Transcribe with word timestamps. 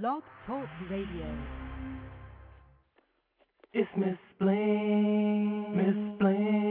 Blog 0.00 0.22
Talk 0.46 0.66
Radio. 0.90 1.26
It's 3.74 3.90
Miss 3.94 4.16
Bling, 4.40 5.76
Miss 5.76 6.18
Bling, 6.18 6.61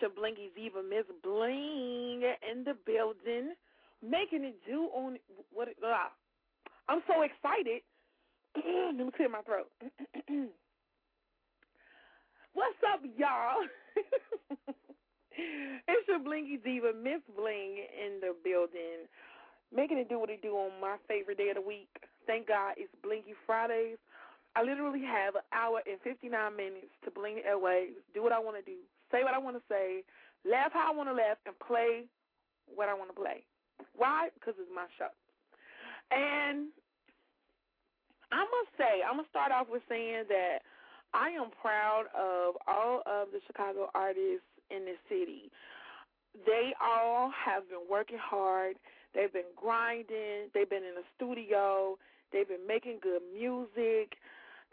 your 0.00 0.10
Blinky 0.10 0.50
Diva, 0.54 0.82
Miss 0.82 1.04
Bling, 1.22 2.22
in 2.22 2.64
the 2.64 2.74
building, 2.84 3.54
making 4.02 4.44
it 4.44 4.56
do 4.66 4.88
on 4.94 5.18
what? 5.52 5.68
Uh, 5.82 6.08
I'm 6.88 7.02
so 7.06 7.22
excited. 7.22 7.82
Let 8.96 9.06
me 9.06 9.10
clear 9.16 9.28
my 9.28 9.42
throat. 9.42 9.70
What's 12.54 12.80
up, 12.92 13.00
y'all? 13.16 13.60
it's 15.88 16.08
your 16.08 16.20
Blinky 16.20 16.58
Diva, 16.64 16.92
Miss 16.96 17.20
Bling, 17.36 17.76
in 17.92 18.20
the 18.20 18.34
building, 18.42 19.04
making 19.74 19.98
it 19.98 20.08
do 20.08 20.18
what 20.18 20.30
it 20.30 20.40
do 20.42 20.56
on 20.56 20.80
my 20.80 20.96
favorite 21.06 21.38
day 21.38 21.50
of 21.50 21.56
the 21.56 21.60
week. 21.60 21.90
Thank 22.26 22.48
God 22.48 22.74
it's 22.76 22.92
Blinky 23.02 23.34
Fridays. 23.44 23.98
I 24.56 24.62
literally 24.62 25.04
have 25.04 25.34
an 25.34 25.44
hour 25.52 25.82
and 25.84 26.00
59 26.00 26.32
minutes 26.56 26.96
to 27.04 27.10
bling 27.10 27.44
airwaves, 27.44 28.00
do 28.14 28.22
what 28.22 28.32
I 28.32 28.40
want 28.40 28.56
to 28.56 28.64
do, 28.64 28.80
say 29.10 29.22
what 29.22 29.34
I 29.34 29.38
want 29.38 29.56
to 29.56 29.62
say, 29.68 30.02
laugh 30.44 30.72
how 30.72 30.92
I 30.92 30.96
want 30.96 31.08
to 31.08 31.14
laugh, 31.14 31.38
and 31.46 31.54
play 31.58 32.04
what 32.66 32.88
I 32.88 32.94
want 32.94 33.10
to 33.10 33.16
play. 33.16 33.44
Why? 33.96 34.28
Because 34.34 34.54
it's 34.58 34.70
my 34.74 34.86
show. 34.98 35.10
And 36.10 36.68
I 38.32 38.42
must 38.42 38.70
say, 38.78 39.02
I'm 39.06 39.16
going 39.16 39.24
to 39.24 39.30
start 39.30 39.52
off 39.52 39.66
with 39.70 39.82
saying 39.88 40.24
that 40.28 40.58
I 41.14 41.30
am 41.30 41.50
proud 41.60 42.04
of 42.14 42.56
all 42.66 43.02
of 43.06 43.28
the 43.32 43.40
Chicago 43.46 43.90
artists 43.94 44.46
in 44.70 44.84
this 44.84 44.98
city. 45.08 45.50
They 46.44 46.74
all 46.82 47.30
have 47.32 47.68
been 47.68 47.86
working 47.88 48.18
hard. 48.20 48.76
They've 49.14 49.32
been 49.32 49.50
grinding. 49.56 50.50
They've 50.52 50.68
been 50.68 50.84
in 50.84 50.94
the 50.94 51.06
studio. 51.16 51.96
They've 52.32 52.48
been 52.48 52.66
making 52.66 52.98
good 53.02 53.22
music. 53.32 54.18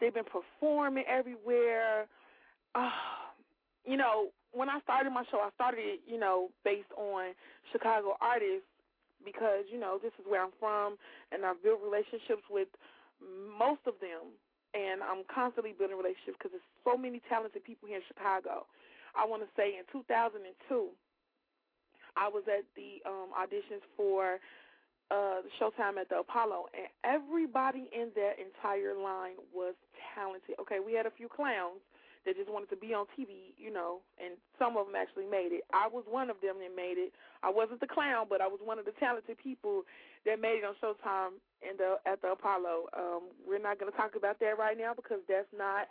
They've 0.00 0.12
been 0.12 0.24
performing 0.24 1.04
everywhere. 1.08 2.06
Uh, 2.74 2.90
you 3.84 3.96
know, 3.96 4.32
when 4.52 4.70
I 4.70 4.80
started 4.80 5.10
my 5.10 5.24
show, 5.30 5.38
I 5.38 5.50
started 5.54 5.82
it, 5.82 6.00
you 6.06 6.18
know, 6.18 6.48
based 6.64 6.90
on 6.96 7.34
Chicago 7.72 8.16
artists 8.20 8.68
because, 9.24 9.66
you 9.70 9.78
know, 9.78 9.98
this 10.00 10.12
is 10.18 10.24
where 10.28 10.42
I'm 10.42 10.54
from 10.60 10.96
and 11.32 11.44
I've 11.44 11.60
built 11.62 11.80
relationships 11.82 12.44
with 12.48 12.68
most 13.58 13.82
of 13.86 13.94
them. 14.00 14.32
And 14.74 15.06
I'm 15.06 15.22
constantly 15.30 15.70
building 15.70 15.94
relationships 15.94 16.34
because 16.34 16.50
there's 16.50 16.70
so 16.82 16.98
many 16.98 17.22
talented 17.30 17.62
people 17.62 17.86
here 17.86 18.02
in 18.02 18.06
Chicago. 18.10 18.66
I 19.14 19.22
want 19.22 19.46
to 19.46 19.50
say 19.54 19.78
in 19.78 19.86
2002, 19.94 20.42
I 22.18 22.26
was 22.26 22.42
at 22.50 22.66
the 22.74 22.98
um, 23.06 23.30
auditions 23.38 23.86
for 23.94 24.42
uh, 25.14 25.46
Showtime 25.62 25.98
at 26.02 26.10
the 26.10 26.18
Apollo, 26.26 26.66
and 26.74 26.90
everybody 27.06 27.86
in 27.94 28.10
that 28.18 28.42
entire 28.42 28.98
line 28.98 29.38
was 29.54 29.74
talented. 30.14 30.58
Okay, 30.58 30.82
we 30.82 30.94
had 30.94 31.06
a 31.06 31.14
few 31.14 31.28
clowns 31.28 31.78
that 32.24 32.36
just 32.36 32.48
wanted 32.48 32.72
to 32.72 32.80
be 32.80 32.96
on 32.96 33.04
TV, 33.12 33.52
you 33.60 33.72
know, 33.72 34.00
and 34.16 34.40
some 34.58 34.76
of 34.76 34.86
them 34.86 34.96
actually 34.96 35.28
made 35.28 35.52
it. 35.52 35.64
I 35.72 35.88
was 35.88 36.04
one 36.08 36.32
of 36.32 36.40
them 36.40 36.56
that 36.60 36.72
made 36.72 36.96
it. 36.96 37.12
I 37.44 37.52
wasn't 37.52 37.80
the 37.80 37.90
clown, 37.90 38.26
but 38.28 38.40
I 38.40 38.48
was 38.48 38.60
one 38.64 38.78
of 38.80 38.84
the 38.88 38.96
talented 38.96 39.36
people 39.36 39.84
that 40.24 40.40
made 40.40 40.60
it 40.60 40.64
on 40.64 40.74
Showtime 40.80 41.36
in 41.60 41.76
the 41.76 42.00
at 42.08 42.22
the 42.24 42.32
Apollo. 42.32 42.88
Um, 42.96 43.22
we're 43.44 43.60
not 43.60 43.78
going 43.78 43.92
to 43.92 43.96
talk 43.96 44.16
about 44.16 44.40
that 44.40 44.56
right 44.56 44.76
now 44.76 44.96
because 44.96 45.20
that's 45.28 45.50
not 45.52 45.88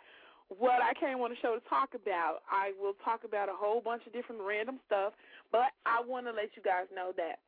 what 0.48 0.82
I 0.82 0.92
came 0.98 1.22
on 1.22 1.30
the 1.30 1.40
show 1.40 1.54
to 1.54 1.64
talk 1.70 1.94
about. 1.94 2.42
I 2.50 2.74
will 2.76 2.98
talk 3.04 3.24
about 3.24 3.48
a 3.48 3.56
whole 3.56 3.80
bunch 3.80 4.02
of 4.06 4.12
different 4.12 4.42
random 4.42 4.78
stuff, 4.86 5.14
but 5.50 5.72
I 5.86 6.02
want 6.02 6.26
to 6.26 6.32
let 6.32 6.52
you 6.58 6.62
guys 6.62 6.90
know 6.94 7.14
that 7.16 7.38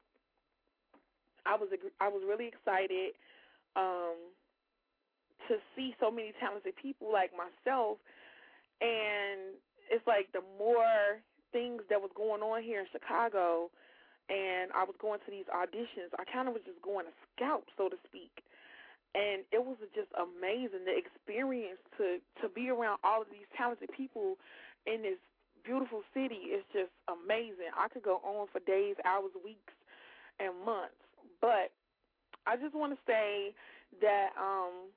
I 1.47 1.55
was 1.55 1.69
I 2.01 2.09
was 2.09 2.23
really 2.27 2.51
excited 2.51 3.15
um, 3.77 4.17
to 5.49 5.59
see 5.77 5.95
so 6.01 6.11
many 6.11 6.33
talented 6.41 6.75
people 6.81 7.13
like 7.13 7.31
myself, 7.37 7.99
and 8.81 9.57
it's 9.91 10.07
like 10.07 10.31
the 10.33 10.45
more 10.59 11.23
things 11.53 11.83
that 11.89 12.01
was 12.01 12.11
going 12.15 12.43
on 12.43 12.63
here 12.63 12.81
in 12.81 12.87
Chicago, 12.93 13.71
and 14.29 14.75
I 14.75 14.83
was 14.83 14.99
going 14.99 15.21
to 15.23 15.31
these 15.31 15.47
auditions, 15.49 16.11
I 16.19 16.27
kind 16.27 16.49
of 16.49 16.55
was 16.55 16.67
just 16.67 16.83
going 16.83 17.07
to 17.07 17.15
scout, 17.33 17.65
so 17.79 17.89
to 17.89 17.97
speak. 18.05 18.43
And 19.15 19.47
it 19.49 19.63
was 19.63 19.79
just 19.95 20.13
amazing 20.13 20.85
the 20.85 20.93
experience 20.93 21.81
to 21.97 22.21
to 22.43 22.53
be 22.53 22.69
around 22.69 23.01
all 23.01 23.23
of 23.23 23.33
these 23.33 23.49
talented 23.57 23.89
people 23.97 24.37
in 24.85 25.01
this 25.01 25.17
beautiful 25.65 26.03
city 26.13 26.53
is 26.53 26.63
just 26.73 26.93
amazing. 27.09 27.73
I 27.73 27.89
could 27.89 28.03
go 28.05 28.21
on 28.23 28.47
for 28.53 28.61
days, 28.69 28.95
hours, 29.05 29.33
weeks, 29.43 29.75
and 30.39 30.53
months. 30.65 31.01
But 31.41 31.73
I 32.47 32.57
just 32.57 32.75
want 32.75 32.93
to 32.93 33.01
say 33.07 33.55
that 34.01 34.31
um, 34.39 34.93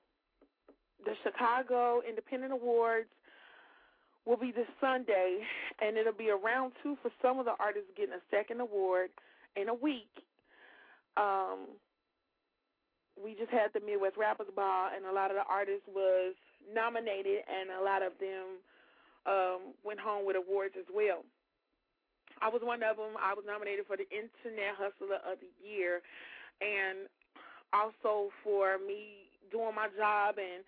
the 1.06 1.16
Chicago 1.24 2.02
Independent 2.08 2.54
Awards 2.54 3.10
will 4.30 4.38
be 4.38 4.54
this 4.54 4.70
Sunday, 4.78 5.42
and 5.82 5.98
it'll 5.98 6.14
be 6.14 6.30
a 6.30 6.38
round 6.38 6.74
two 6.86 6.94
for 7.02 7.10
some 7.18 7.42
of 7.42 7.50
the 7.50 7.58
artists 7.58 7.90
getting 7.98 8.14
a 8.14 8.22
second 8.30 8.62
award 8.62 9.10
in 9.58 9.70
a 9.70 9.74
week. 9.74 10.22
Um, 11.18 11.74
we 13.18 13.34
just 13.34 13.50
had 13.50 13.74
the 13.74 13.82
Midwest 13.82 14.22
Rappers 14.22 14.54
Ball, 14.54 14.94
and 14.94 15.10
a 15.10 15.12
lot 15.12 15.34
of 15.34 15.36
the 15.36 15.50
artists 15.50 15.90
was 15.90 16.38
nominated, 16.70 17.42
and 17.50 17.74
a 17.74 17.82
lot 17.82 18.06
of 18.06 18.14
them 18.22 18.62
um, 19.26 19.74
went 19.82 20.00
home 20.00 20.30
with 20.30 20.38
awards 20.38 20.78
as 20.78 20.86
well. 20.94 21.26
I 22.38 22.54
was 22.54 22.62
one 22.62 22.86
of 22.86 23.02
them. 23.02 23.18
I 23.18 23.34
was 23.34 23.44
nominated 23.50 23.90
for 23.90 23.98
the 23.98 24.06
Internet 24.14 24.78
Hustler 24.78 25.26
of 25.26 25.42
the 25.42 25.50
Year, 25.58 26.06
and 26.62 27.10
also 27.74 28.30
for 28.46 28.78
me 28.78 29.34
doing 29.50 29.74
my 29.74 29.90
job 29.98 30.38
and 30.38 30.62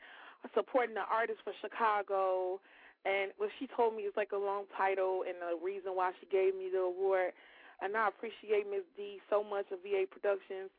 supporting 0.57 0.97
the 0.97 1.05
artists 1.05 1.45
for 1.45 1.53
Chicago. 1.61 2.57
And 3.05 3.31
what 3.37 3.49
she 3.57 3.67
told 3.75 3.95
me 3.95 4.03
is 4.03 4.13
like 4.15 4.31
a 4.31 4.37
long 4.37 4.65
title 4.77 5.23
and 5.27 5.37
the 5.41 5.57
reason 5.57 5.97
why 5.97 6.11
she 6.19 6.27
gave 6.29 6.53
me 6.53 6.69
the 6.71 6.79
award. 6.79 7.33
And 7.81 7.97
I 7.97 8.07
appreciate 8.07 8.69
Miss 8.69 8.85
D 8.95 9.17
so 9.29 9.43
much 9.43 9.65
of 9.71 9.81
VA 9.81 10.05
Productions. 10.05 10.69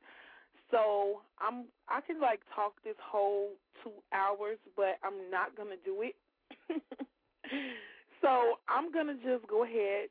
So 0.70 1.20
I'm 1.42 1.66
I 1.88 2.00
can 2.00 2.20
like 2.20 2.40
talk 2.54 2.78
this 2.84 2.96
whole 3.02 3.50
two 3.82 3.92
hours, 4.14 4.58
but 4.76 5.02
I'm 5.02 5.30
not 5.30 5.56
gonna 5.56 5.80
do 5.84 6.06
it. 6.06 6.14
so 8.22 8.62
I'm 8.70 8.92
gonna 8.92 9.18
just 9.20 9.46
go 9.50 9.64
ahead 9.64 10.08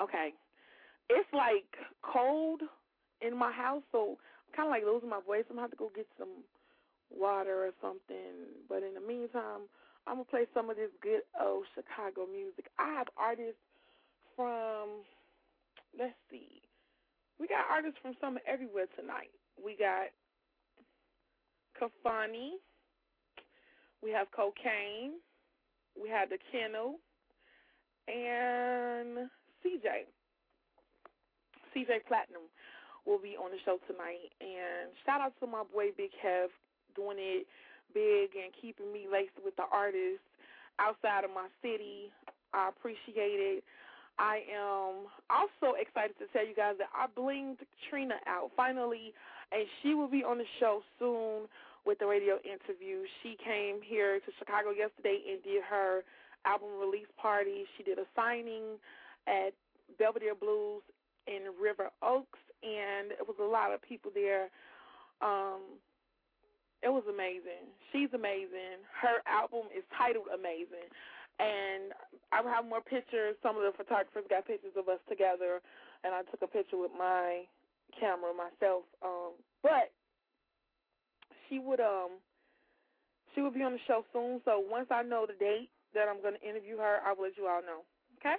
Okay. 0.00 0.32
It's 1.10 1.28
like 1.32 1.68
cold 2.02 2.60
in 3.20 3.36
my 3.36 3.52
house, 3.52 3.82
so 3.92 4.16
I'm 4.48 4.52
kind 4.56 4.68
of 4.68 4.72
like 4.72 4.84
losing 4.84 5.08
my 5.08 5.20
voice. 5.20 5.44
I'm 5.50 5.56
to 5.56 5.62
have 5.62 5.70
to 5.70 5.76
go 5.76 5.90
get 5.94 6.06
some 6.18 6.44
water 7.16 7.64
or 7.64 7.70
something. 7.80 8.50
But 8.68 8.82
in 8.82 8.94
the 8.94 9.00
meantime, 9.00 9.70
I'm 10.06 10.18
to 10.18 10.24
play 10.24 10.46
some 10.52 10.70
of 10.70 10.76
this 10.76 10.90
good 11.02 11.22
old 11.40 11.64
Chicago 11.74 12.26
music. 12.30 12.66
I 12.78 12.92
have 12.94 13.08
artists 13.16 13.60
from, 14.36 15.04
let's 15.98 16.14
see, 16.30 16.60
we 17.38 17.48
got 17.48 17.66
artists 17.70 17.98
from 18.02 18.14
some 18.20 18.38
everywhere 18.46 18.86
tonight. 18.98 19.32
We 19.58 19.76
got 19.76 20.12
Kafani. 21.74 22.60
We 24.02 24.10
have 24.10 24.28
Kokane. 24.30 25.18
We 26.00 26.08
have 26.08 26.28
The 26.30 26.38
Kennel. 26.52 27.00
And 28.06 29.30
CJ. 29.64 30.06
CJ 31.74 32.06
Platinum 32.06 32.46
will 33.06 33.18
be 33.18 33.36
on 33.36 33.50
the 33.50 33.58
show 33.64 33.78
tonight. 33.88 34.30
And 34.40 34.94
shout 35.04 35.20
out 35.20 35.32
to 35.40 35.46
my 35.46 35.64
boy 35.72 35.90
Big 35.96 36.10
Hef 36.22 36.50
doing 36.94 37.18
it 37.18 37.46
big 37.92 38.34
and 38.34 38.50
keeping 38.60 38.92
me 38.92 39.06
laced 39.10 39.38
with 39.44 39.54
the 39.56 39.66
artists 39.70 40.26
outside 40.78 41.24
of 41.24 41.30
my 41.30 41.46
city. 41.62 42.10
I 42.52 42.68
appreciate 42.68 43.38
it. 43.38 43.64
I 44.18 44.46
am 44.46 45.10
also 45.26 45.74
excited 45.74 46.14
to 46.18 46.26
tell 46.30 46.46
you 46.46 46.54
guys 46.54 46.78
that 46.78 46.90
I 46.94 47.06
blinged 47.10 47.66
Trina 47.90 48.14
out 48.26 48.50
finally, 48.56 49.12
and 49.50 49.66
she 49.82 49.94
will 49.94 50.08
be 50.08 50.22
on 50.22 50.38
the 50.38 50.46
show 50.60 50.82
soon 50.98 51.50
with 51.84 51.98
the 51.98 52.06
radio 52.06 52.38
interview. 52.46 53.02
She 53.22 53.36
came 53.42 53.82
here 53.82 54.20
to 54.20 54.30
Chicago 54.38 54.70
yesterday 54.70 55.18
and 55.30 55.42
did 55.42 55.62
her 55.68 56.02
album 56.46 56.78
release 56.78 57.10
party. 57.20 57.64
She 57.76 57.82
did 57.82 57.98
a 57.98 58.06
signing 58.14 58.78
at 59.26 59.52
Belvedere 59.98 60.34
Blues 60.34 60.82
in 61.26 61.50
River 61.60 61.90
Oaks, 62.02 62.38
and 62.62 63.10
it 63.12 63.26
was 63.26 63.36
a 63.40 63.44
lot 63.44 63.72
of 63.72 63.82
people 63.82 64.10
there. 64.14 64.48
Um, 65.22 65.60
It 66.84 66.92
was 66.92 67.08
amazing. 67.08 67.72
She's 67.88 68.12
amazing. 68.12 68.84
Her 68.92 69.24
album 69.24 69.72
is 69.72 69.80
titled 69.96 70.28
Amazing. 70.28 70.92
And 71.40 71.96
I 72.30 72.44
have 72.44 72.68
more 72.68 72.84
pictures. 72.84 73.40
Some 73.40 73.56
of 73.56 73.64
the 73.64 73.72
photographers 73.72 74.28
got 74.28 74.44
pictures 74.46 74.76
of 74.76 74.86
us 74.92 75.00
together, 75.08 75.64
and 76.04 76.14
I 76.14 76.22
took 76.28 76.44
a 76.44 76.46
picture 76.46 76.76
with 76.76 76.92
my 76.92 77.48
camera 77.98 78.30
myself. 78.36 78.84
Um, 79.02 79.34
but 79.64 79.90
she 81.48 81.58
would 81.58 81.80
um 81.80 82.22
she 83.34 83.42
would 83.42 83.56
be 83.56 83.66
on 83.66 83.74
the 83.74 83.82
show 83.88 84.04
soon. 84.12 84.38
So 84.44 84.62
once 84.62 84.86
I 84.94 85.02
know 85.02 85.26
the 85.26 85.34
date 85.34 85.72
that 85.96 86.06
I'm 86.06 86.22
going 86.22 86.38
to 86.38 86.44
interview 86.44 86.78
her, 86.78 87.02
I 87.02 87.10
will 87.16 87.26
let 87.26 87.34
you 87.34 87.50
all 87.50 87.66
know. 87.66 87.82
Okay? 88.22 88.38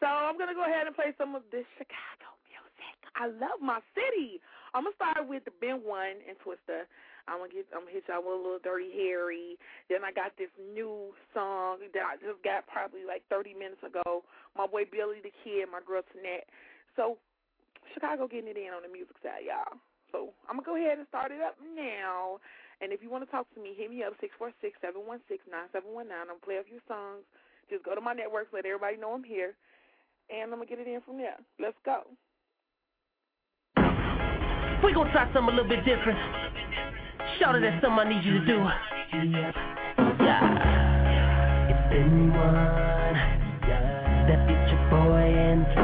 So 0.00 0.06
I'm 0.10 0.36
going 0.36 0.52
to 0.52 0.58
go 0.58 0.68
ahead 0.68 0.84
and 0.84 0.92
play 0.92 1.16
some 1.16 1.32
of 1.32 1.48
this 1.48 1.64
Chicago 1.80 2.28
music. 2.44 2.98
I 3.16 3.32
love 3.32 3.56
my 3.62 3.80
city. 3.96 4.42
I'm 4.74 4.84
gonna 4.84 4.96
start 4.96 5.28
with 5.28 5.44
the 5.44 5.52
Ben 5.60 5.84
One 5.84 6.24
and 6.24 6.36
Twista. 6.40 6.88
I'm 7.28 7.38
gonna 7.38 7.54
get 7.54 7.66
I'm 7.70 7.86
gonna 7.86 7.94
hit 7.94 8.08
y'all 8.10 8.22
with 8.22 8.34
a 8.34 8.42
little 8.42 8.62
Dirty 8.62 8.90
Harry. 9.06 9.58
Then 9.86 10.02
I 10.02 10.10
got 10.10 10.34
this 10.34 10.50
new 10.58 11.14
song 11.30 11.84
that 11.94 12.04
I 12.04 12.18
just 12.18 12.42
got 12.42 12.66
probably 12.66 13.06
like 13.06 13.22
30 13.30 13.54
minutes 13.54 13.82
ago. 13.86 14.26
My 14.58 14.66
boy 14.66 14.84
Billy 14.90 15.22
the 15.22 15.34
Kid, 15.42 15.70
my 15.70 15.82
girl 15.84 16.02
Tanette. 16.10 16.50
So 16.98 17.18
Chicago 17.94 18.26
getting 18.26 18.50
it 18.50 18.58
in 18.58 18.74
on 18.74 18.82
the 18.82 18.90
music 18.90 19.16
side, 19.22 19.46
y'all. 19.46 19.78
So 20.10 20.34
I'm 20.50 20.58
gonna 20.58 20.66
go 20.66 20.76
ahead 20.76 20.98
and 20.98 21.06
start 21.08 21.30
it 21.30 21.40
up 21.40 21.56
now. 21.62 22.42
And 22.82 22.90
if 22.90 22.98
you 22.98 23.08
want 23.08 23.22
to 23.22 23.30
talk 23.30 23.46
to 23.54 23.62
me, 23.62 23.78
hit 23.78 23.90
me 23.90 24.02
up 24.02 24.18
six 24.18 24.34
four 24.36 24.50
six 24.60 24.74
seven 24.82 25.06
one 25.06 25.22
six 25.30 25.42
nine 25.46 25.70
seven 25.70 25.94
one 25.94 26.10
nine. 26.10 26.26
I'm 26.26 26.42
gonna 26.42 26.46
play 26.46 26.58
a 26.58 26.66
few 26.66 26.82
songs. 26.90 27.22
Just 27.70 27.86
go 27.86 27.94
to 27.94 28.02
my 28.02 28.12
networks, 28.12 28.50
let 28.52 28.66
everybody 28.66 28.98
know 28.98 29.14
I'm 29.14 29.24
here, 29.24 29.54
and 30.28 30.50
I'm 30.50 30.58
gonna 30.58 30.66
get 30.66 30.82
it 30.82 30.90
in 30.90 31.00
from 31.06 31.16
there. 31.16 31.38
Let's 31.62 31.78
go. 31.86 32.04
We 34.82 34.92
gonna 34.92 35.12
try 35.14 35.30
something 35.32 35.54
a 35.54 35.62
little 35.62 35.70
bit 35.70 35.86
different. 35.86 36.18
Shout 37.42 37.56
it, 37.56 37.62
that's 37.62 37.82
something 37.82 37.98
I 37.98 38.08
need 38.08 38.24
you 38.24 38.38
to 38.38 38.46
do. 38.46 38.58
Yeah. 40.22 40.38
It's 41.70 41.84
been 41.90 42.30
one. 42.30 43.18
Yeah. 43.66 44.30
That 44.30 44.46
beat 44.46 44.62
your 44.70 44.78
boy 44.88 45.26
into 45.26 45.81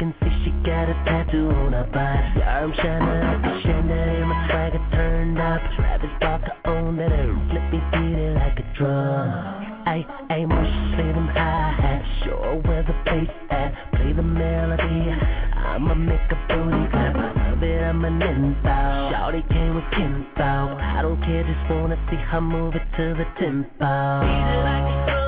can 0.00 0.14
see 0.24 0.32
she 0.44 0.50
got 0.64 0.88
a 0.88 0.96
tattoo 1.04 1.50
on 1.50 1.74
her 1.74 1.84
butt. 1.92 2.42
I'm 2.42 2.72
shining 2.72 3.20
like 3.20 3.44
a 3.44 3.60
chandelier, 3.60 4.24
my 4.24 4.48
swagger 4.48 4.80
turned 4.96 5.38
up. 5.38 5.60
Travis 5.76 6.08
bought 6.22 6.40
to 6.40 6.70
own 6.70 6.96
that 6.96 7.12
and 7.12 7.36
flip 7.50 7.68
me, 7.68 7.80
beat 7.92 8.16
it 8.16 8.34
like 8.34 8.58
a 8.58 8.64
drum. 8.78 9.28
I 9.84 10.00
ain't 10.32 10.48
much 10.48 10.72
say 10.96 11.04
them 11.04 11.28
high 11.28 11.76
hat, 11.76 12.02
sure 12.24 12.62
where 12.64 12.82
the 12.82 12.96
bass 13.04 13.28
at. 13.50 13.92
Play 13.92 14.14
the 14.14 14.22
melody, 14.22 15.12
I'ma 15.68 15.92
make 15.92 16.32
a 16.32 16.38
booty 16.48 16.88
clap. 16.88 17.16
I 17.16 17.50
love 17.50 17.62
it, 17.62 17.82
I'm 17.84 18.02
an 18.02 18.22
info. 18.22 19.12
Shawty 19.12 19.46
came 19.52 19.74
with 19.74 19.84
info. 20.00 20.80
I 20.80 21.02
don't 21.02 21.20
care, 21.20 21.44
just 21.44 21.70
wanna 21.70 22.00
see 22.08 22.16
her 22.16 22.40
move 22.40 22.74
it 22.74 22.88
to 22.96 23.12
the 23.20 23.26
tempo. 23.36 24.24
Beat 24.24 24.48
it 24.48 24.64
like 24.64 25.10
a 25.12 25.19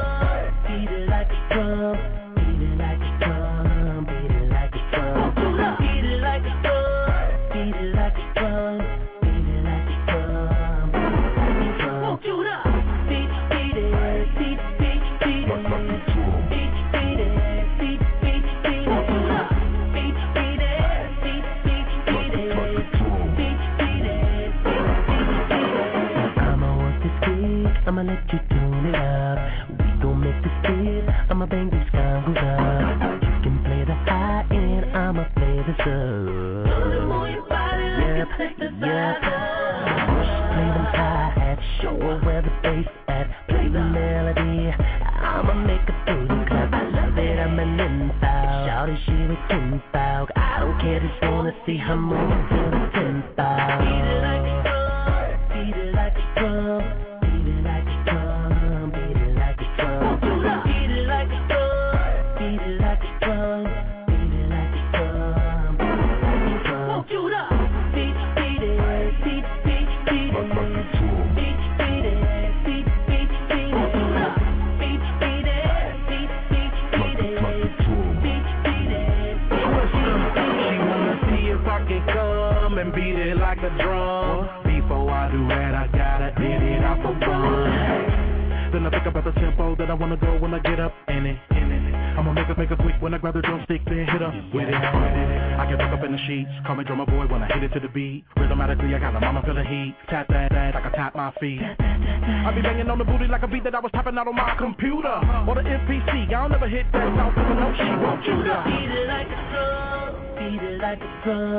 never 106.63 106.77
hit 106.77 106.87
that 106.93 107.17
south, 107.17 107.37
no, 107.37 107.75
she 107.77 107.83
won't 107.83 108.25
you 108.25 108.43
to 108.45 108.63
beat 108.67 108.91
it 108.91 109.09
like 109.09 109.27
a 109.27 109.51
drum, 109.51 110.15
beat 110.39 110.63
it 110.63 110.81
like 110.81 111.01
a 111.01 111.21
drum. 111.25 111.52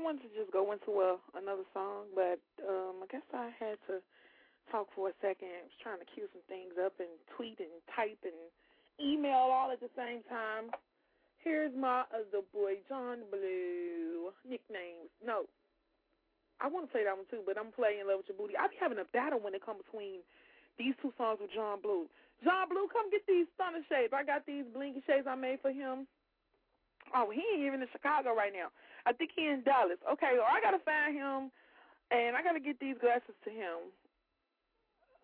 I 0.00 0.02
wanted 0.02 0.24
to 0.24 0.32
just 0.32 0.48
go 0.48 0.72
into 0.72 0.96
a, 1.04 1.20
another 1.36 1.68
song, 1.76 2.08
but 2.16 2.40
um, 2.64 3.04
I 3.04 3.06
guess 3.12 3.26
I 3.36 3.52
had 3.60 3.76
to 3.92 4.00
talk 4.72 4.88
for 4.96 5.12
a 5.12 5.16
second. 5.20 5.52
I 5.52 5.68
was 5.68 5.76
trying 5.84 6.00
to 6.00 6.08
cue 6.08 6.24
some 6.32 6.40
things 6.48 6.72
up 6.80 6.96
and 7.04 7.12
tweet 7.36 7.60
and 7.60 7.68
type 7.92 8.16
and 8.24 8.48
email 8.96 9.52
all 9.52 9.68
at 9.68 9.84
the 9.84 9.92
same 9.92 10.24
time. 10.24 10.72
Here's 11.44 11.76
my 11.76 12.08
other 12.16 12.40
boy, 12.48 12.80
John 12.88 13.28
Blue. 13.28 14.32
Nicknames. 14.48 15.12
No. 15.20 15.44
I 16.64 16.72
want 16.72 16.88
to 16.88 16.92
play 16.92 17.04
that 17.04 17.12
one 17.12 17.28
too, 17.28 17.44
but 17.44 17.60
I'm 17.60 17.68
playing 17.68 18.08
Love 18.08 18.24
with 18.24 18.32
Your 18.32 18.40
Booty. 18.40 18.56
I'll 18.56 18.72
be 18.72 18.80
having 18.80 19.04
a 19.04 19.08
battle 19.12 19.36
when 19.36 19.52
it 19.52 19.60
comes 19.60 19.84
between 19.84 20.24
these 20.80 20.96
two 21.04 21.12
songs 21.20 21.44
with 21.44 21.52
John 21.52 21.84
Blue. 21.84 22.08
John 22.40 22.72
Blue, 22.72 22.88
come 22.88 23.12
get 23.12 23.28
these 23.28 23.48
stunner 23.52 23.84
shades. 23.92 24.16
I 24.16 24.24
got 24.24 24.48
these 24.48 24.64
blinky 24.72 25.04
shades 25.04 25.28
I 25.28 25.36
made 25.36 25.60
for 25.60 25.72
him. 25.72 26.08
Oh, 27.12 27.28
he 27.28 27.44
ain't 27.52 27.68
even 27.68 27.84
in 27.84 27.88
Chicago 27.92 28.32
right 28.32 28.52
now. 28.52 28.72
I 29.06 29.12
think 29.12 29.30
he 29.34 29.46
in 29.46 29.62
Dallas. 29.64 29.98
Okay, 30.12 30.32
well, 30.34 30.48
I 30.48 30.60
gotta 30.60 30.82
find 30.84 31.16
him, 31.16 31.50
and 32.10 32.36
I 32.36 32.42
gotta 32.42 32.60
get 32.60 32.78
these 32.80 32.96
glasses 33.00 33.34
to 33.44 33.50
him. 33.50 33.90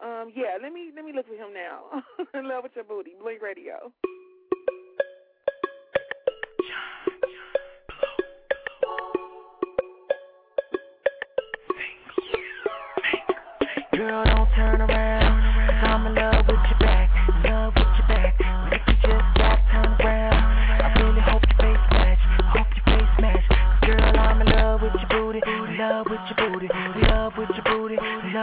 Um, 0.01 0.33
yeah, 0.35 0.59
let 0.63 0.73
me 0.73 0.91
let 0.95 1.05
me 1.05 1.13
look 1.15 1.27
for 1.27 1.35
him 1.35 1.55
now. 1.55 2.03
In 2.39 2.49
love 2.49 2.65
with 2.65 2.73
your 2.75 2.85
booty, 2.85 3.13
Blink 3.21 3.43
Radio. 3.43 3.93
Girl, 13.93 14.25
don't 14.25 14.49
turn 14.55 14.83
around. 14.83 15.26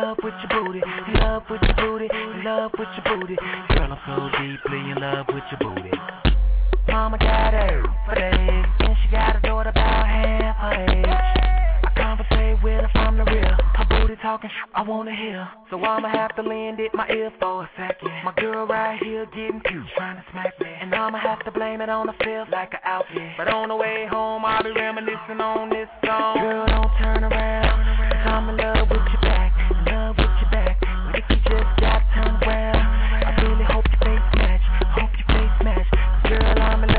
love 0.04 0.18
with 0.22 0.34
your 0.44 0.66
booty, 0.66 0.82
in 1.08 1.14
love 1.14 1.44
with 1.50 1.62
your 1.62 1.76
booty, 1.76 2.10
in 2.12 2.44
love 2.44 2.72
with 2.78 2.90
your 2.92 3.16
booty. 3.16 3.36
Girl, 3.70 3.94
I'm 3.94 4.00
so 4.04 4.28
deeply 4.38 4.80
in 4.92 4.98
love 5.00 5.26
with 5.30 5.44
your 5.50 5.60
booty. 5.64 5.92
Mama 6.90 7.18
got 7.18 7.54
her 7.54 7.82
for 8.06 8.16
days, 8.16 8.66
and 8.80 8.98
she 9.02 9.12
got 9.12 9.38
a 9.38 9.40
daughter 9.40 9.70
about 9.70 10.06
half 10.06 10.58
her 10.58 10.74
age. 10.92 11.06
I 11.08 11.92
conversate 11.96 12.62
with 12.62 12.82
her 12.84 12.90
from 12.92 13.16
the 13.16 13.24
real. 13.24 13.56
Her 13.76 13.86
booty 13.88 14.18
talking, 14.22 14.50
I 14.76 14.82
wanna 14.82 15.16
hear. 15.16 15.48
So 15.70 15.82
I'ma 15.82 16.10
have 16.10 16.36
to 16.36 16.42
lend 16.42 16.82
it 16.82 16.94
my 16.94 17.08
ear 17.08 17.32
for 17.40 17.64
a 17.64 17.70
second. 17.78 18.12
My 18.26 18.34
girl 18.36 18.68
right 18.68 19.02
here 19.02 19.26
getting 19.28 19.62
cute, 19.70 19.88
trying 19.96 20.18
to 20.18 20.24
smack 20.34 20.60
me, 20.60 20.68
and 20.82 20.94
I'ma 20.94 21.18
have 21.20 21.46
to 21.46 21.52
blame 21.52 21.80
it 21.80 21.88
on 21.88 22.08
the 22.08 22.14
feel 22.26 22.46
like 22.52 22.74
an 22.74 22.80
outfit. 22.84 23.38
But 23.38 23.48
on 23.48 23.70
the 23.70 23.76
way 23.78 24.06
home, 24.12 24.44
I'll 24.44 24.64
be 24.64 24.72
reminiscing 24.72 25.40
on 25.40 25.70
this 25.70 25.88
song. 26.06 26.40
Girl, 26.40 26.66
don't 26.68 26.92
turn 27.00 27.24
around, 27.24 28.28
I'm 28.28 28.50
in 28.50 28.58
love 28.58 28.90
with 28.90 29.00
your 29.00 29.22
back 29.22 29.53
to 29.70 29.76
go 29.86 30.14
back, 30.52 30.78
if 31.16 31.24
you 31.30 31.38
just 31.38 31.70
drop 31.78 32.04
him 32.14 32.38
well, 32.46 32.76
I 32.76 33.32
really 33.42 33.66
hope 33.66 33.86
you 33.86 34.00
take, 34.04 34.24
I 34.42 34.60
hope 35.00 35.12
you 35.18 35.26
please 35.30 35.58
me. 35.66 35.76
Girl, 36.30 36.62
I'm 36.62 36.84
in 36.84 36.90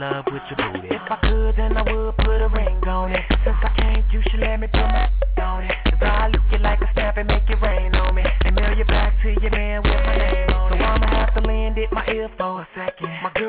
love 0.00 0.24
with 0.26 0.42
your 0.50 0.72
booty. 0.72 0.88
If 0.90 1.12
I 1.12 1.16
could, 1.22 1.54
then 1.56 1.76
I 1.76 1.82
would 1.82 2.16
put 2.16 2.40
a 2.40 2.48
ring 2.48 2.82
on 2.88 3.12
it. 3.12 3.22
Since 3.44 3.56
I 3.62 3.70
can't, 3.76 4.04
you 4.12 4.22
should 4.30 4.40
let 4.40 4.60
me 4.60 4.66
put 4.66 4.80
mine 4.80 5.10
on 5.42 5.64
it. 5.64 5.74
Cause 5.84 6.02
I'll 6.02 6.30
use 6.30 6.42
you 6.52 6.58
like 6.58 6.80
a 6.80 6.88
stamp 6.92 7.16
and 7.16 7.28
make 7.28 7.48
it 7.48 7.60
rain 7.62 7.94
on 7.94 8.14
me. 8.14 8.22
And 8.44 8.54
mail 8.54 8.76
you 8.76 8.84
back 8.84 9.14
to 9.22 9.28
your 9.40 9.50
man 9.50 9.82
with 9.82 9.92
my 9.92 10.16
name 10.16 10.50
on 10.50 10.72
it. 10.72 10.78
So 10.78 10.84
I'ma 10.84 11.06
have 11.06 11.34
to 11.34 11.40
lend 11.40 11.78
it 11.78 11.92
my 11.92 12.06
ear 12.08 12.28
for 12.36 12.62
a 12.62 12.68
second. 12.74 12.95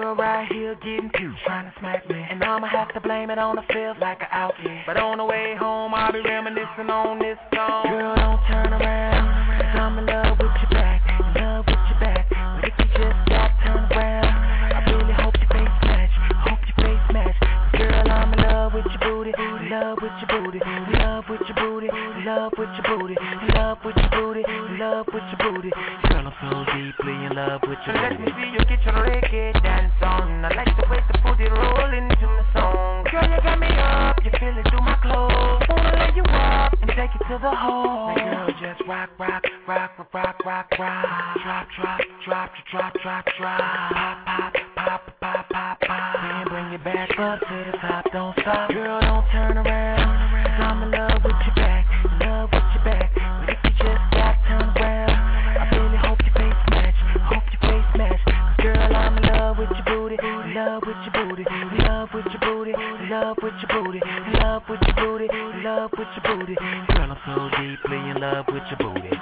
Girl 0.07 0.15
right 0.15 0.47
here 0.49 0.73
getting 0.75 1.11
cute, 1.19 1.35
trying 1.45 1.65
to 1.67 1.73
smack 1.79 2.07
me. 2.07 2.15
And 2.15 2.41
I'ma 2.41 2.67
have 2.67 2.93
to 2.93 3.01
blame 3.01 3.29
it 3.29 3.37
on 3.37 3.57
the 3.57 3.61
feels 3.73 3.97
like 3.99 4.21
an 4.21 4.31
outfit. 4.31 4.87
But 4.87 4.95
on 4.95 5.17
the 5.17 5.25
way 5.25 5.53
home, 5.59 5.93
I'll 5.93 6.13
be 6.13 6.21
reminiscing 6.23 6.87
on 6.87 7.19
this 7.19 7.35
song. 7.51 7.83
Girl, 7.91 8.15
don't 8.15 8.39
turn 8.47 8.71
around, 8.71 9.27
cause 9.59 9.75
I'm 9.75 9.99
in 9.99 10.05
love 10.05 10.39
with 10.39 10.55
your 10.63 10.71
back, 10.71 11.03
in 11.11 11.43
love 11.43 11.65
with 11.67 11.83
your 11.91 11.99
back. 11.99 12.23
But 12.31 12.71
if 12.71 12.73
you 12.79 12.87
just 12.87 13.19
got 13.27 13.51
turned 13.67 13.91
around, 13.91 14.31
I 14.31 14.79
really 14.95 15.11
hope 15.11 15.35
your 15.43 15.51
face 15.51 15.75
match, 15.83 16.15
hope 16.39 16.63
your 16.63 16.77
face 16.87 17.07
match. 17.11 17.35
Girl, 17.75 18.07
I'm 18.07 18.31
in 18.31 18.39
love 18.47 18.71
with 18.79 18.87
your 18.87 19.03
booty, 19.03 19.35
in 19.35 19.67
love 19.67 19.99
with 19.99 20.15
your 20.23 20.31
booty, 20.31 20.63
in 20.63 20.83
love 21.03 21.27
with 21.27 21.43
your 21.51 21.57
booty, 21.59 21.91
in 21.91 22.23
love 22.23 22.55
with 22.55 22.71
your 22.79 22.87
booty, 22.95 23.15
in 23.19 23.47
love 23.59 23.83
with 23.83 23.99
your 23.99 24.11
booty, 24.15 24.43
in 24.47 24.79
love 24.79 25.07
with 25.11 25.27
your 25.35 25.41
booty. 25.51 25.71
So 26.47 26.63
deeply 26.63 27.11
in 27.27 27.35
love 27.35 27.59
with 27.67 27.75
booty. 27.83 27.91
Let 27.91 28.21
me 28.21 28.27
see 28.31 28.47
you 28.55 28.63
get 28.71 28.79
your 28.87 29.03
reggae 29.03 29.51
dance 29.61 29.91
on. 29.99 30.45
I 30.45 30.55
like 30.55 30.71
the 30.79 30.87
way 30.87 31.03
the 31.11 31.19
booty 31.19 31.43
roll 31.51 31.91
into 31.91 32.23
the 32.23 32.45
song. 32.55 33.03
Girl, 33.11 33.27
you 33.27 33.35
got 33.43 33.59
me 33.59 33.67
up, 33.67 34.15
you 34.23 34.31
feel 34.39 34.55
it 34.55 34.63
through 34.71 34.79
my 34.79 34.95
clothes. 35.03 35.67
Wanna 35.67 35.91
lay 35.99 36.15
you 36.15 36.23
up 36.23 36.71
and 36.79 36.87
take 36.95 37.11
it 37.19 37.23
to 37.27 37.35
the 37.43 37.51
hole. 37.51 38.15
Now, 38.15 38.47
girl, 38.47 38.55
just 38.63 38.79
rock, 38.87 39.09
rock, 39.19 39.43
rock, 39.67 39.91
rock, 39.99 40.15
rock, 40.15 40.39
rock, 40.45 40.71
rock. 40.79 41.03
Drop, 41.43 41.67
drop, 41.75 41.99
drop, 42.23 42.51
drop, 42.71 42.93
drop, 43.03 43.25
drop. 43.37 43.59
Pop, 43.59 44.17
pop, 44.23 44.53
pop, 44.75 45.01
pop, 45.19 45.49
pop, 45.51 45.79
pop. 45.83 46.15
Then 46.15 46.47
bring 46.47 46.71
it 46.71 46.83
back 46.85 47.11
up 47.19 47.39
to 47.43 47.71
the 47.71 47.77
top, 47.79 48.05
don't 48.13 48.31
stop. 48.39 48.71
Girl, 48.71 49.01
don't 49.01 49.27
turn 49.35 49.57
around. 49.57 50.31
Cause 50.47 50.63
I'm 50.63 50.83
in 50.83 50.91
love 50.91 51.19
with 51.27 51.35
your 51.43 51.55
back, 51.59 51.83
in 52.07 52.19
love 52.23 52.49
with 52.53 52.66
love 60.57 60.81
with 60.87 60.97
your 61.05 61.27
booty, 61.27 61.45
love 61.83 62.09
with 62.15 62.25
your 62.25 62.39
booty, 62.41 62.73
love 63.11 63.37
with 63.43 63.53
your 63.61 63.83
booty, 63.83 64.01
love 64.41 64.63
with 64.67 64.79
your 64.87 64.95
booty, 64.95 65.27
love 65.63 65.91
with 65.95 66.07
your 66.17 66.35
booty. 66.35 66.55
Girl, 66.55 67.11
I'm 67.11 67.17
so 67.27 67.49
deeply 67.61 67.97
in 68.09 68.19
love 68.19 68.45
with 68.47 68.63
your 68.65 68.79
booty. 68.79 69.15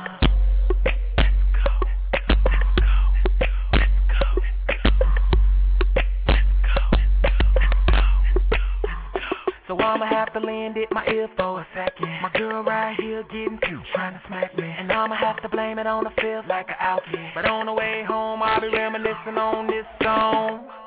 So 9.67 9.77
I'ma 9.77 10.05
have 10.05 10.31
to 10.33 10.39
lend 10.39 10.77
it 10.77 10.87
my 10.91 11.05
ear 11.07 11.27
for 11.35 11.59
a 11.59 11.67
second. 11.75 12.07
My 12.21 12.31
girl 12.33 12.63
right 12.63 12.95
here 12.97 13.23
getting 13.23 13.59
cute, 13.61 13.81
trying 13.93 14.13
to 14.13 14.21
smack 14.27 14.57
me. 14.57 14.63
And 14.63 14.89
I'ma 14.89 15.17
have 15.17 15.41
to 15.41 15.49
blame 15.49 15.79
it 15.79 15.87
on 15.87 16.05
the 16.05 16.11
feels 16.21 16.45
like 16.47 16.69
an 16.69 16.75
outfit. 16.79 17.33
But 17.35 17.45
on 17.45 17.65
the 17.65 17.73
way 17.73 18.05
home, 18.07 18.41
I'll 18.41 18.61
be 18.61 18.69
reminiscing 18.69 19.37
on 19.37 19.67
this 19.67 19.85
song. 20.01 20.84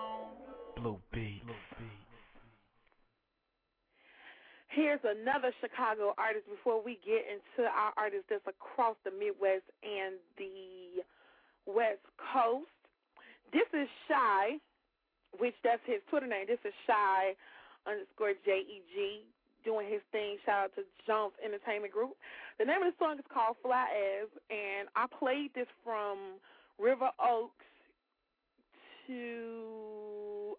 Blue. 0.81 0.99
Here's 4.69 5.01
another 5.03 5.51
Chicago 5.61 6.15
artist 6.19 6.47
before 6.47 6.83
we 6.85 6.99
get 7.05 7.27
into 7.27 7.69
our 7.69 7.93
artists 7.97 8.27
that's 8.31 8.47
across 8.47 8.95
the 9.05 9.11
Midwest 9.11 9.67
and 9.83 10.17
the 10.39 11.03
West 11.67 12.05
Coast. 12.33 12.71
This 13.53 13.67
is 13.75 13.89
Shy, 14.07 14.61
which 15.39 15.55
that's 15.65 15.83
his 15.85 15.99
Twitter 16.11 16.29
name. 16.29 16.47
This 16.47 16.63
is 16.65 16.73
Shy 16.87 17.35
underscore 17.87 18.35
J 18.45 18.63
E 18.63 18.83
G 18.95 19.25
doing 19.65 19.91
his 19.91 20.03
thing. 20.13 20.39
Shout 20.47 20.71
out 20.71 20.75
to 20.77 20.83
Jones 21.07 21.35
Entertainment 21.45 21.93
Group. 21.93 22.15
The 22.59 22.65
name 22.65 22.83
of 22.83 22.93
the 22.93 22.99
song 23.03 23.19
is 23.19 23.25
called 23.33 23.57
Fly 23.63 23.89
As, 24.23 24.29
and 24.51 24.89
I 24.95 25.07
played 25.19 25.51
this 25.55 25.67
from 25.83 26.39
River 26.79 27.11
Oaks 27.19 27.67
to 29.09 30.08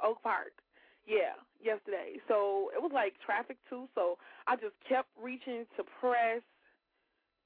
Oak 0.04 0.22
Park. 0.24 0.54
Yeah, 1.08 1.34
yesterday. 1.64 2.22
So 2.28 2.70
it 2.76 2.82
was 2.82 2.92
like 2.94 3.14
traffic 3.26 3.58
too. 3.70 3.90
So 3.96 4.18
I 4.48 4.56
just 4.56 4.76
kept 4.88 5.10
reaching 5.22 5.66
to 5.78 5.84
press 6.00 6.42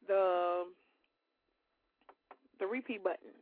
the 0.07 0.65
the 2.59 2.67
repeat 2.67 3.03
button. 3.03 3.33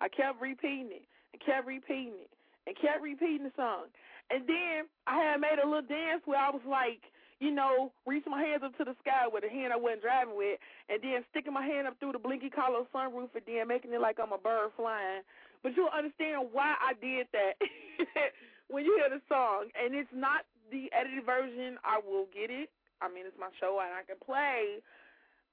I 0.00 0.08
kept 0.08 0.40
repeating 0.40 0.90
it 0.92 1.06
and 1.32 1.40
kept 1.44 1.66
repeating 1.66 2.16
it 2.24 2.30
and 2.66 2.76
kept 2.76 3.02
repeating 3.02 3.44
the 3.44 3.52
song. 3.56 3.88
And 4.30 4.42
then 4.48 4.90
I 5.06 5.16
had 5.16 5.40
made 5.40 5.58
a 5.62 5.66
little 5.66 5.86
dance 5.86 6.22
where 6.24 6.40
I 6.40 6.50
was 6.50 6.64
like, 6.66 7.00
you 7.38 7.52
know, 7.52 7.92
reaching 8.06 8.32
my 8.32 8.42
hands 8.42 8.64
up 8.64 8.76
to 8.78 8.84
the 8.84 8.96
sky 9.04 9.28
with 9.28 9.44
a 9.44 9.50
hand 9.52 9.72
I 9.72 9.76
wasn't 9.76 10.02
driving 10.02 10.36
with, 10.36 10.58
and 10.88 10.98
then 11.04 11.20
sticking 11.30 11.52
my 11.52 11.64
hand 11.64 11.86
up 11.86 12.00
through 12.00 12.12
the 12.12 12.18
blinky 12.18 12.48
collar 12.48 12.82
sunroof 12.94 13.28
and 13.36 13.44
then 13.46 13.68
making 13.68 13.92
it 13.92 14.00
like 14.00 14.16
I'm 14.16 14.32
a 14.32 14.40
bird 14.40 14.72
flying. 14.76 15.20
But 15.62 15.76
you'll 15.76 15.92
understand 15.92 16.48
why 16.52 16.74
I 16.80 16.96
did 16.96 17.28
that 17.36 17.54
when 18.68 18.84
you 18.84 18.94
hear 18.98 19.10
the 19.10 19.22
song. 19.28 19.70
And 19.74 19.94
it's 19.94 20.12
not 20.14 20.48
the 20.70 20.90
edited 20.92 21.24
version. 21.24 21.78
I 21.84 22.00
will 22.02 22.26
get 22.34 22.50
it. 22.50 22.70
I 23.00 23.12
mean, 23.12 23.28
it's 23.28 23.36
my 23.36 23.52
show, 23.60 23.76
and 23.84 23.92
I 23.92 24.02
can 24.08 24.16
play 24.18 24.80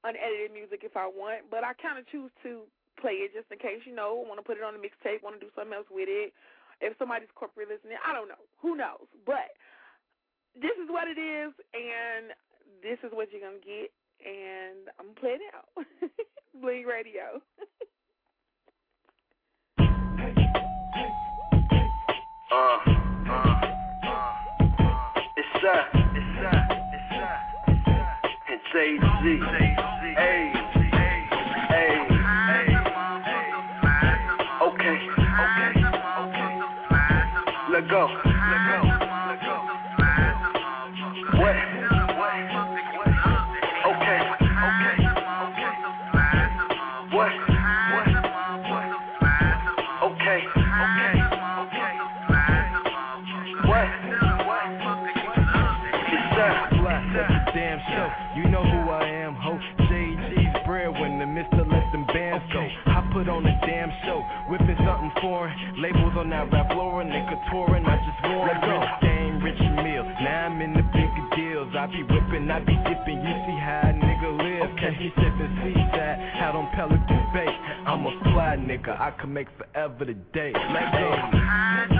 unedited 0.07 0.55
music 0.55 0.83
if 0.83 0.95
I 0.95 1.07
want, 1.07 1.47
but 1.51 1.63
I 1.63 1.75
kind 1.75 1.99
of 1.99 2.07
choose 2.07 2.31
to 2.43 2.63
play 2.99 3.23
it 3.23 3.35
just 3.35 3.51
in 3.51 3.59
case, 3.59 3.83
you 3.83 3.95
know, 3.95 4.15
want 4.15 4.39
to 4.39 4.47
put 4.47 4.55
it 4.55 4.63
on 4.63 4.75
a 4.75 4.79
mixtape, 4.79 5.23
want 5.23 5.39
to 5.39 5.43
do 5.43 5.51
something 5.55 5.75
else 5.75 5.87
with 5.91 6.07
it 6.07 6.31
if 6.83 6.97
somebody's 6.99 7.31
corporate 7.35 7.69
listening, 7.69 7.97
I 8.05 8.13
don't 8.13 8.27
know. 8.27 8.43
Who 8.61 8.75
knows? 8.75 9.07
But 9.25 9.55
this 10.55 10.75
is 10.81 10.89
what 10.89 11.07
it 11.07 11.19
is, 11.19 11.53
and 11.73 12.35
this 12.83 12.99
is 13.03 13.11
what 13.11 13.31
you're 13.31 13.41
going 13.41 13.61
to 13.61 13.65
get, 13.65 13.91
and 14.25 14.91
I'm 14.99 15.15
playing 15.15 15.39
it 15.41 15.53
out. 15.55 15.85
Bling 16.61 16.85
Radio. 16.85 17.41
Uh, 22.53 23.02
it's 25.65 25.79
AZ, 28.75 29.23
okay, 34.61 34.99
okay, 35.39 35.71
okay. 36.19 36.51
Let 37.71 37.87
go, 37.89 38.32
something. 65.23 65.81
Labels 65.81 66.13
on 66.17 66.29
that 66.29 66.51
rap 66.51 66.71
floor 66.71 67.01
and 67.01 67.09
they 67.09 67.23
couturing. 67.31 67.85
I 67.87 67.95
just 68.03 68.19
want 68.27 68.51
rich 68.51 69.01
game, 69.01 69.43
rich 69.43 69.59
meal. 69.83 70.03
Now 70.03 70.47
I'm 70.47 70.61
in 70.61 70.73
the 70.73 70.83
bigger 70.91 71.27
deals. 71.35 71.73
I 71.75 71.87
be 71.87 72.03
whipping, 72.03 72.49
I 72.51 72.59
be 72.59 72.75
dipping. 72.83 73.19
You 73.23 73.35
see 73.47 73.57
how 73.59 73.87
a 73.87 73.93
nigga 73.93 74.29
live. 74.37 74.75
Catch 74.77 74.99
me 74.99 75.11
sipping 75.15 75.53
seaside, 75.63 76.19
out 76.39 76.55
on 76.55 76.69
Pelican 76.75 77.23
Bay. 77.33 77.51
I'm 77.85 78.05
a 78.05 78.11
fly 78.23 78.57
nigga, 78.59 78.99
I 78.99 79.11
can 79.19 79.33
make 79.33 79.47
forever 79.57 80.05
the 80.05 80.13
day. 80.33 80.53
Let 80.53 80.91
go. 80.91 81.92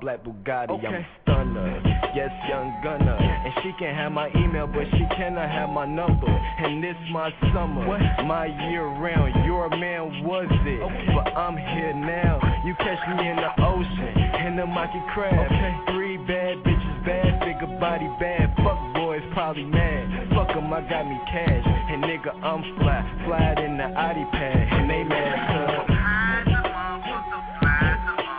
Black 0.00 0.24
Bugatti. 0.24 0.72
I'm 0.84 0.94
a 0.94 1.06
stunner. 1.22 1.82
Yes, 2.14 2.30
young 2.48 2.74
gunner. 2.82 3.14
And 3.14 3.52
she 3.62 3.70
can 3.78 3.94
have 3.94 4.12
my 4.12 4.28
email, 4.34 4.66
but 4.66 4.84
she 4.92 5.04
cannot 5.14 5.48
have 5.48 5.68
my 5.70 5.86
number. 5.86 6.26
And 6.26 6.82
this 6.82 6.96
my 7.12 7.30
summer, 7.52 7.86
what? 7.86 8.00
my 8.26 8.46
year 8.68 8.84
round. 8.84 9.44
Your 9.44 9.68
man 9.68 10.24
was 10.24 10.48
it, 10.50 10.80
but 11.14 11.36
I'm 11.36 11.56
here 11.56 11.94
now. 11.94 12.40
You 12.64 12.74
catch 12.76 12.98
me 13.16 13.28
in 13.28 13.36
the 13.36 13.52
ocean, 13.62 14.14
in 14.46 14.56
the 14.56 14.66
Maki 14.66 15.00
crab. 15.14 15.86
Three 15.94 16.16
bad 16.16 16.58
bitches, 16.64 17.04
bad 17.04 17.38
figure 17.44 17.78
body, 17.78 18.08
bad 18.18 18.56
fuck 18.56 18.78
boys 18.94 19.22
probably 19.32 19.64
mad. 19.64 20.28
Fuck 20.34 20.56
'em, 20.56 20.72
I 20.72 20.80
got 20.88 21.06
me 21.06 21.18
cash. 21.30 21.64
And 21.64 22.02
nigga, 22.02 22.34
I'm 22.42 22.62
fly, 22.78 23.02
fly 23.26 23.54
in 23.64 23.76
the 23.76 23.84
Audi 23.84 24.24
pad. 24.32 24.68
And 24.72 24.90
they 24.90 25.04
mad 25.04 25.36
cause 25.48 25.86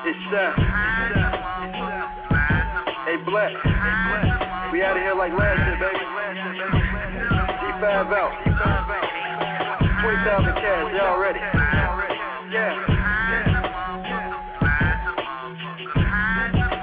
It's 0.06 0.34
uh. 0.34 0.61
D5 7.92 8.08
out. 8.16 8.32
20,000 10.00 10.56
cash, 10.56 10.96
y'all 10.96 11.20
ready? 11.20 11.40
Yeah. 12.52 12.72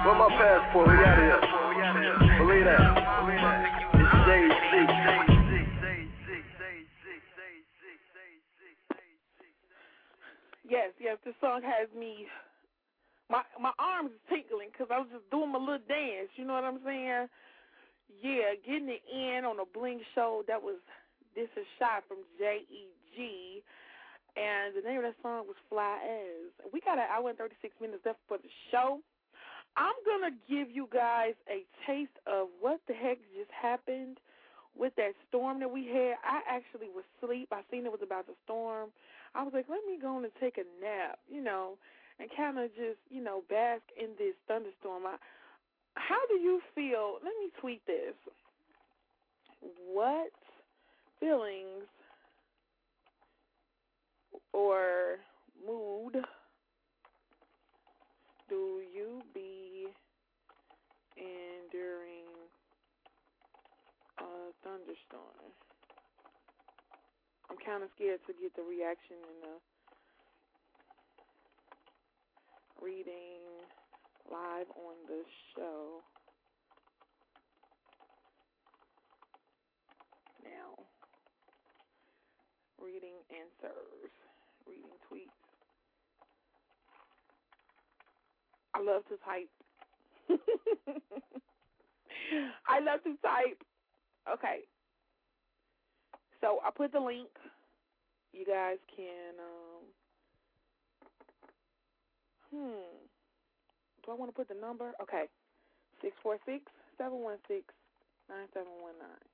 Where 0.05 0.17
my 0.21 0.29
passport? 0.37 0.89
We 0.89 0.95
out 1.01 1.17
of 1.17 1.25
here. 1.25 1.41
Believe 2.39 2.65
that. 2.65 2.81
It's 3.95 4.29
Yes, 10.69 10.93
yes, 11.01 11.17
this 11.25 11.35
song 11.41 11.63
has 11.65 11.89
me. 11.99 12.27
My 13.31 13.43
my 13.59 13.73
arms 13.79 14.11
tingling 14.29 14.69
because 14.71 14.89
I 14.93 14.99
was 14.99 15.09
just 15.11 15.31
doing 15.31 15.51
my 15.53 15.59
little 15.59 15.79
dance. 15.89 16.29
You 16.37 16.45
know 16.45 16.53
what 16.53 16.65
I'm 16.65 16.81
saying? 16.85 17.29
Yeah, 18.23 18.53
getting 18.67 18.89
it 18.89 19.03
in 19.11 19.45
on 19.45 19.59
a 19.61 19.65
bling 19.65 20.01
show. 20.15 20.45
That 20.47 20.63
was 20.63 20.77
this 21.39 21.47
is 21.55 21.71
shot 21.79 22.03
from 22.11 22.27
J 22.35 22.67
E 22.67 22.91
G, 23.15 23.63
and 24.35 24.75
the 24.75 24.83
name 24.83 24.99
of 24.99 25.07
that 25.07 25.15
song 25.23 25.47
was 25.47 25.55
Fly 25.71 26.03
As. 26.03 26.51
We 26.75 26.83
got 26.83 26.99
an 26.99 27.07
hour 27.07 27.31
and 27.31 27.39
36 27.39 27.71
minutes 27.79 28.03
left 28.03 28.19
for 28.27 28.43
the 28.43 28.51
show. 28.75 28.99
I'm 29.79 29.95
gonna 30.03 30.35
give 30.51 30.67
you 30.67 30.91
guys 30.91 31.39
a 31.47 31.63
taste 31.87 32.19
of 32.27 32.51
what 32.59 32.83
the 32.91 32.95
heck 32.95 33.23
just 33.39 33.55
happened 33.55 34.19
with 34.75 34.91
that 34.99 35.15
storm 35.31 35.63
that 35.63 35.71
we 35.71 35.87
had. 35.87 36.19
I 36.27 36.43
actually 36.51 36.91
was 36.91 37.07
asleep. 37.23 37.55
I 37.55 37.63
seen 37.71 37.87
it 37.87 37.95
was 37.95 38.03
about 38.03 38.27
to 38.27 38.35
storm. 38.43 38.91
I 39.39 39.47
was 39.47 39.55
like, 39.55 39.71
let 39.71 39.87
me 39.87 39.95
go 39.95 40.19
on 40.19 40.27
and 40.27 40.35
take 40.43 40.59
a 40.59 40.67
nap, 40.83 41.23
you 41.31 41.43
know, 41.43 41.79
and 42.19 42.27
kind 42.35 42.59
of 42.59 42.75
just, 42.75 42.99
you 43.15 43.23
know, 43.23 43.47
bask 43.47 43.87
in 43.95 44.11
this 44.19 44.35
thunderstorm. 44.51 45.07
I, 45.07 45.23
how 45.95 46.19
do 46.27 46.35
you 46.43 46.59
feel? 46.75 47.23
Let 47.23 47.39
me 47.39 47.55
tweet 47.61 47.87
this. 47.87 48.19
What 49.87 50.35
feelings 51.21 51.85
or 54.53 55.19
mood 55.67 56.17
do 58.49 58.81
you 58.95 59.21
be 59.35 59.87
in 61.17 61.69
during 61.71 62.25
a 64.19 64.53
thunderstorm? 64.65 65.53
I'm 67.51 67.57
kind 67.65 67.83
of 67.83 67.91
scared 67.95 68.21
to 68.27 68.33
get 68.41 68.57
the 68.57 68.63
reaction 68.63 69.17
and 69.21 69.43
the 69.43 69.57
reading 72.81 73.45
live 74.31 74.69
on 74.77 74.97
the 75.09 75.23
show. 75.57 76.01
Now, 80.45 80.85
reading 82.81 83.17
answers, 83.31 84.13
reading 84.67 84.97
tweets. 85.11 85.37
I 88.75 88.78
love 88.89 89.05
to 89.09 89.17
type. 89.25 89.51
I 92.67 92.81
love 92.81 93.03
to 93.05 93.15
type. 93.21 93.63
Okay. 94.33 94.65
So 96.41 96.61
I 96.65 96.71
put 96.75 96.93
the 96.93 97.01
link. 97.01 97.29
You 98.33 98.45
guys 98.47 98.79
can 98.97 99.37
um 99.39 99.85
hmm. 102.51 102.97
Do 104.05 104.13
I 104.13 104.15
want 104.15 104.31
to 104.31 104.37
put 104.37 104.49
the 104.49 104.55
number? 104.61 104.93
Okay. 105.03 105.25
Six 106.01 106.17
four 106.23 106.39
six 106.47 106.65
seven 106.97 107.21
one 107.21 107.39
six 107.47 107.65
nine 108.29 108.49
seven 108.55 108.73
one 108.81 108.97
nine. 108.99 109.29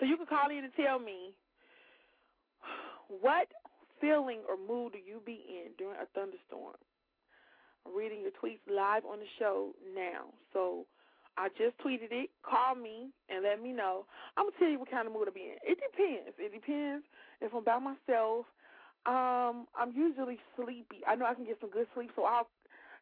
So 0.00 0.06
you 0.06 0.16
can 0.16 0.26
call 0.26 0.50
in 0.50 0.64
and 0.64 0.72
tell 0.74 0.98
me 0.98 1.34
what 3.20 3.48
feeling 4.00 4.40
or 4.48 4.56
mood 4.56 4.92
do 4.92 4.98
you 4.98 5.20
be 5.24 5.44
in 5.48 5.72
during 5.78 5.96
a 6.00 6.06
thunderstorm? 6.14 6.76
I'm 7.86 7.96
reading 7.96 8.20
your 8.22 8.32
tweets 8.32 8.62
live 8.70 9.04
on 9.04 9.18
the 9.18 9.30
show 9.38 9.74
now. 9.94 10.30
So 10.52 10.86
I 11.36 11.48
just 11.56 11.78
tweeted 11.78 12.12
it. 12.12 12.30
Call 12.42 12.74
me 12.74 13.10
and 13.28 13.42
let 13.42 13.62
me 13.62 13.72
know. 13.72 14.04
I'm 14.36 14.46
gonna 14.46 14.56
tell 14.58 14.68
you 14.68 14.78
what 14.78 14.90
kind 14.90 15.06
of 15.06 15.12
mood 15.12 15.28
I 15.28 15.32
be 15.32 15.56
in. 15.56 15.58
It 15.64 15.78
depends. 15.80 16.36
It 16.38 16.52
depends 16.52 17.04
if 17.40 17.54
I'm 17.54 17.64
by 17.64 17.78
myself. 17.78 18.46
Um, 19.04 19.66
I'm 19.74 19.90
usually 19.94 20.38
sleepy. 20.54 21.02
I 21.08 21.16
know 21.16 21.26
I 21.26 21.34
can 21.34 21.44
get 21.44 21.58
some 21.60 21.70
good 21.70 21.86
sleep, 21.94 22.10
so 22.14 22.24
I'll. 22.24 22.46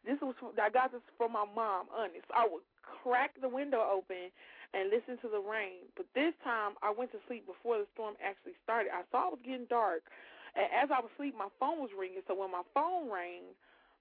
This 0.01 0.17
was 0.23 0.33
I 0.57 0.71
got 0.71 0.93
this 0.93 1.05
from 1.19 1.37
my 1.37 1.45
mom. 1.45 1.93
Honest, 1.93 2.25
I 2.33 2.49
would 2.49 2.65
crack 2.81 3.37
the 3.37 3.51
window 3.51 3.85
open 3.85 4.33
and 4.73 4.89
listen 4.89 5.21
to 5.21 5.29
the 5.29 5.43
rain. 5.43 5.93
But 5.93 6.07
this 6.15 6.33
time 6.41 6.81
I 6.81 6.89
went 6.89 7.13
to 7.13 7.21
sleep 7.29 7.45
before 7.45 7.77
the 7.77 7.87
storm 7.93 8.17
actually 8.25 8.57
started. 8.65 8.97
I 8.97 9.05
saw 9.13 9.29
it 9.29 9.37
was 9.37 9.45
getting 9.45 9.69
dark, 9.69 10.09
and 10.57 10.65
as 10.73 10.89
I 10.89 11.05
was 11.05 11.13
asleep, 11.13 11.37
my 11.37 11.53
phone 11.61 11.85
was 11.85 11.93
ringing. 11.93 12.25
So 12.25 12.33
when 12.33 12.49
my 12.49 12.65
phone 12.73 13.13
rang, 13.13 13.53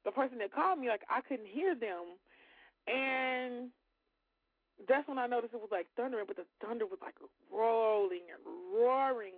the 0.06 0.12
person 0.12 0.38
that 0.40 0.54
called 0.54 0.80
me 0.80 0.88
like 0.88 1.02
I 1.10 1.22
couldn't 1.22 1.48
hear 1.48 1.76
them, 1.76 2.18
and 2.88 3.70
that's 4.88 5.08
when 5.08 5.18
I 5.18 5.28
noticed 5.28 5.54
it 5.54 5.62
was 5.62 5.72
like 5.72 5.88
thundering, 5.96 6.26
but 6.28 6.38
the 6.38 6.48
thunder 6.64 6.86
was 6.86 7.00
like 7.02 7.16
rolling 7.52 8.32
and 8.32 8.42
roaring, 8.74 9.36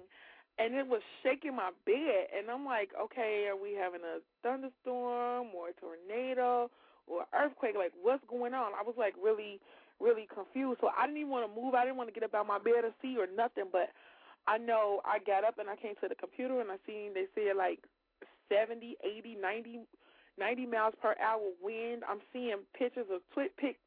and 0.60 0.76
it 0.76 0.86
was 0.86 1.02
shaking 1.24 1.56
my 1.56 1.72
bed. 1.86 2.30
And 2.38 2.50
I'm 2.50 2.66
like, 2.66 2.90
okay, 2.94 3.48
are 3.50 3.58
we 3.58 3.74
having 3.74 4.02
a 4.02 4.22
thunderstorm 4.44 5.50
or 5.56 5.70
a 5.70 5.74
tornado 5.80 6.70
or 7.08 7.26
earthquake. 7.34 7.76
Like, 7.76 7.92
what's 8.02 8.24
going 8.28 8.54
on? 8.54 8.72
I 8.78 8.84
was 8.84 8.96
like 8.98 9.14
really, 9.22 9.60
really 10.00 10.28
confused. 10.32 10.80
So 10.82 10.90
I 10.96 11.06
didn't 11.06 11.20
even 11.20 11.32
want 11.32 11.48
to 11.48 11.54
move. 11.54 11.76
I 11.76 11.84
didn't 11.84 11.98
want 11.98 12.10
to 12.10 12.16
get 12.16 12.24
up 12.24 12.34
out 12.34 12.48
of 12.48 12.52
my 12.52 12.60
bed 12.60 12.88
or 12.88 12.94
see 13.02 13.18
or 13.20 13.28
nothing. 13.28 13.68
But 13.72 13.92
I 14.48 14.58
know 14.58 15.02
I 15.06 15.20
got 15.20 15.44
up 15.44 15.60
and 15.60 15.70
I 15.70 15.76
came 15.76 15.96
to 16.02 16.08
the 16.08 16.16
computer 16.16 16.60
and 16.62 16.72
I 16.72 16.78
seen 16.88 17.14
they 17.14 17.28
said 17.36 17.58
like 17.58 17.84
70, 18.50 18.98
80, 19.04 19.38
90, 19.42 19.80
90 20.38 20.66
miles 20.66 20.94
per 21.02 21.16
hour 21.22 21.52
wind. 21.62 22.04
I'm 22.08 22.22
seeing 22.34 22.64
pictures 22.78 23.08
of 23.14 23.22
twit 23.34 23.56
pics 23.58 23.80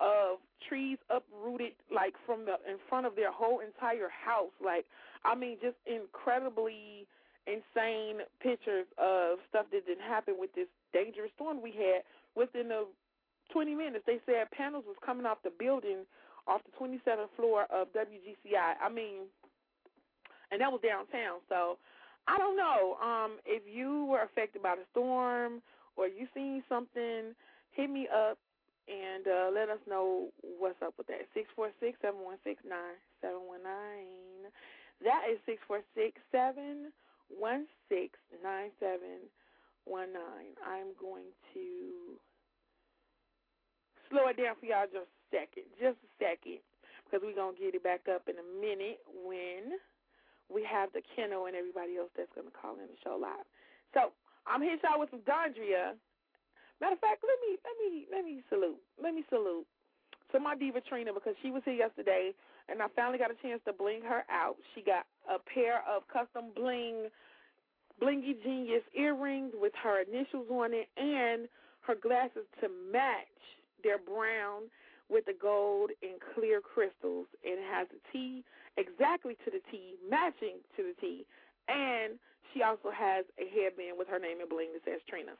of 0.00 0.38
trees 0.68 0.98
uprooted 1.10 1.74
like 1.90 2.14
from 2.24 2.44
the 2.44 2.54
in 2.70 2.78
front 2.88 3.06
of 3.06 3.16
their 3.16 3.32
whole 3.32 3.60
entire 3.60 4.08
house. 4.08 4.54
Like 4.64 4.86
I 5.24 5.34
mean 5.34 5.58
just 5.60 5.76
incredibly 5.86 7.06
insane 7.46 8.22
pictures 8.40 8.86
of 8.98 9.38
stuff 9.48 9.66
that 9.72 9.86
didn't 9.86 10.04
happen 10.04 10.34
with 10.38 10.54
this 10.54 10.68
dangerous 10.92 11.32
storm 11.34 11.62
we 11.62 11.72
had 11.72 12.04
within 12.36 12.68
the 12.68 12.86
20 13.52 13.74
minutes. 13.74 14.04
They 14.06 14.20
said 14.26 14.50
panels 14.52 14.84
was 14.86 14.96
coming 15.04 15.26
off 15.26 15.38
the 15.42 15.50
building 15.58 16.04
off 16.46 16.60
the 16.64 16.72
27th 16.78 17.28
floor 17.36 17.66
of 17.70 17.88
WGCI. 17.92 18.80
I 18.80 18.88
mean, 18.88 19.28
and 20.50 20.60
that 20.60 20.72
was 20.72 20.80
downtown. 20.80 21.40
So 21.48 21.76
I 22.26 22.38
don't 22.38 22.56
know 22.56 22.96
um, 23.02 23.38
if 23.44 23.62
you 23.66 24.04
were 24.04 24.22
affected 24.22 24.62
by 24.62 24.76
the 24.76 24.84
storm 24.92 25.60
or 25.98 26.06
you 26.06 26.30
seen 26.32 26.62
something. 26.68 27.34
Hit 27.74 27.90
me 27.90 28.06
up 28.08 28.38
and 28.86 29.26
uh, 29.26 29.50
let 29.52 29.68
us 29.68 29.82
know 29.90 30.30
what's 30.40 30.80
up 30.80 30.94
with 30.96 31.06
that. 31.08 31.26
Six 31.34 31.50
four 31.54 31.70
six 31.82 31.98
seven 32.00 32.22
one 32.22 32.38
six 32.46 32.62
nine 32.62 32.96
seven 33.20 33.42
one 33.44 33.62
nine. 33.66 34.48
That 35.02 35.26
is 35.30 35.38
six 35.44 35.58
four 35.66 35.82
six 35.94 36.16
seven 36.30 36.94
one 37.28 37.66
six 37.90 38.14
nine 38.42 38.70
seven 38.80 39.26
one 39.84 40.14
nine. 40.14 40.54
I'm 40.62 40.94
going 40.96 41.28
to 41.54 42.16
slow 44.08 44.30
it 44.32 44.38
down 44.38 44.56
for 44.56 44.66
y'all 44.66 44.88
just 44.88 45.10
a 45.10 45.20
second, 45.28 45.68
just 45.76 46.00
a 46.00 46.10
second, 46.16 46.64
because 47.04 47.20
we're 47.20 47.36
gonna 47.36 47.58
get 47.58 47.76
it 47.76 47.84
back 47.84 48.08
up 48.08 48.24
in 48.30 48.40
a 48.40 48.46
minute 48.56 49.04
when 49.26 49.76
we 50.48 50.64
have 50.64 50.88
the 50.96 51.04
Kennel 51.14 51.44
and 51.44 51.54
everybody 51.54 52.00
else 52.00 52.08
that's 52.16 52.32
gonna 52.32 52.54
call 52.54 52.80
in 52.80 52.88
the 52.88 52.98
show 53.04 53.20
live. 53.20 53.44
So 53.92 54.16
I'm 54.48 54.62
here 54.62 54.76
y'all 54.82 54.98
with 55.00 55.10
some 55.10 55.20
Dondria 55.20 55.94
Matter 56.80 56.94
of 56.94 57.00
fact, 57.00 57.24
let 57.26 57.38
me 57.42 57.58
let 57.66 57.76
me 57.82 58.06
let 58.10 58.24
me 58.24 58.42
salute. 58.48 58.78
Let 59.02 59.14
me 59.14 59.24
salute 59.28 59.66
to 60.30 60.38
my 60.38 60.54
diva 60.54 60.80
Trina 60.80 61.12
because 61.12 61.34
she 61.42 61.50
was 61.50 61.62
here 61.64 61.74
yesterday 61.74 62.30
and 62.68 62.82
I 62.82 62.86
finally 62.94 63.18
got 63.18 63.30
a 63.30 63.38
chance 63.42 63.60
to 63.66 63.72
bling 63.72 64.02
her 64.02 64.22
out. 64.30 64.56
She 64.74 64.82
got 64.82 65.06
a 65.26 65.38
pair 65.42 65.82
of 65.90 66.06
custom 66.06 66.54
bling 66.54 67.10
blingy 68.00 68.38
genius 68.44 68.86
earrings 68.94 69.52
with 69.58 69.72
her 69.82 70.02
initials 70.02 70.46
on 70.50 70.70
it 70.72 70.86
and 70.96 71.48
her 71.82 71.96
glasses 71.96 72.46
to 72.62 72.70
match. 72.92 73.42
They're 73.82 73.98
brown 73.98 74.70
with 75.10 75.26
the 75.26 75.34
gold 75.34 75.90
and 76.02 76.20
clear 76.34 76.60
crystals. 76.60 77.26
And 77.42 77.58
it 77.58 77.66
has 77.66 77.88
a 77.90 77.98
T 78.12 78.44
exactly 78.76 79.34
to 79.44 79.50
the 79.50 79.60
T, 79.72 79.98
matching 80.08 80.62
to 80.76 80.94
the 80.94 80.94
T. 81.00 81.26
And 81.66 82.20
she 82.52 82.62
also 82.62 82.90
has 82.92 83.24
a 83.38 83.46
headband 83.50 83.96
with 83.98 84.08
her 84.08 84.18
name 84.18 84.40
in 84.40 84.48
bling 84.48 84.72
that 84.74 84.84
says 84.84 85.00
Trina. 85.08 85.36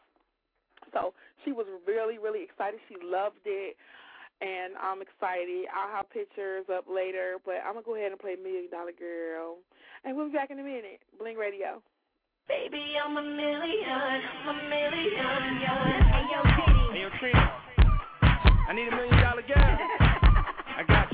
So 0.92 1.14
she 1.44 1.52
was 1.52 1.66
really, 1.86 2.18
really 2.18 2.42
excited. 2.42 2.80
She 2.88 2.96
loved 3.02 3.42
it. 3.44 3.76
And 4.40 4.78
I'm 4.78 5.02
excited. 5.02 5.66
I'll 5.74 5.90
have 5.90 6.06
pictures 6.14 6.64
up 6.70 6.86
later, 6.86 7.42
but 7.42 7.58
I'm 7.66 7.74
going 7.74 7.82
to 7.82 7.90
go 7.90 7.96
ahead 7.98 8.12
and 8.14 8.20
play 8.20 8.38
Million 8.38 8.70
Dollar 8.70 8.94
Girl. 8.94 9.58
And 10.06 10.14
we'll 10.14 10.30
be 10.30 10.38
back 10.38 10.54
in 10.54 10.60
a 10.60 10.62
minute. 10.62 11.02
Bling 11.18 11.36
Radio. 11.36 11.82
Baby, 12.46 12.96
I'm 12.96 13.12
a 13.12 13.20
million, 13.20 13.92
I'm 13.92 14.48
a 14.48 14.68
million, 14.72 15.20
Hey, 15.60 16.24
yo, 16.32 16.40
Kitty. 16.56 16.80
Hey, 16.96 17.00
yo, 17.02 17.08
Trina. 17.20 17.52
I 18.68 18.72
need 18.72 18.88
a 18.88 18.96
million 18.96 19.20
dollar 19.20 19.42
girl. 19.42 19.58
I 20.78 20.82
got 20.88 21.07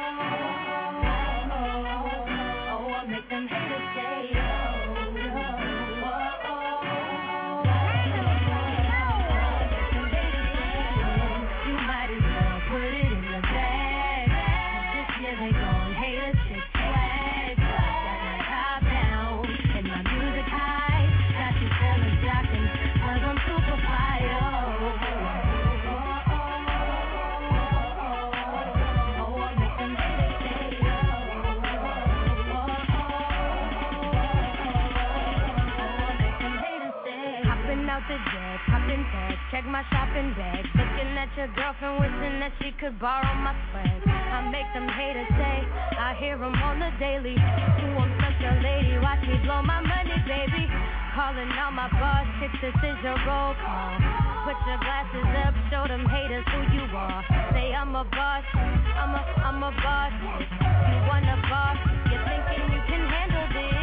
my 39.73 39.81
shopping 39.89 40.29
bag. 40.37 40.61
Looking 40.77 41.17
at 41.17 41.33
your 41.33 41.49
girlfriend, 41.57 41.97
wishing 41.97 42.37
that 42.45 42.53
she 42.61 42.69
could 42.77 42.93
borrow 43.01 43.33
my 43.41 43.57
swag. 43.73 44.05
I 44.05 44.45
make 44.53 44.69
them 44.69 44.85
haters 44.85 45.25
say, 45.33 45.57
I 45.97 46.13
hear 46.21 46.37
them 46.37 46.53
on 46.53 46.77
the 46.77 46.93
daily. 47.01 47.33
Ooh, 47.33 47.97
I'm 47.97 48.13
such 48.21 48.37
a 48.37 48.53
lady, 48.61 49.01
watch 49.01 49.25
me 49.25 49.33
blow 49.41 49.65
my 49.65 49.81
money, 49.81 50.13
baby. 50.29 50.69
Calling 51.17 51.49
all 51.57 51.73
my 51.73 51.89
boss 51.89 52.29
chicks, 52.37 52.53
this 52.61 52.77
is 52.85 52.97
your 53.01 53.17
roll 53.25 53.57
call. 53.65 53.97
Put 54.45 54.61
your 54.69 54.77
glasses 54.77 55.29
up, 55.41 55.57
show 55.73 55.89
them 55.89 56.05
haters 56.05 56.45
who 56.53 56.61
you 56.77 56.85
are. 56.93 57.25
Say 57.57 57.73
I'm 57.73 57.97
a 57.97 58.05
boss, 58.05 58.45
I'm 58.53 59.17
a, 59.17 59.21
I'm 59.41 59.57
a 59.57 59.73
boss. 59.73 60.13
You 60.21 60.97
want 61.09 61.25
a 61.25 61.37
boss, 61.49 61.81
you're 62.13 62.21
thinking 62.29 62.77
you 62.77 62.81
can 62.85 63.01
handle 63.09 63.47
this. 63.57 63.82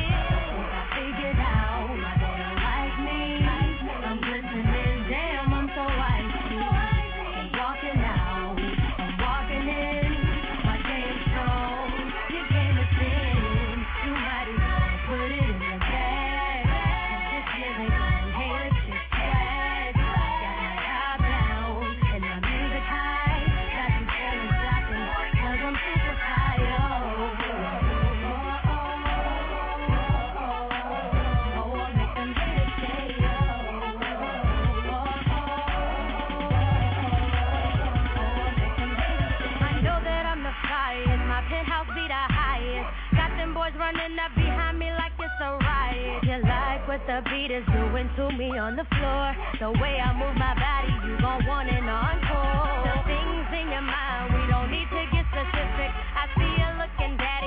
What 47.00 47.24
the 47.24 47.30
beat 47.30 47.50
is 47.50 47.64
doing 47.66 48.08
to 48.16 48.30
me 48.36 48.58
on 48.58 48.76
the 48.76 48.84
floor. 48.84 49.36
The 49.58 49.70
way 49.80 50.00
I 50.00 50.12
move 50.12 50.36
my 50.36 50.54
body, 50.54 50.92
you 51.08 51.16
gon' 51.20 51.46
want 51.46 51.68
an 51.70 51.88
encore. 51.88 52.84
The 52.84 52.96
things 53.08 53.48
in 53.56 53.72
your 53.72 53.82
mind, 53.82 54.34
we 54.34 54.42
don't 54.50 54.70
need 54.70 54.88
to 54.90 55.02
get 55.12 55.24
specific. 55.32 55.90
I 56.16 56.28
see 56.36 56.52
you 56.60 56.68
looking, 56.76 57.16
daddy, 57.16 57.39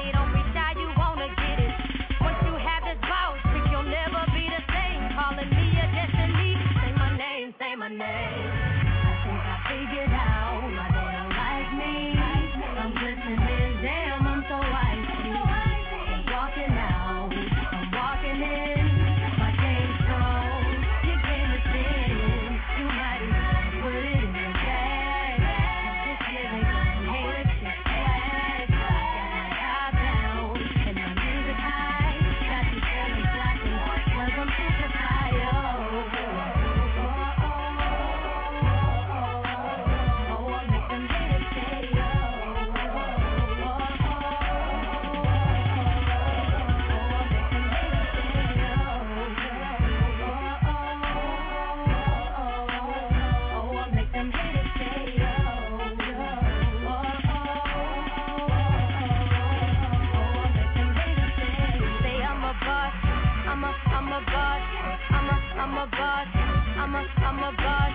I'm 66.04 66.96
a, 66.96 67.00
I'm 67.00 67.40
a 67.40 67.52
boss. 67.56 67.92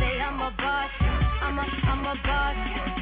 Say 0.00 0.20
I'm 0.20 0.40
a 0.40 0.50
boss. 0.56 0.90
I'm 1.42 1.58
a, 1.58 1.62
I'm 1.62 2.00
a 2.04 2.14
boss. 2.26 2.56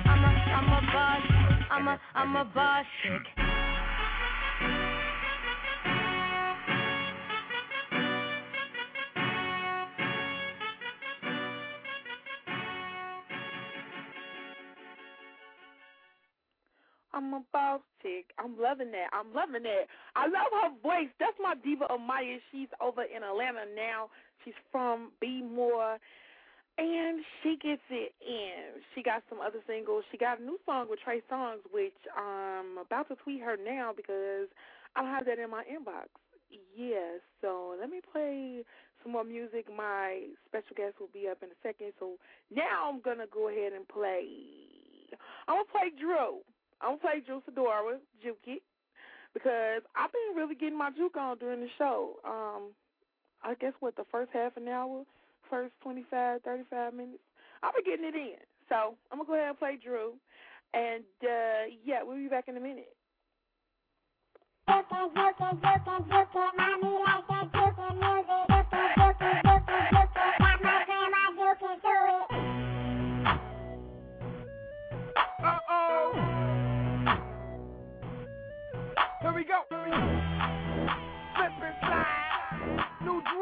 I'm 0.05 0.24
a, 0.24 0.30
I'm 0.53 0.68
a 0.68 0.80
boss. 0.93 1.22
I'm 1.70 1.89
a, 1.89 2.01
I'm 2.14 2.37
a 2.37 2.45
boss 2.45 2.84
chick. 3.03 3.22
I'm 17.14 17.32
a 17.32 17.41
boss 17.51 17.80
chick. 18.03 18.26
I'm 18.39 18.61
loving 18.61 18.91
that. 18.93 19.09
I'm 19.12 19.32
loving 19.32 19.62
that. 19.62 19.84
I 20.14 20.26
love 20.26 20.53
her 20.53 20.70
voice. 20.82 21.09
That's 21.18 21.37
my 21.43 21.55
diva 21.64 21.87
Amaya. 21.89 22.37
She's 22.53 22.68
over 22.82 23.05
in 23.05 23.22
Atlanta 23.24 23.64
now. 23.74 24.11
She's 24.47 24.55
from 24.71 25.11
B 25.21 25.43
More. 25.43 25.99
And 26.79 27.25
she 27.43 27.57
gets 27.57 27.81
it 27.91 28.13
in. 28.21 28.81
She 28.95 29.03
got 29.03 29.23
some 29.31 29.41
other 29.41 29.61
singles. 29.67 30.05
She 30.13 30.19
got 30.19 30.41
a 30.41 30.43
new 30.43 30.59
song 30.67 30.87
with 30.91 31.01
Trey 31.01 31.23
Songz, 31.33 31.65
which 31.73 31.97
I'm 32.15 32.77
about 32.77 33.09
to 33.09 33.17
tweet 33.17 33.41
her 33.41 33.57
now 33.57 33.93
because 33.97 34.49
I 34.95 35.01
don't 35.01 35.11
have 35.11 35.25
that 35.25 35.39
in 35.39 35.51
my 35.51 35.65
inbox. 35.65 36.13
Yes, 36.77 37.25
so 37.41 37.75
let 37.81 37.89
me 37.89 38.01
play 38.13 38.63
some 39.03 39.13
more 39.13 39.25
music. 39.25 39.67
My 39.75 40.29
special 40.47 40.77
guest 40.77 41.01
will 41.01 41.09
be 41.13 41.29
up 41.29 41.39
in 41.43 41.49
a 41.49 41.59
second. 41.63 41.93
So 41.99 42.21
now 42.55 42.93
I'm 42.93 43.01
gonna 43.01 43.27
go 43.33 43.49
ahead 43.49 43.73
and 43.73 43.89
play. 43.89 44.29
I'm 45.49 45.57
gonna 45.57 45.73
play 45.73 45.91
Drew. 45.99 46.45
I'm 46.81 47.01
gonna 47.01 47.01
play 47.01 47.21
Drew 47.25 47.41
Sidora, 47.49 47.97
Juke 48.23 48.45
It, 48.47 48.63
because 49.33 49.83
I've 49.97 50.13
been 50.13 50.37
really 50.37 50.55
getting 50.55 50.79
my 50.79 50.91
juke 50.91 51.17
on 51.17 51.39
during 51.39 51.61
the 51.61 51.73
show. 51.79 52.21
Um, 52.25 52.77
I 53.47 53.55
guess 53.55 53.73
what 53.79 53.95
the 53.97 54.05
first 54.11 54.31
half 54.33 54.57
an 54.57 54.67
hour, 54.67 55.05
first 55.49 55.73
25, 55.83 56.43
35 56.43 56.95
minutes, 56.95 57.23
I'll 57.63 57.73
be 57.73 57.89
getting 57.89 58.05
it 58.05 58.17
in. 58.17 58.43
So 58.69 58.97
I'm 59.13 59.19
gonna 59.19 59.29
go 59.29 59.35
ahead 59.35 59.51
and 59.51 59.59
play 59.59 59.79
Drew, 59.83 60.15
and 60.75 61.05
uh, 61.23 61.71
yeah, 61.85 62.03
we'll 62.03 62.17
be 62.17 62.27
back 62.29 62.49
in 62.49 62.57
a 62.57 62.61
minute. 62.61 62.91
Juke 64.69 64.87
it, 64.91 65.15
juke 65.15 65.39
it, 65.39 65.39
juke 65.39 65.63
it, 65.63 66.11
juke 66.11 66.29
it, 66.35 66.57
mommy 66.59 66.83
that 67.29 68.49
music. 68.49 68.56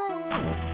Bye. 0.09 0.74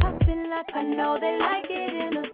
popping 0.00 0.50
like 0.50 0.68
I 0.74 0.82
know 0.82 1.18
they 1.20 1.38
like 1.38 1.66
it 1.70 1.94
in 1.94 2.22
the 2.22 2.31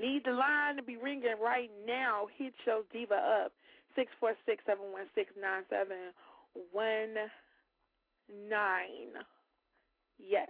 need 0.00 0.22
the 0.24 0.32
line 0.32 0.76
to 0.76 0.82
be 0.82 0.96
ringing 0.96 1.38
right 1.42 1.70
now. 1.86 2.26
Hit 2.36 2.54
your 2.66 2.82
diva 2.92 3.44
up. 3.44 3.52
Six 3.94 4.12
four 4.20 4.34
six 4.46 4.62
seven 4.66 4.92
one 4.92 5.06
six 5.14 5.30
nine 5.40 5.64
seven 5.68 6.14
one 6.72 7.14
nine. 8.48 9.14
Yes. 10.18 10.48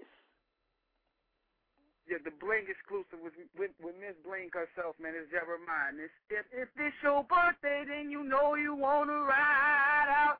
Yeah, 2.08 2.16
the 2.24 2.32
Bling 2.40 2.64
exclusive 2.68 3.20
with 3.20 3.36
with, 3.56 3.70
with 3.84 3.94
Miss 4.00 4.16
Bling 4.24 4.48
herself, 4.52 4.96
man. 5.00 5.12
It's 5.12 5.28
Jeremiah. 5.30 5.92
And 5.92 6.00
it's, 6.00 6.12
if 6.32 6.46
if 6.52 6.68
it's 6.76 6.96
your 7.02 7.24
birthday, 7.24 7.84
then 7.84 8.10
you 8.10 8.24
know 8.24 8.54
you 8.54 8.74
wanna 8.74 9.28
ride 9.28 10.08
out. 10.08 10.38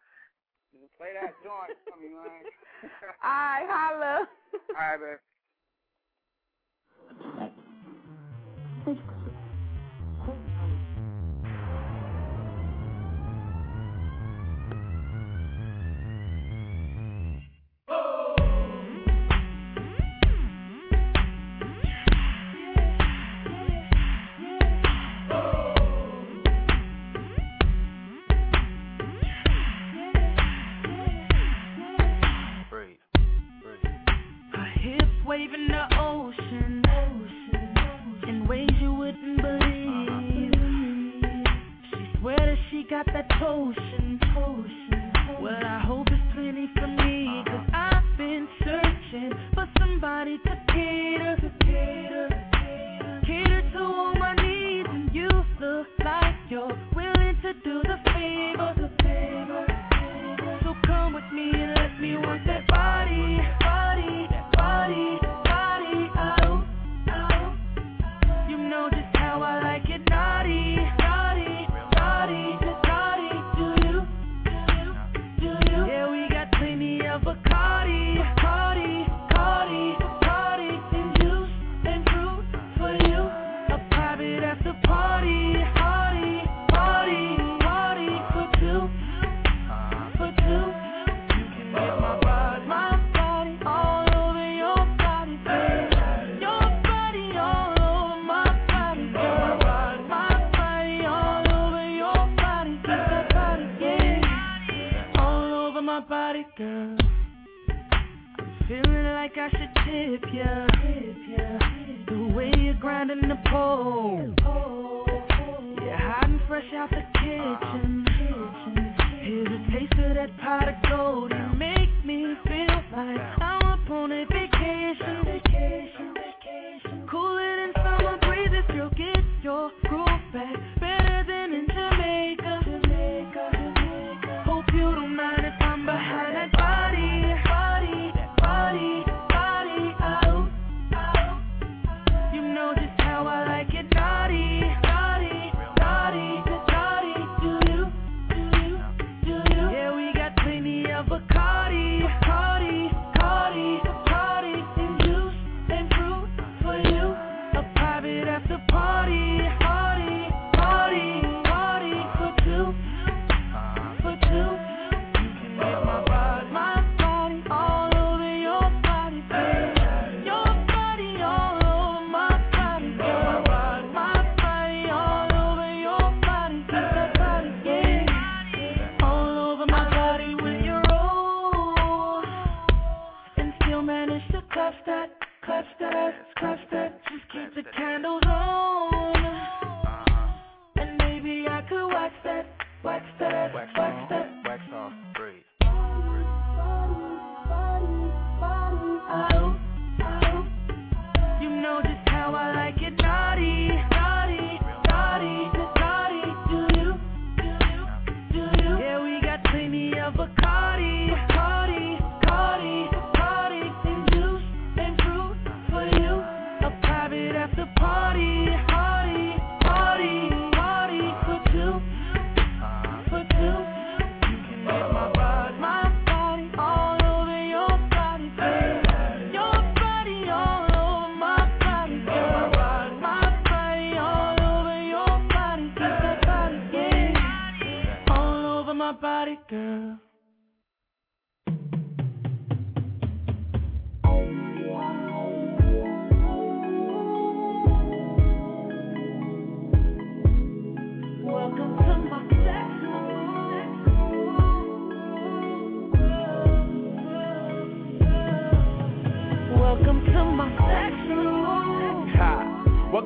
Play 0.96 1.12
that 1.14 1.34
joint 1.44 1.76
for 1.86 2.00
me, 2.00 2.08
man. 2.08 2.44
All 3.22 3.30
right, 3.30 3.66
holla. 3.68 4.28
All 4.54 4.96
right, 4.96 5.18
man. 7.38 7.50
message 8.88 9.17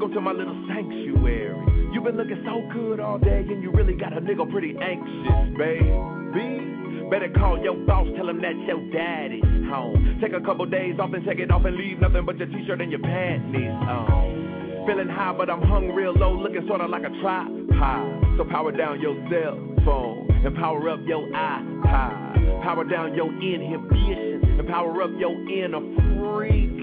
Welcome 0.03 0.16
to 0.16 0.20
my 0.20 0.32
little 0.32 0.66
sanctuary. 0.66 1.55
You've 1.94 2.03
been 2.03 2.16
looking 2.16 2.42
so 2.44 2.66
good 2.74 2.98
all 2.98 3.18
day, 3.18 3.46
and 3.46 3.62
you 3.62 3.70
really 3.70 3.94
got 3.94 4.12
a 4.12 4.20
nigga 4.20 4.50
pretty 4.50 4.74
anxious, 4.82 5.57
baby. 5.57 7.07
Better 7.09 7.30
call 7.38 7.62
your 7.62 7.76
boss, 7.86 8.09
tell 8.16 8.28
him 8.28 8.42
that 8.42 8.59
your 8.66 8.82
daddy's 8.90 9.44
home. 9.70 10.18
Take 10.20 10.32
a 10.32 10.40
couple 10.40 10.66
days 10.66 10.98
off 10.98 11.12
and 11.14 11.24
take 11.24 11.38
it 11.38 11.53
off 11.53 11.64
and 11.66 11.76
leave 11.76 12.00
nothing 12.00 12.26
but 12.26 12.36
your 12.36 12.48
t-shirt 12.48 12.80
and 12.80 12.90
your 12.90 12.98
panties 12.98 13.70
on. 13.70 14.82
Feeling 14.88 15.09
high, 15.09 15.34
but 15.38 15.48
I'm 15.48 15.62
hung 15.62 15.94
real 15.94 16.12
low, 16.12 16.34
looking 16.34 16.66
sorta 16.66 16.86
like 16.86 17.05
a 17.05 17.14
tripod. 17.22 18.38
So 18.38 18.44
power 18.50 18.72
down 18.72 19.00
your 19.00 19.14
cell 19.30 19.55
phone 19.84 20.26
and 20.44 20.57
power 20.57 20.90
up 20.90 20.98
your 21.07 21.28
iPod. 21.28 22.64
Power 22.64 22.82
down 22.90 23.14
your 23.14 23.30
inhibition 23.40 24.59
and 24.59 24.66
power 24.66 25.00
up 25.00 25.11
your 25.16 25.38
inner 25.48 25.78
freak. 26.18 26.81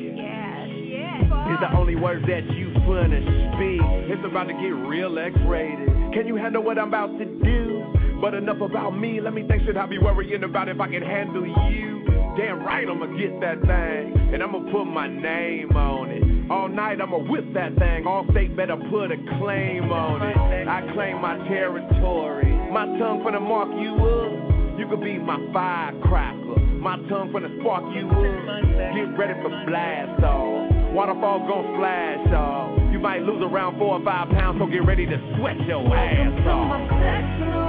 The 1.60 1.76
only 1.76 1.96
words 1.96 2.26
that 2.28 2.50
you 2.56 2.72
wanna 2.88 3.20
speak. 3.54 3.82
It's 4.08 4.26
about 4.26 4.46
to 4.46 4.54
get 4.54 4.74
real 4.88 5.20
X-rated. 5.20 6.14
Can 6.14 6.26
you 6.26 6.36
handle 6.36 6.64
what 6.64 6.80
I'm 6.80 6.88
about 6.88 7.18
to 7.20 7.26
do? 7.26 7.84
But 8.22 8.34
enough 8.34 8.62
about 8.62 8.98
me. 8.98 9.20
Let 9.20 9.34
me 9.34 9.46
think. 9.46 9.64
Should 9.66 9.78
I 9.78 9.86
be 9.86 9.98
worrying 9.98 10.44
about 10.44 10.70
if 10.70 10.80
I 10.80 10.88
can 10.88 11.04
handle 11.04 11.46
you? 11.46 12.06
Damn 12.38 12.64
right, 12.64 12.88
I'ma 12.88 13.08
get 13.18 13.40
that 13.42 13.60
thing, 13.62 14.34
and 14.34 14.42
I'ma 14.42 14.60
put 14.72 14.86
my 14.86 15.08
name 15.08 15.76
on 15.76 16.10
it. 16.12 16.50
All 16.50 16.70
night 16.70 17.02
I'ma 17.02 17.18
whip 17.18 17.54
that 17.54 17.76
thing. 17.76 18.06
Allstate 18.06 18.56
better 18.56 18.78
put 18.90 19.12
a 19.12 19.18
claim 19.38 19.92
on 19.92 20.22
it. 20.22 20.68
I 20.68 20.82
claim 20.94 21.22
my 21.22 21.38
territory. 21.50 22.52
My 22.72 22.86
tongue 22.98 23.22
finna 23.26 23.42
mark 23.42 23.70
you 23.76 23.94
up. 23.96 24.80
You 24.80 24.88
could 24.88 25.02
be 25.02 25.18
my 25.20 25.38
firecracker. 25.52 26.60
My 26.80 26.96
tongue 27.10 27.34
finna 27.34 27.52
spark 27.60 27.84
you 27.94 28.08
up. 28.08 28.96
Get 28.96 29.18
ready 29.20 29.34
for 29.42 29.50
blast 29.68 30.24
off. 30.24 30.79
Waterfall 30.94 31.48
gon' 31.48 31.76
splash 31.76 32.34
off. 32.34 32.92
You 32.92 33.00
might 33.00 33.22
lose 33.22 33.42
around 33.44 33.78
four 33.78 34.00
or 34.00 34.04
five 34.04 34.30
pounds, 34.30 34.60
so 34.60 34.66
get 34.66 34.86
ready 34.86 35.06
to 35.06 35.36
sweat 35.38 35.60
your 35.68 35.86
ass 35.96 36.48
off. 36.48 37.69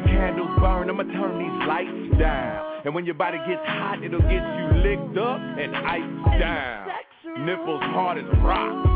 The 0.00 0.06
candles 0.06 0.50
burn, 0.60 0.90
I'ma 0.90 1.02
turn 1.02 1.38
these 1.38 1.66
lights 1.66 2.18
down. 2.20 2.82
And 2.84 2.94
when 2.94 3.04
your 3.04 3.14
body 3.14 3.38
gets 3.38 3.62
hot, 3.66 4.02
it'll 4.02 4.20
get 4.20 4.30
you 4.30 4.66
licked 4.78 5.18
up 5.18 5.40
and 5.40 5.74
iced 5.74 6.38
down. 6.38 6.88
Nipples 7.44 7.82
hard 7.82 8.18
as 8.18 8.24
rock, 8.38 8.86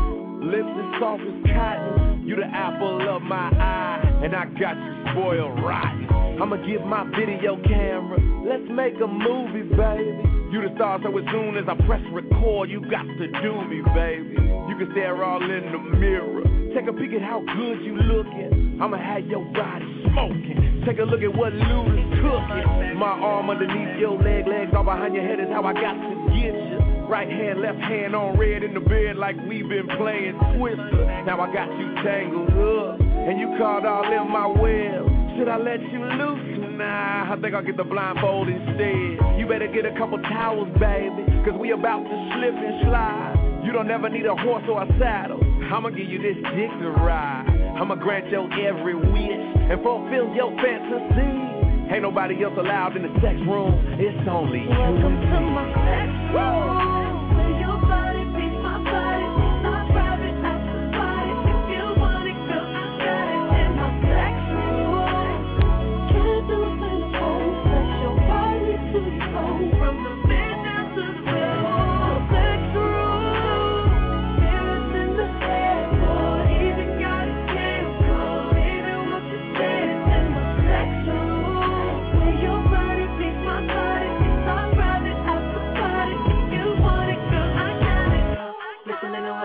lips 0.43 0.69
as 0.69 0.99
soft 0.99 1.23
as 1.23 1.37
cotton. 1.55 2.27
You 2.27 2.35
the 2.35 2.45
apple 2.45 3.01
of 3.09 3.21
my 3.21 3.49
eye, 3.51 4.21
and 4.23 4.35
I 4.35 4.45
got 4.59 4.75
you 4.75 4.93
spoiled 5.11 5.63
rotten. 5.63 6.07
I'ma 6.41 6.57
get 6.67 6.85
my 6.85 7.03
video 7.15 7.61
camera, 7.63 8.19
let's 8.47 8.67
make 8.71 8.95
a 8.99 9.07
movie, 9.07 9.63
baby. 9.75 10.23
You 10.51 10.61
the 10.61 10.71
star, 10.75 10.99
so 11.01 11.09
as 11.17 11.25
soon 11.31 11.57
as 11.57 11.65
I 11.67 11.75
press 11.85 12.01
record, 12.11 12.69
you 12.69 12.81
got 12.89 13.03
to 13.05 13.27
do 13.41 13.53
me, 13.65 13.81
baby. 13.93 14.37
You 14.69 14.75
can 14.77 14.89
stare 14.91 15.23
all 15.23 15.41
in 15.41 15.71
the 15.71 15.97
mirror. 15.97 16.43
Take 16.75 16.87
a 16.87 16.93
peek 16.93 17.13
at 17.13 17.21
how 17.21 17.41
good 17.41 17.81
you 17.81 17.95
looking. 17.97 18.79
I'ma 18.81 18.97
have 18.97 19.25
your 19.25 19.45
body 19.53 19.85
smoking. 20.09 20.83
Take 20.85 20.99
a 20.99 21.03
look 21.03 21.21
at 21.21 21.33
what 21.35 21.53
Luda's 21.53 22.21
cooking. 22.21 22.97
My 22.97 23.17
arm 23.17 23.49
underneath 23.49 23.99
your 23.99 24.17
leg, 24.21 24.47
legs 24.47 24.71
all 24.75 24.83
behind 24.83 25.13
your 25.13 25.23
head 25.23 25.39
is 25.39 25.47
how 25.49 25.63
I 25.65 25.73
got 25.73 25.93
to 25.93 26.29
get 26.33 26.53
you. 26.53 26.92
Right 27.09 27.29
hand, 27.29 27.61
left 27.61 27.79
hand 27.79 28.15
on 28.15 28.37
red 28.37 28.63
in 28.63 28.73
the 28.73 28.79
bed 28.79 29.17
like 29.17 29.35
we've 29.47 29.67
been 29.67 29.87
playing 29.97 30.39
Twister. 30.57 31.05
Now 31.25 31.41
I 31.41 31.53
got 31.53 31.69
you 31.77 31.93
tangled 32.03 32.49
up, 32.49 32.99
and 32.99 33.39
you 33.39 33.55
caught 33.57 33.85
all 33.85 34.05
in 34.05 34.31
my 34.31 34.47
web. 34.47 35.05
Should 35.37 35.47
I 35.47 35.57
let 35.57 35.81
you 35.91 35.99
loose? 35.99 36.77
Nah, 36.77 37.33
I 37.33 37.37
think 37.41 37.53
I'll 37.53 37.63
get 37.63 37.77
the 37.77 37.83
blindfold 37.83 38.49
instead. 38.49 39.37
You 39.37 39.45
better 39.47 39.67
get 39.67 39.85
a 39.85 39.95
couple 39.97 40.17
towels, 40.23 40.69
baby, 40.79 41.25
cause 41.45 41.53
we 41.59 41.71
about 41.71 42.03
to 42.03 42.31
slip 42.33 42.55
and 42.55 42.81
slide. 42.87 43.61
You 43.65 43.71
don't 43.71 43.89
ever 43.91 44.09
need 44.09 44.25
a 44.25 44.35
horse 44.35 44.63
or 44.67 44.81
a 44.81 44.87
saddle. 44.99 45.39
I'ma 45.71 45.89
give 45.89 46.09
you 46.09 46.21
this 46.21 46.37
dick 46.55 46.69
to 46.81 46.89
ride. 46.97 47.45
I'ma 47.77 47.95
grant 47.95 48.29
your 48.29 48.51
every 48.53 48.95
wish 48.95 49.57
and 49.69 49.81
fulfill 49.83 50.33
your 50.35 50.51
fantasy. 50.61 51.62
Ain't 51.93 52.01
nobody 52.01 52.43
else 52.43 52.55
allowed 52.57 52.97
in 52.97 53.03
the 53.03 53.13
sex 53.21 53.37
room. 53.45 53.69
It's 53.99 54.27
only 54.27 54.61
you. 54.61 54.69
Welcome 54.69 55.13
to 55.29 55.39
my 55.53 55.69
sex 55.85 56.09
room. 56.33 57.32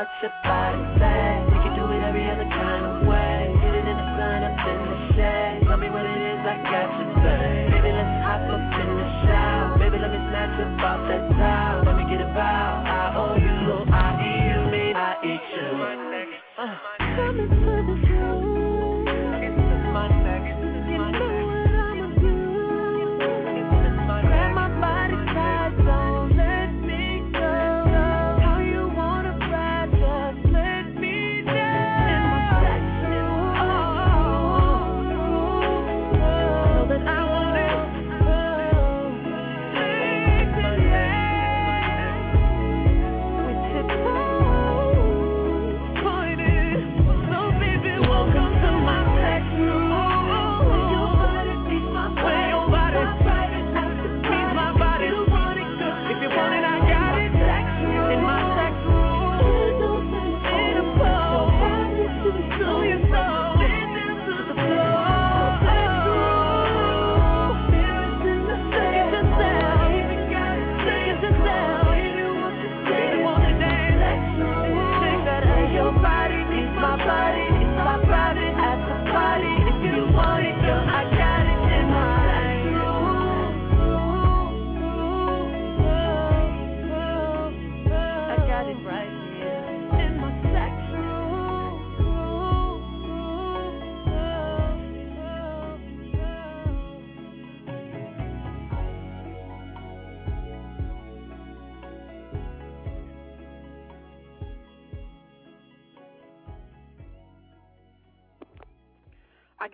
Listening 0.08 0.20
to 0.20 0.22
what 0.22 0.22
your 0.22 0.32
body 0.42 0.82
say. 0.98 1.44
You 1.52 1.58
can 1.60 1.72
do 1.76 1.84
it 1.92 2.00
every 2.00 2.24
other 2.30 2.48
kind 2.48 2.84
of 2.86 3.06
way. 3.06 3.52
Hit 3.60 3.74
it 3.74 3.86
in 3.86 3.96
the 3.96 4.08
sun, 4.16 4.40
up 4.44 4.56
in 4.56 4.78
the 4.88 4.96
shade. 5.14 5.60
Tell 5.68 5.76
me 5.76 5.90
what 5.90 6.06
it 6.06 6.16
is, 6.16 6.40
I 6.46 6.56
got 6.64 6.88
you, 6.96 7.06
babe. 7.20 7.72
Baby, 7.72 7.90
let's 7.92 8.24
hop 8.24 8.42
up 8.48 8.80
in 8.80 8.88
the 8.88 9.08
shower. 9.26 9.78
Baby, 9.78 9.98
let 9.98 10.10
me 10.10 10.20
snatch 10.28 10.60
up 10.60 10.80
off 10.80 11.00
that 11.08 11.24
towel. 11.36 11.84
Let 11.84 11.96
me 11.96 12.04
get 12.08 12.20
a 12.24 12.30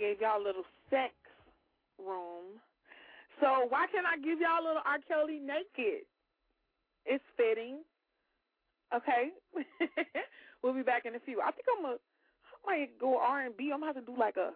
gave 0.04 0.20
y'all 0.20 0.36
a 0.36 0.44
little 0.44 0.68
sex 0.90 1.16
room. 1.96 2.60
So 3.40 3.64
why 3.72 3.86
can't 3.88 4.04
I 4.04 4.20
give 4.20 4.36
y'all 4.36 4.60
a 4.60 4.66
little 4.68 4.84
R. 4.84 5.00
Kelly 5.08 5.40
naked? 5.40 6.04
It's 7.08 7.24
fitting. 7.36 7.80
Okay. 8.92 9.32
we'll 10.62 10.74
be 10.76 10.82
back 10.84 11.06
in 11.06 11.16
a 11.16 11.20
few. 11.24 11.40
I 11.40 11.50
think 11.52 11.64
I'm 11.72 11.84
a 11.84 11.96
I 11.96 12.56
might 12.64 12.98
go 13.00 13.18
R 13.18 13.44
and 13.44 13.56
B. 13.56 13.70
I'm 13.72 13.80
gonna 13.80 13.92
have 13.92 14.04
to 14.04 14.12
do 14.12 14.18
like 14.18 14.36
a 14.36 14.52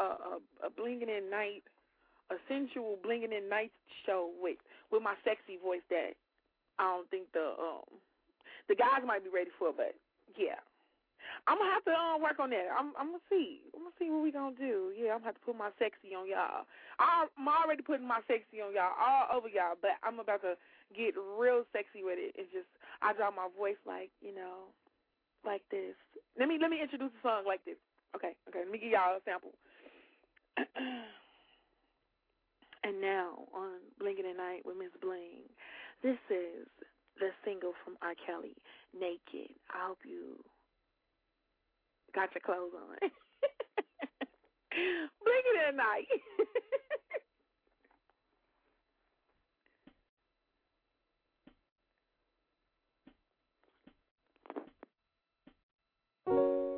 a 0.00 0.02
a, 0.02 0.32
a 0.64 0.70
blinging 0.72 1.12
in 1.12 1.28
night, 1.28 1.64
a 2.30 2.36
sensual 2.48 2.96
blinging 3.04 3.36
in 3.36 3.48
night 3.48 3.72
show 4.06 4.30
with 4.40 4.56
with 4.90 5.02
my 5.02 5.14
sexy 5.24 5.60
voice 5.62 5.84
that 5.90 6.16
I 6.78 6.96
don't 6.96 7.10
think 7.10 7.28
the 7.32 7.52
um 7.60 8.00
the 8.68 8.74
guys 8.74 9.04
might 9.06 9.24
be 9.24 9.30
ready 9.32 9.50
for, 9.58 9.72
but 9.76 9.94
yeah. 10.36 10.60
I'm 11.46 11.58
gonna 11.58 11.72
have 11.74 11.84
to 11.86 11.94
um, 11.94 12.22
work 12.22 12.38
on 12.38 12.50
that. 12.50 12.70
I'm 12.70 12.92
I'm 12.98 13.14
gonna 13.16 13.28
see. 13.30 13.66
I'm 13.74 13.82
gonna 13.86 13.98
see 13.98 14.10
what 14.10 14.22
we 14.22 14.30
gonna 14.30 14.56
do. 14.56 14.92
Yeah, 14.94 15.16
I'm 15.16 15.24
gonna 15.24 15.34
have 15.34 15.40
to 15.40 15.46
put 15.46 15.56
my 15.58 15.70
sexy 15.78 16.14
on 16.14 16.28
y'all. 16.28 16.66
I'm 16.98 17.48
already 17.48 17.82
putting 17.82 18.06
my 18.06 18.20
sexy 18.30 18.62
on 18.62 18.72
y'all 18.74 18.94
all 18.94 19.38
over 19.38 19.48
y'all, 19.48 19.76
but 19.80 19.98
I'm 20.02 20.20
about 20.20 20.42
to 20.46 20.54
get 20.94 21.14
real 21.16 21.64
sexy 21.72 22.04
with 22.04 22.18
it. 22.20 22.36
It's 22.38 22.52
just 22.52 22.68
I 23.00 23.12
draw 23.12 23.30
my 23.30 23.48
voice 23.52 23.80
like 23.86 24.10
you 24.22 24.34
know, 24.34 24.70
like 25.44 25.62
this. 25.70 25.96
Let 26.38 26.48
me 26.48 26.58
let 26.60 26.70
me 26.70 26.80
introduce 26.80 27.10
the 27.10 27.22
song 27.24 27.44
like 27.46 27.64
this. 27.64 27.80
Okay, 28.14 28.36
okay. 28.48 28.62
Let 28.62 28.70
me 28.70 28.78
give 28.78 28.92
y'all 28.92 29.16
a 29.16 29.22
sample. 29.24 29.56
and 32.84 33.00
now 33.00 33.48
on 33.54 33.80
Blinking 33.98 34.26
at 34.28 34.36
Night 34.36 34.62
with 34.64 34.76
Miss 34.76 34.92
Bling, 35.00 35.48
this 36.02 36.18
is 36.28 36.68
the 37.18 37.30
single 37.44 37.72
from 37.84 37.96
R. 38.02 38.14
Kelly, 38.26 38.56
Naked. 38.92 39.54
I 39.70 39.88
hope 39.88 40.04
you 40.04 40.44
got 42.14 42.34
your 42.34 42.42
clothes 42.44 42.72
on. 42.74 42.96
Blinking 44.72 45.60
at 45.68 45.74
Night. 45.76 46.08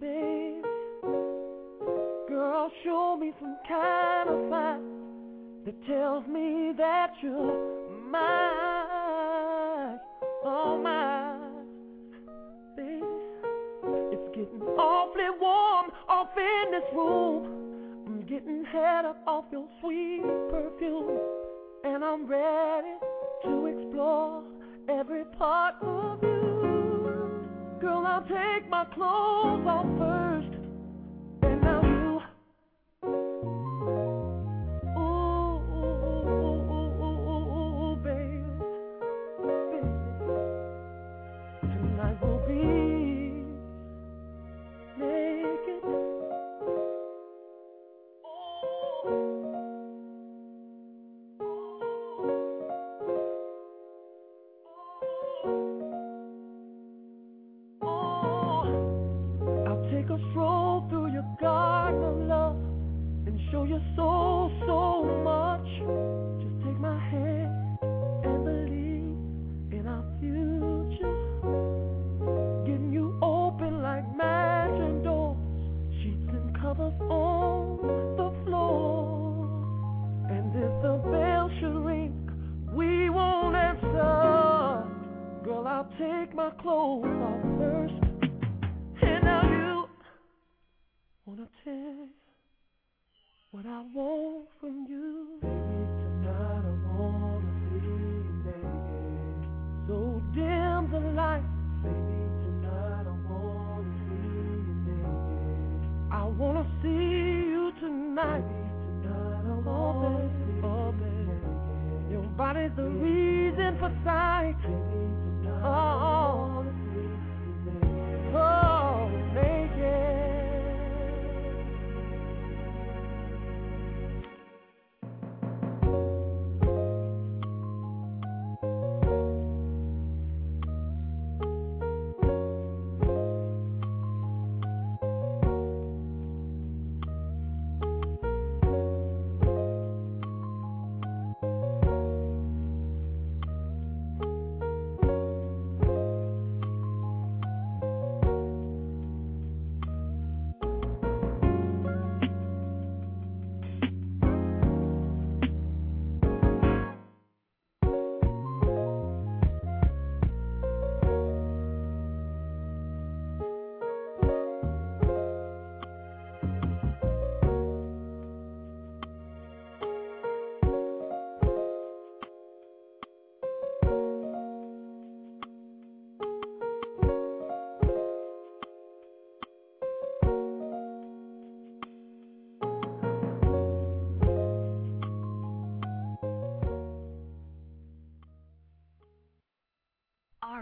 babe. 0.00 0.64
Girl, 2.28 2.70
show 2.84 3.16
me 3.16 3.32
some 3.40 3.56
kind 3.66 4.28
of 4.28 4.50
sign 4.50 4.82
that 5.64 5.74
tells 5.86 6.26
me 6.26 6.72
that 6.76 7.14
you're 7.22 7.90
mine, 8.08 9.98
oh 10.44 10.78
mine, 10.82 11.66
baby. 12.76 13.02
It's 14.12 14.28
getting 14.34 14.62
awfully 14.78 15.30
warm 15.40 15.90
off 16.08 16.28
in 16.36 16.70
this 16.70 16.88
room. 16.94 18.04
I'm 18.06 18.20
getting 18.22 18.64
head 18.64 19.04
up 19.04 19.20
off 19.26 19.46
your 19.50 19.68
sweet 19.80 20.22
perfume, 20.50 21.18
and 21.84 22.04
I'm 22.04 22.26
ready 22.26 22.94
to 23.44 23.66
explore 23.66 24.44
every 24.88 25.24
part 25.36 25.74
of 25.82 26.22
you. 26.22 26.37
Girl, 27.88 28.04
I'll 28.06 28.20
take 28.20 28.68
my 28.68 28.84
clothes 28.84 29.66
off 29.66 29.86
first, 29.96 30.27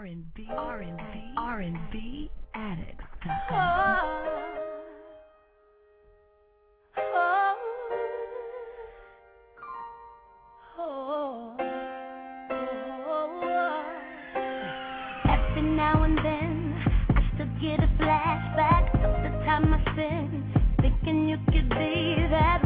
R&B, 0.07 0.47
R&B, 0.49 1.33
R&B 1.35 2.31
addict. 2.55 3.01
Oh. 3.51 4.23
get 17.59 17.79
a 17.79 17.87
flashback 17.99 18.93
of 19.03 19.11
the 19.23 19.29
time 19.43 19.73
I 19.73 19.81
spent 19.91 20.45
thinking 20.79 21.27
you 21.27 21.37
could 21.47 21.67
be 21.67 22.15
that 22.29 22.56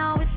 always 0.00 0.27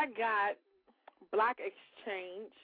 I 0.00 0.08
got 0.16 0.56
Block 1.28 1.60
Exchange. 1.60 2.56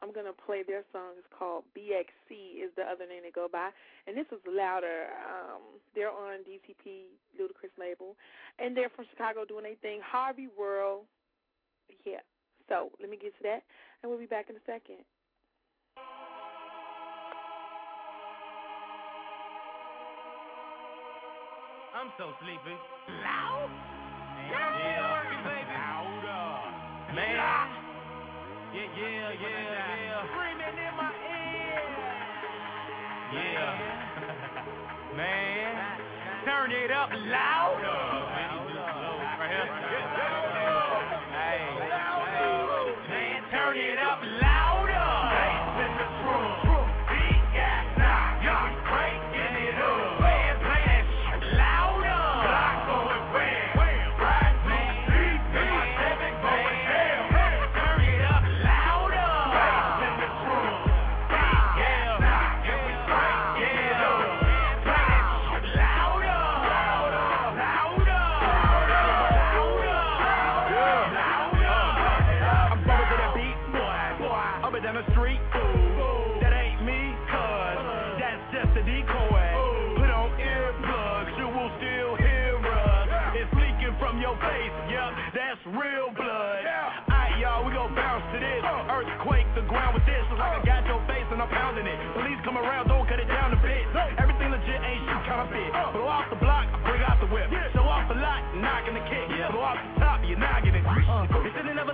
I'm 0.00 0.08
gonna 0.08 0.32
play 0.32 0.64
their 0.64 0.88
song. 0.88 1.20
It's 1.20 1.28
called 1.36 1.64
BXC 1.76 2.64
is 2.64 2.72
the 2.80 2.88
other 2.88 3.04
name 3.04 3.28
they 3.28 3.34
go 3.34 3.44
by, 3.44 3.68
and 4.06 4.16
this 4.16 4.24
is 4.32 4.40
louder. 4.48 5.12
Um, 5.20 5.76
they're 5.94 6.08
on 6.08 6.40
DTP 6.48 7.12
Ludacris 7.36 7.76
label, 7.76 8.16
and 8.58 8.74
they're 8.74 8.88
from 8.88 9.04
Chicago 9.10 9.44
doing 9.44 9.64
their 9.64 9.76
thing. 9.82 10.00
Harvey 10.00 10.48
World, 10.56 11.04
yeah. 12.06 12.24
So 12.70 12.88
let 13.02 13.10
me 13.10 13.18
get 13.20 13.36
to 13.36 13.42
that, 13.42 13.64
and 14.00 14.08
we'll 14.08 14.20
be 14.20 14.24
back 14.24 14.48
in 14.48 14.56
a 14.56 14.64
second. 14.64 15.04
I'm 21.92 22.08
so 22.16 22.32
sleepy. 22.40 22.76
Loud? 23.20 23.68
Yeah, 24.48 24.78
yeah, 24.78 25.44
baby. 25.44 25.97
Man. 27.18 27.26
Yeah, 28.74 28.86
yeah, 28.94 29.34
yeah, 29.42 29.58
yeah. 30.06 30.22
Screaming 30.30 30.78
in 30.78 30.94
my 30.94 31.10
ear. 31.26 31.82
Yeah. 33.34 35.16
Man. 35.18 35.98
Turn 36.44 36.70
it 36.70 36.92
up 36.92 37.10
louder. 37.10 38.27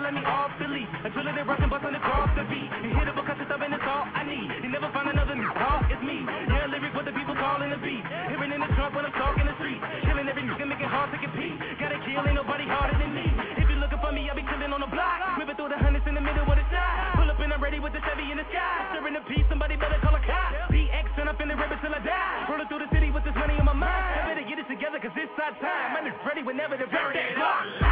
Let 0.05 0.13
me 0.13 0.21
off 0.21 0.53
the 0.61 0.69
lead 0.69 0.85
until 1.01 1.25
they 1.25 1.33
rushing, 1.49 1.73
busting 1.73 1.97
across 1.97 2.29
the 2.37 2.45
beat. 2.45 2.69
You 2.85 2.93
hit 2.93 3.09
it 3.09 3.17
because 3.17 3.41
it's 3.41 3.49
up 3.49 3.65
and 3.65 3.73
it's 3.73 3.89
all 3.89 4.05
I 4.05 4.21
need. 4.29 4.53
You 4.61 4.69
never 4.69 4.93
find 4.93 5.09
another 5.09 5.33
new 5.33 5.49
call, 5.57 5.81
it's 5.89 6.05
me. 6.05 6.21
Yeah, 6.29 6.69
lyric 6.69 6.93
what 6.93 7.09
the 7.09 7.17
people 7.17 7.33
calling 7.33 7.73
the 7.73 7.81
beat. 7.81 8.05
Hearing 8.29 8.53
in 8.53 8.61
the 8.61 8.69
trunk 8.77 8.93
when 8.93 9.09
I'm 9.09 9.17
talking 9.17 9.49
the 9.49 9.57
street. 9.57 9.81
Killing 10.05 10.29
every 10.29 10.45
nigga, 10.45 10.69
making 10.69 10.93
hard 10.93 11.09
to 11.09 11.17
compete. 11.17 11.57
Gotta 11.81 11.97
kill, 12.05 12.21
ain't 12.21 12.37
nobody 12.37 12.69
harder 12.69 13.01
than 13.01 13.17
me. 13.17 13.25
If 13.57 13.65
you 13.65 13.81
looking 13.81 13.97
for 14.05 14.13
me, 14.13 14.29
I'll 14.29 14.37
be 14.37 14.45
chilling 14.45 14.77
on 14.77 14.85
the 14.85 14.93
block. 14.93 15.41
Whipping 15.41 15.57
through 15.57 15.73
the 15.73 15.81
hundreds 15.81 16.05
in 16.05 16.21
the 16.21 16.25
middle 16.25 16.45
of 16.45 16.53
the 16.53 16.67
shot. 16.69 17.17
Pull 17.17 17.33
up 17.33 17.41
and 17.41 17.57
I'm 17.57 17.65
ready 17.65 17.81
with 17.81 17.97
the 17.97 18.05
Chevy 18.05 18.29
in 18.29 18.37
the 18.37 18.45
sky. 18.53 18.93
Stirring 18.93 19.17
the 19.17 19.25
peace, 19.25 19.49
somebody 19.49 19.81
better 19.81 19.97
call 20.05 20.13
a 20.13 20.21
cop. 20.21 20.69
BX 20.69 21.17
and 21.17 21.33
I'm 21.33 21.37
finna 21.41 21.57
rip 21.57 21.73
it 21.73 21.81
till 21.81 21.97
I 21.97 22.05
die. 22.05 22.53
Rolling 22.53 22.69
through 22.69 22.85
the 22.85 22.93
city 22.93 23.09
with 23.09 23.25
this 23.25 23.37
money 23.41 23.57
in 23.57 23.65
my 23.65 23.73
mind. 23.73 24.21
I 24.21 24.37
better 24.37 24.45
get 24.45 24.61
it 24.61 24.69
together 24.69 25.01
cause 25.01 25.17
it's 25.17 25.33
our 25.41 25.57
time. 25.65 25.97
Man, 25.97 26.13
it's 26.13 26.21
ready 26.29 26.45
whenever 26.45 26.77
the 26.77 26.93
very 26.93 27.17
clock. 27.41 27.84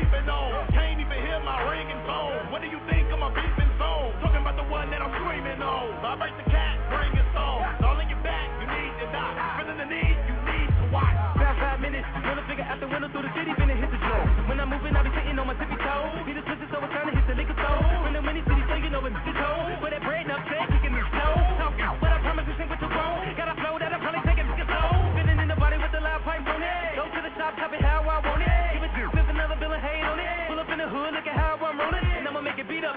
Sleeping 0.00 0.28
on. 0.28 0.66
Can't 0.72 1.00
even 1.00 1.18
hear 1.20 1.40
my 1.44 1.60
ringing 1.68 2.00
phone. 2.08 2.50
What 2.52 2.62
do 2.62 2.68
you 2.68 2.80
think 2.88 3.12
I'm 3.12 3.22
a 3.22 3.30
beeping 3.30 3.72
zone? 3.78 4.16
Talking 4.24 4.40
about 4.40 4.56
the 4.56 4.64
one 4.72 4.90
that 4.90 5.02
I'm 5.02 5.12
screaming 5.20 5.60
on. 5.60 6.00
Vibrate 6.00 6.36
the 6.40 6.50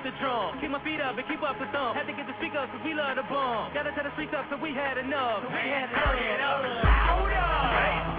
the 0.03 0.11
drum. 0.19 0.59
Keep 0.59 0.71
my 0.71 0.83
feet 0.83 0.99
up 0.99 1.15
and 1.15 1.25
keep 1.27 1.41
up 1.41 1.55
the 1.57 1.67
thumb. 1.71 1.95
Had 1.95 2.05
to 2.07 2.13
get 2.13 2.27
the 2.27 2.35
speak 2.37 2.53
up, 2.59 2.67
cause 2.69 2.83
we 2.83 2.93
love 2.93 3.15
the 3.15 3.23
bomb. 3.31 3.73
Gotta 3.73 3.95
tell 3.95 4.03
the 4.03 4.11
streets 4.19 4.35
up, 4.35 4.45
so 4.51 4.59
we 4.59 4.75
had 4.75 4.99
enough. 4.99 5.47
We 5.47 5.63
had 5.71 5.87
enough. 5.89 6.19
It 6.19 6.41
up 6.43 8.12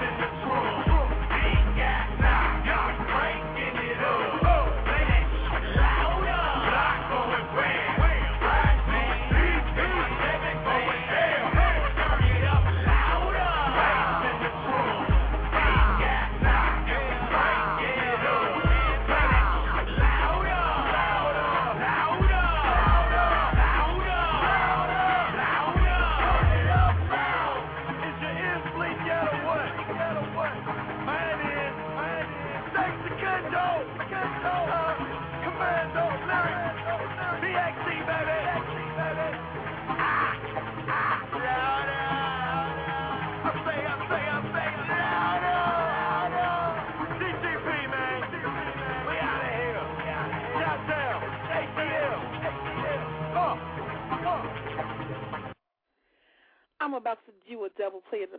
I'm 56.94 57.02
about 57.02 57.18
to 57.26 57.34
do 57.42 57.66
a 57.66 57.70
double 57.74 58.06
play 58.06 58.22
of 58.22 58.30
the 58.30 58.38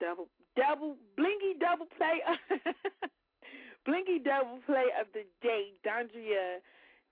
double 0.00 0.32
double 0.56 0.96
blingy 1.12 1.60
double 1.60 1.84
play 1.92 2.24
blingy 3.84 4.16
double 4.24 4.64
play 4.64 4.88
of 4.96 5.12
the 5.12 5.28
day. 5.44 5.76
Dondria 5.84 6.64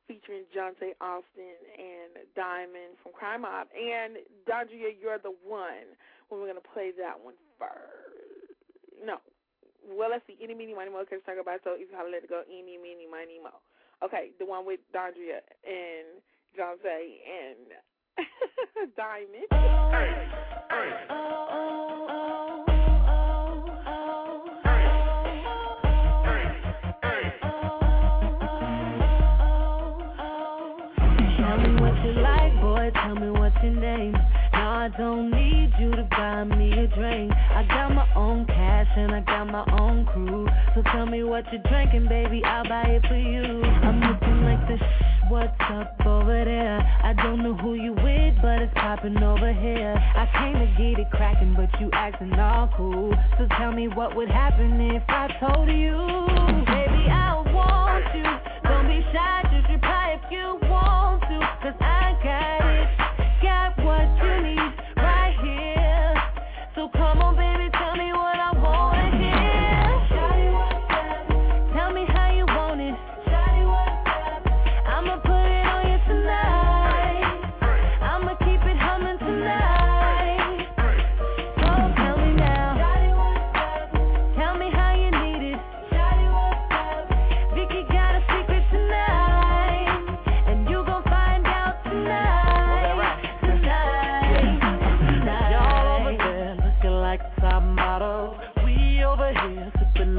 featuring 0.09 0.49
Johntá 0.49 0.97
Austin 1.05 1.61
and 1.77 2.25
Diamond 2.33 2.97
from 3.05 3.13
Crime 3.13 3.45
Mob. 3.45 3.69
And 3.77 4.25
Dondria, 4.49 4.97
you're 4.97 5.21
the 5.21 5.37
one. 5.45 5.93
We're 6.33 6.49
gonna 6.49 6.65
play 6.65 6.97
that 6.97 7.21
one 7.21 7.37
first. 7.61 8.57
No. 9.05 9.21
Well, 9.85 10.09
let's 10.09 10.25
see. 10.25 10.41
Any, 10.41 10.57
meeny, 10.57 10.73
money, 10.73 10.89
mo. 10.89 11.05
Can 11.05 11.21
talk 11.29 11.37
about 11.37 11.61
so 11.61 11.77
you 11.77 11.93
how 11.93 12.09
let 12.09 12.25
it 12.25 12.33
go. 12.33 12.41
Any, 12.49 12.81
meeny, 12.81 13.05
money, 13.05 13.37
mo. 13.37 13.61
Okay, 14.01 14.33
the 14.41 14.49
one 14.49 14.65
with 14.65 14.81
Dondria 14.97 15.45
and 15.61 16.25
Johntá 16.57 16.97
and 16.97 17.69
Diamond. 18.97 19.47
Hey, 19.51 20.29
hey. 20.71 20.91
Tell 31.39 31.59
me 31.59 31.81
what 31.81 31.97
you 32.05 32.13
like. 32.21 32.41
Tell 32.95 33.15
me 33.15 33.31
what's 33.31 33.57
your 33.63 33.75
name. 33.75 34.15
I 34.71 34.87
don't 34.97 35.33
need 35.33 35.73
you 35.81 35.91
to 35.91 36.07
buy 36.13 36.45
me 36.45 36.71
a 36.71 36.87
drink. 36.95 37.33
I 37.33 37.67
got 37.67 37.93
my 37.93 38.07
own 38.15 38.47
cash 38.47 38.87
and 38.97 39.11
I 39.11 39.21
got 39.23 39.49
my 39.49 39.67
own 39.81 40.07
crew. 40.07 40.47
So 40.77 40.83
tell 40.93 41.07
me 41.07 41.25
what 41.25 41.43
you're 41.51 41.61
drinking, 41.69 42.07
baby, 42.09 42.41
I'll 42.45 42.69
buy 42.69 42.85
it 42.85 43.03
for 43.09 43.19
you. 43.19 43.65
I'm 43.65 43.99
looking 43.99 44.45
like 44.45 44.69
this. 44.69 44.81
What's 45.29 45.53
up 45.75 45.99
over 46.07 46.45
there? 46.45 46.79
I 47.03 47.13
don't 47.15 47.43
know 47.43 47.57
who 47.57 47.75
you 47.75 47.95
with, 47.95 48.35
but 48.41 48.63
it's 48.63 48.73
popping 48.75 49.21
over 49.21 49.53
here. 49.53 49.93
I 49.99 50.31
came 50.39 50.55
to 50.55 50.67
get 50.79 51.01
it 51.03 51.11
cracking, 51.11 51.55
but 51.57 51.69
you 51.81 51.91
acting 51.93 52.33
all 52.35 52.71
cool. 52.77 53.13
So 53.39 53.49
tell 53.59 53.73
me 53.73 53.89
what 53.89 54.15
would 54.15 54.31
happen 54.31 54.81
if 54.95 55.03
I 55.09 55.35
told 55.41 55.67
you, 55.67 55.99
baby, 56.71 57.11
I 57.11 57.43
want 57.51 58.07
you. 58.15 58.71
Don't 58.71 58.87
be 58.87 59.03
shy, 59.13 59.43
just 59.51 59.69
reply 59.69 60.17
if 60.23 60.31
you 60.31 60.61
want 60.71 61.23
to, 61.23 61.41
cause 61.61 61.75
I 61.81 62.15
got. 62.23 62.60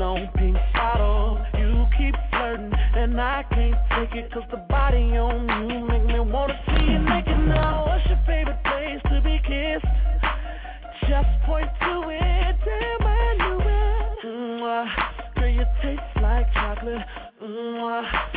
on 0.02 0.28
pink 0.36 0.58
bottle. 0.74 1.40
You 1.58 1.86
keep 1.98 2.16
flirting, 2.32 2.72
and 2.74 3.20
I 3.20 3.44
can't 3.52 3.76
take 3.96 4.16
it, 4.18 4.32
cause 4.34 4.44
the 4.52 4.58
body 4.58 5.18
on 5.18 5.70
you 5.70 5.86
make 5.88 6.06
me 6.06 6.20
wanna 6.20 6.60
see 6.68 6.84
you 6.92 7.00
naked 7.00 7.40
now. 7.48 7.86
What's 7.86 8.06
your 8.08 8.20
favorite 8.26 8.64
place 8.64 9.02
to 9.12 9.22
be 9.22 9.40
kissed? 9.46 9.86
Just 11.08 11.30
point 11.46 11.70
to 11.82 12.10
it, 12.10 12.56
damn, 12.66 13.08
I 13.08 13.36
knew 13.38 13.60
it. 13.60 14.26
Mm-hmm. 14.26 15.40
Girl, 15.40 15.50
you 15.50 15.66
taste 15.82 16.02
like 16.22 16.52
chocolate. 16.54 17.02
Mm-hmm. 17.44 18.31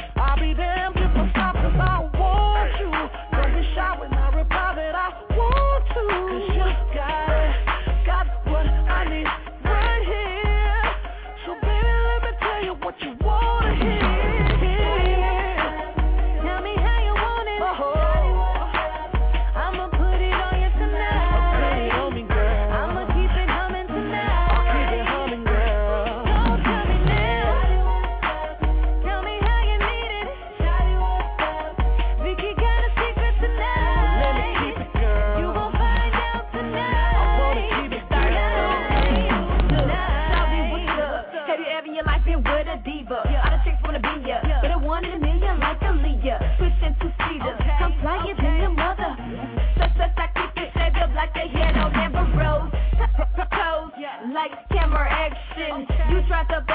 tried 56.35 56.49
to 56.49 56.74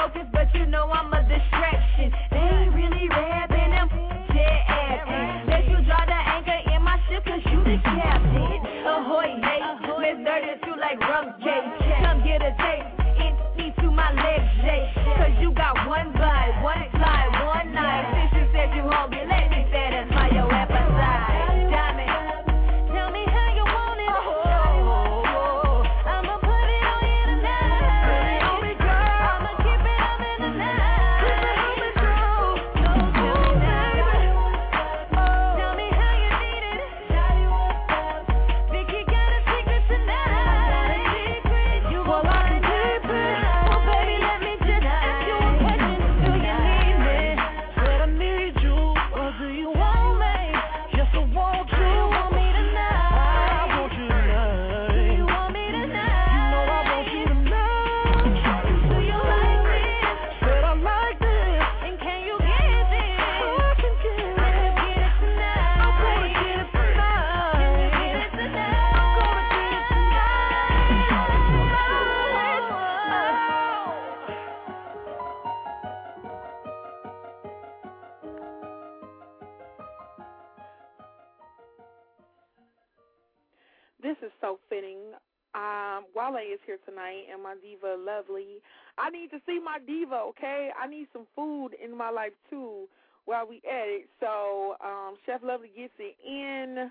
my 92.00 92.10
life 92.10 92.32
too 92.48 92.88
while 93.26 93.46
we 93.46 93.56
at 93.68 93.86
it. 93.86 94.08
So 94.18 94.76
um, 94.82 95.16
Chef 95.26 95.42
Lovely 95.44 95.70
gets 95.76 95.92
it 95.98 96.16
in 96.24 96.90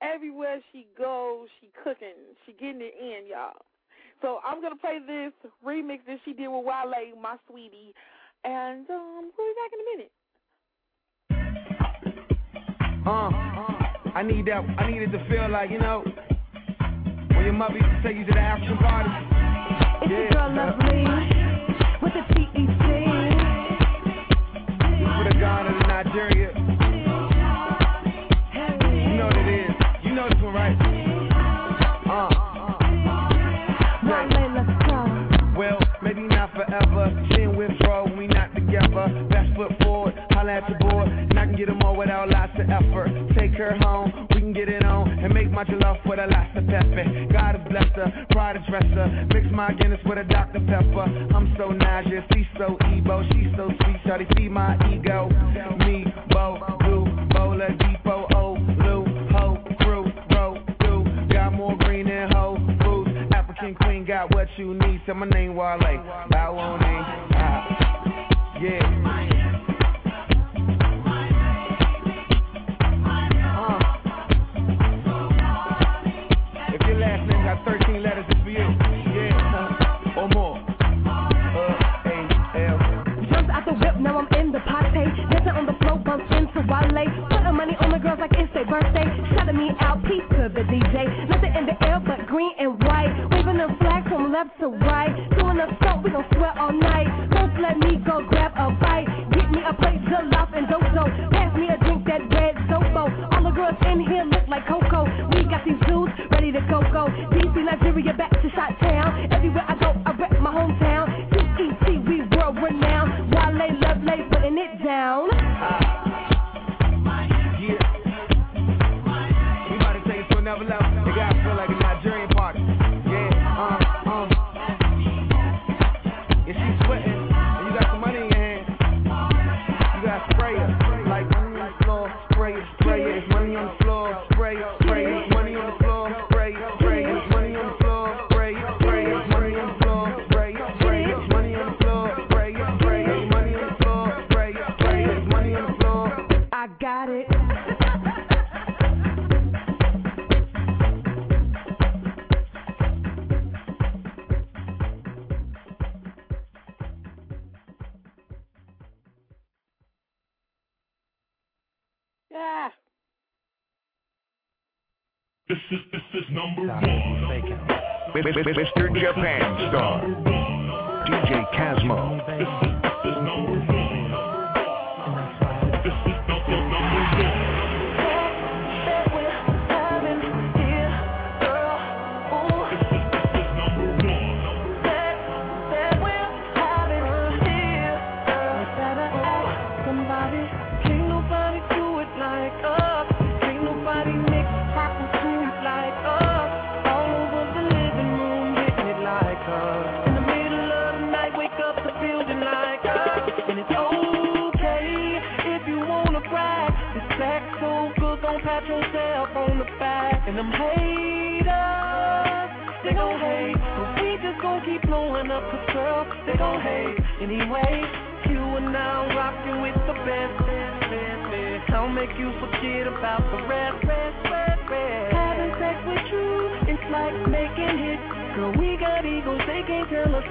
everywhere 0.00 0.62
she 0.70 0.86
goes. 0.96 1.48
She 1.60 1.68
cooking. 1.82 2.38
She 2.46 2.52
getting 2.52 2.80
it 2.80 2.94
in, 2.98 3.26
y'all. 3.28 3.58
So 4.22 4.38
I'm 4.46 4.62
gonna 4.62 4.76
play 4.76 4.98
this 5.04 5.32
remix 5.66 6.06
that 6.06 6.18
she 6.24 6.32
did 6.32 6.48
with 6.48 6.64
Wale, 6.64 7.16
my 7.20 7.36
sweetie, 7.50 7.92
and 8.44 8.88
um, 8.88 9.30
we'll 9.36 9.48
be 9.48 9.54
back 9.58 9.72
in 9.74 9.80
a 9.82 9.86
minute. 9.92 10.12
Uh, 13.06 13.30
I 14.14 14.22
need 14.22 14.46
that. 14.46 14.62
I 14.78 14.90
needed 14.90 15.10
to 15.12 15.18
feel 15.28 15.48
like 15.50 15.70
you 15.70 15.78
know 15.78 16.04
when 17.34 17.44
your 17.44 17.54
mother 17.54 17.74
used 17.74 17.86
to 17.86 18.02
take 18.06 18.16
you 18.18 18.26
to 18.26 18.32
the 18.32 18.38
after 18.38 18.76
party. 18.76 19.10
It's 20.02 20.12
yeah. 20.12 20.28
a 20.28 20.32
girl 20.32 20.50
lovely 20.54 21.02
with 22.02 22.14
a 22.14 22.24
T 22.34 22.36
E 22.60 22.66
C. 22.78 22.99
Africa, 25.20 25.38
Ghana, 25.38 26.02
Nigeria. 26.04 26.69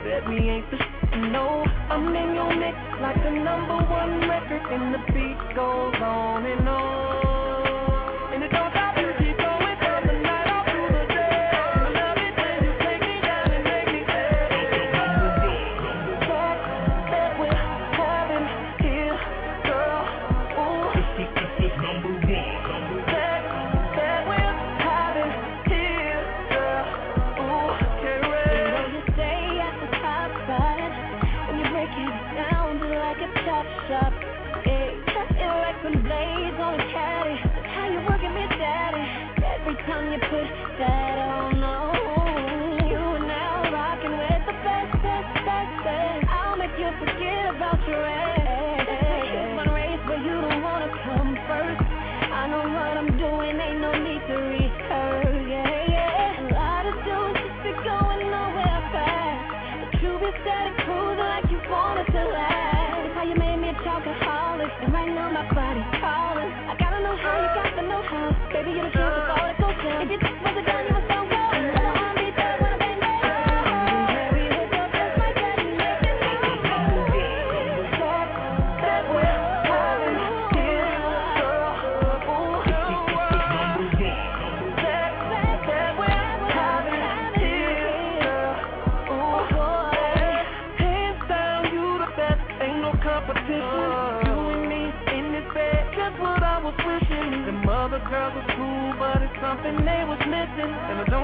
said 0.03 0.27
we 0.29 0.37
ain't 0.37 0.69
the 0.71 0.77
shit, 0.77 1.31
no. 1.31 1.63
I'm 1.89 2.15
in 2.15 2.35
your 2.35 2.55
mix 2.55 2.77
like 3.01 3.15
the 3.23 3.31
number 3.31 3.77
one 3.89 4.27
record, 4.29 4.61
and 4.71 4.93
the 4.93 4.99
beat 5.13 5.55
goes 5.55 5.95
on 6.01 6.45
and 6.45 6.67
on. 6.69 8.33
And 8.33 8.43
it 8.43 8.51
don't 8.51 8.68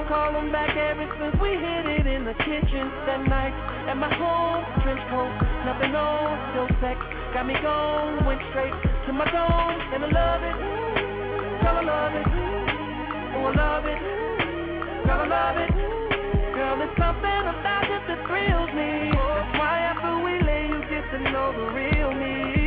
don't 0.06 0.34
call 0.34 0.42
him 0.42 0.52
back 0.52 0.76
ever 0.76 1.06
since 1.20 1.42
we 1.42 1.50
hit 1.50 1.86
it 1.86 2.06
in 2.06 2.26
the 2.26 2.34
kitchen 2.34 2.86
that 3.06 3.26
night. 3.28 3.54
At 3.90 3.98
my 3.98 4.14
home, 4.14 4.64
trench 4.84 5.02
coat, 5.10 5.34
nothing 5.66 5.96
on, 5.96 6.30
still 6.52 6.70
sex. 6.82 7.00
Got 7.34 7.48
me 7.48 7.54
going. 7.62 8.26
went 8.26 8.42
straight 8.52 8.74
to 9.08 9.14
my 9.14 9.26
dome, 9.26 9.80
and 9.94 10.06
I 10.06 10.10
love 10.10 10.42
it. 10.46 10.58
Girl, 11.62 11.78
I 11.78 11.84
love 11.86 12.14
it. 12.14 12.28
Oh, 13.36 13.46
I 13.46 13.54
love 13.56 13.86
it. 13.86 14.00
Girl, 15.06 15.22
I 15.22 15.28
love 15.28 15.58
it. 15.58 15.74
Girl, 16.54 16.78
there's 16.78 16.98
something 16.98 17.44
about 17.50 17.90
it 17.90 18.02
that 18.06 18.20
thrills 18.28 18.72
me. 18.78 19.10
That's 19.10 19.52
why 19.58 19.76
after 19.90 20.22
we 20.22 20.34
lay, 20.46 20.70
you 20.70 20.82
get 20.90 21.06
to 21.12 21.20
know 21.32 21.52
the 21.52 21.66
real 21.74 22.14
me. 22.14 22.65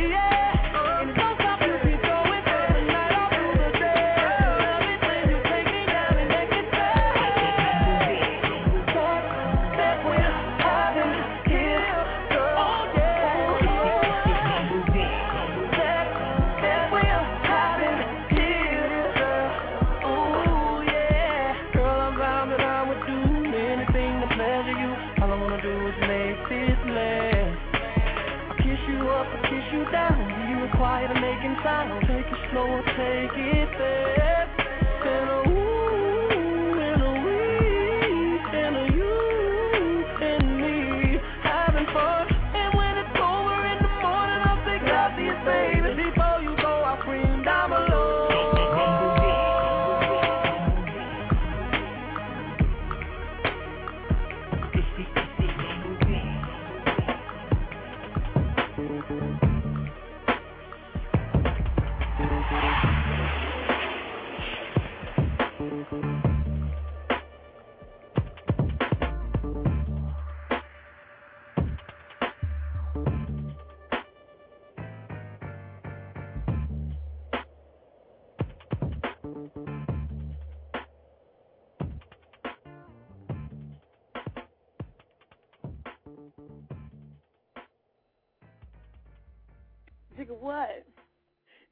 Jigga 90.29 90.37
what? 90.37 90.85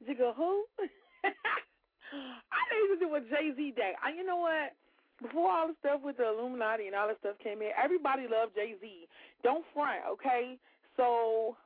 Jigga 0.08 0.34
who? 0.34 0.64
I 0.80 2.62
need 2.72 2.98
to 2.98 3.06
do 3.06 3.14
a 3.14 3.20
Jay 3.20 3.52
Z 3.56 3.72
day. 3.76 3.92
I, 4.02 4.10
you 4.10 4.24
know 4.24 4.38
what? 4.38 4.74
Before 5.22 5.50
all 5.50 5.68
the 5.68 5.74
stuff 5.80 6.00
with 6.02 6.16
the 6.16 6.28
Illuminati 6.28 6.86
and 6.86 6.94
all 6.94 7.08
that 7.08 7.18
stuff 7.18 7.36
came 7.42 7.60
in, 7.62 7.70
everybody 7.82 8.22
loved 8.30 8.54
Jay 8.54 8.74
Z. 8.80 9.08
Don't 9.42 9.64
front, 9.74 10.00
okay? 10.08 10.58
So, 10.96 11.56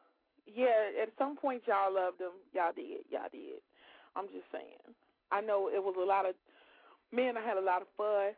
yeah, 0.47 1.02
at 1.02 1.10
some 1.19 1.36
point 1.36 1.62
y'all 1.66 1.93
loved 1.94 2.20
him. 2.20 2.32
Y'all 2.55 2.73
did. 2.74 3.05
Y'all 3.10 3.28
did. 3.31 3.60
I'm 4.16 4.27
just 4.28 4.48
saying. 4.52 4.97
I 5.31 5.40
know 5.40 5.69
it 5.69 5.82
was 5.82 5.97
a 5.97 6.05
lot 6.05 6.28
of 6.28 6.35
man. 7.12 7.36
I 7.36 7.44
had 7.44 7.56
a 7.56 7.64
lot 7.64 7.81
of 7.81 7.89
fun 7.97 8.36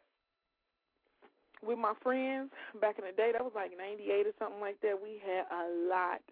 with 1.62 1.78
my 1.78 1.94
friends 2.02 2.50
back 2.80 2.98
in 2.98 3.04
the 3.06 3.14
day. 3.16 3.30
That 3.32 3.42
was 3.42 3.54
like 3.54 3.72
'98 3.74 4.26
or 4.26 4.34
something 4.38 4.60
like 4.60 4.80
that. 4.82 4.94
We 4.94 5.18
had 5.22 5.46
a 5.50 5.62
lot, 5.90 6.22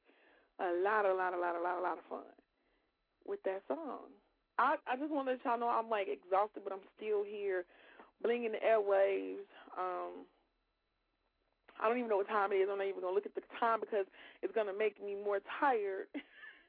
a 0.62 0.70
lot, 0.82 1.04
a 1.04 1.14
lot, 1.14 1.34
a 1.34 1.38
lot, 1.38 1.56
a 1.58 1.62
lot, 1.62 1.78
a 1.78 1.82
lot 1.82 1.98
of 1.98 2.06
fun 2.08 2.30
with 3.26 3.42
that 3.44 3.62
song. 3.66 4.14
I 4.58 4.76
I 4.86 4.96
just 4.96 5.10
want 5.10 5.26
to 5.26 5.32
let 5.32 5.44
y'all 5.44 5.58
know 5.58 5.68
I'm 5.68 5.90
like 5.90 6.06
exhausted, 6.08 6.62
but 6.62 6.72
I'm 6.72 6.86
still 6.96 7.24
here, 7.24 7.64
blinging 8.24 8.54
the 8.54 8.62
airwaves. 8.62 9.48
Um, 9.74 10.28
I 11.80 11.88
don't 11.88 11.98
even 11.98 12.10
know 12.10 12.18
what 12.22 12.28
time 12.28 12.52
it 12.52 12.62
is. 12.62 12.68
I'm 12.70 12.78
not 12.78 12.86
even 12.86 13.00
gonna 13.00 13.14
look 13.14 13.26
at 13.26 13.34
the 13.34 13.42
time 13.58 13.80
because 13.80 14.06
it's 14.42 14.54
gonna 14.54 14.76
make 14.76 15.02
me 15.02 15.16
more 15.16 15.40
tired. 15.58 16.06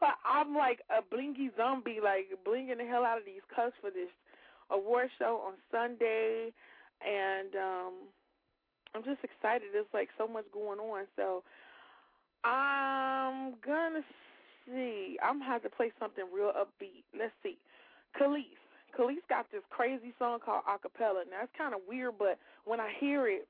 but 0.00 0.18
I'm 0.24 0.56
like 0.56 0.80
a 0.90 1.04
blinky 1.04 1.50
zombie, 1.56 2.00
like 2.02 2.32
blinging 2.42 2.78
the 2.78 2.88
hell 2.88 3.04
out 3.04 3.18
of 3.18 3.24
these 3.28 3.44
cuffs 3.54 3.76
for 3.80 3.90
this 3.90 4.10
award 4.70 5.08
show 5.18 5.42
on 5.46 5.54
Sunday, 5.70 6.50
and 7.04 7.54
um, 7.54 7.94
I'm 8.94 9.04
just 9.04 9.22
excited. 9.22 9.68
There's 9.72 9.92
like 9.94 10.08
so 10.18 10.26
much 10.26 10.46
going 10.52 10.80
on, 10.80 11.06
so 11.14 11.44
I'm 12.46 13.58
gonna 13.66 14.06
see. 14.66 15.18
I'm 15.22 15.40
gonna 15.40 15.50
have 15.50 15.62
to 15.64 15.70
play 15.70 15.90
something 15.98 16.24
real 16.32 16.52
upbeat. 16.54 17.02
Let's 17.10 17.34
see. 17.42 17.58
Kelis. 18.14 18.54
Kelis 18.94 19.26
got 19.28 19.50
this 19.50 19.66
crazy 19.68 20.14
song 20.18 20.38
called 20.38 20.62
Acapella. 20.64 21.26
Now 21.26 21.42
it's 21.42 21.52
kind 21.58 21.74
of 21.74 21.80
weird, 21.88 22.14
but 22.18 22.38
when 22.64 22.78
I 22.78 22.92
hear 22.98 23.26
it, 23.26 23.48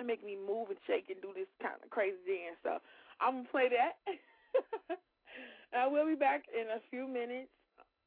it 0.00 0.06
make 0.06 0.24
me 0.24 0.36
move 0.38 0.70
and 0.70 0.78
shake 0.86 1.10
and 1.10 1.20
do 1.20 1.34
this 1.34 1.50
kind 1.60 1.74
of 1.82 1.90
crazy 1.90 2.22
dance. 2.24 2.56
So 2.62 2.78
I'm 3.20 3.42
gonna 3.42 3.50
play 3.50 3.68
that. 3.74 3.98
I 5.74 5.86
will 5.88 6.06
be 6.06 6.14
back 6.14 6.44
in 6.54 6.70
a 6.70 6.80
few 6.88 7.08
minutes 7.08 7.50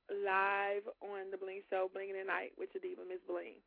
live 0.09 0.85
on 1.01 1.31
the 1.31 1.37
Bling 1.37 1.65
Show, 1.69 1.89
Blinging 1.89 2.17
the 2.21 2.25
Night 2.25 2.53
with 2.57 2.69
your 2.73 2.81
diva, 2.81 3.01
Miss 3.07 3.21
Bling. 3.27 3.57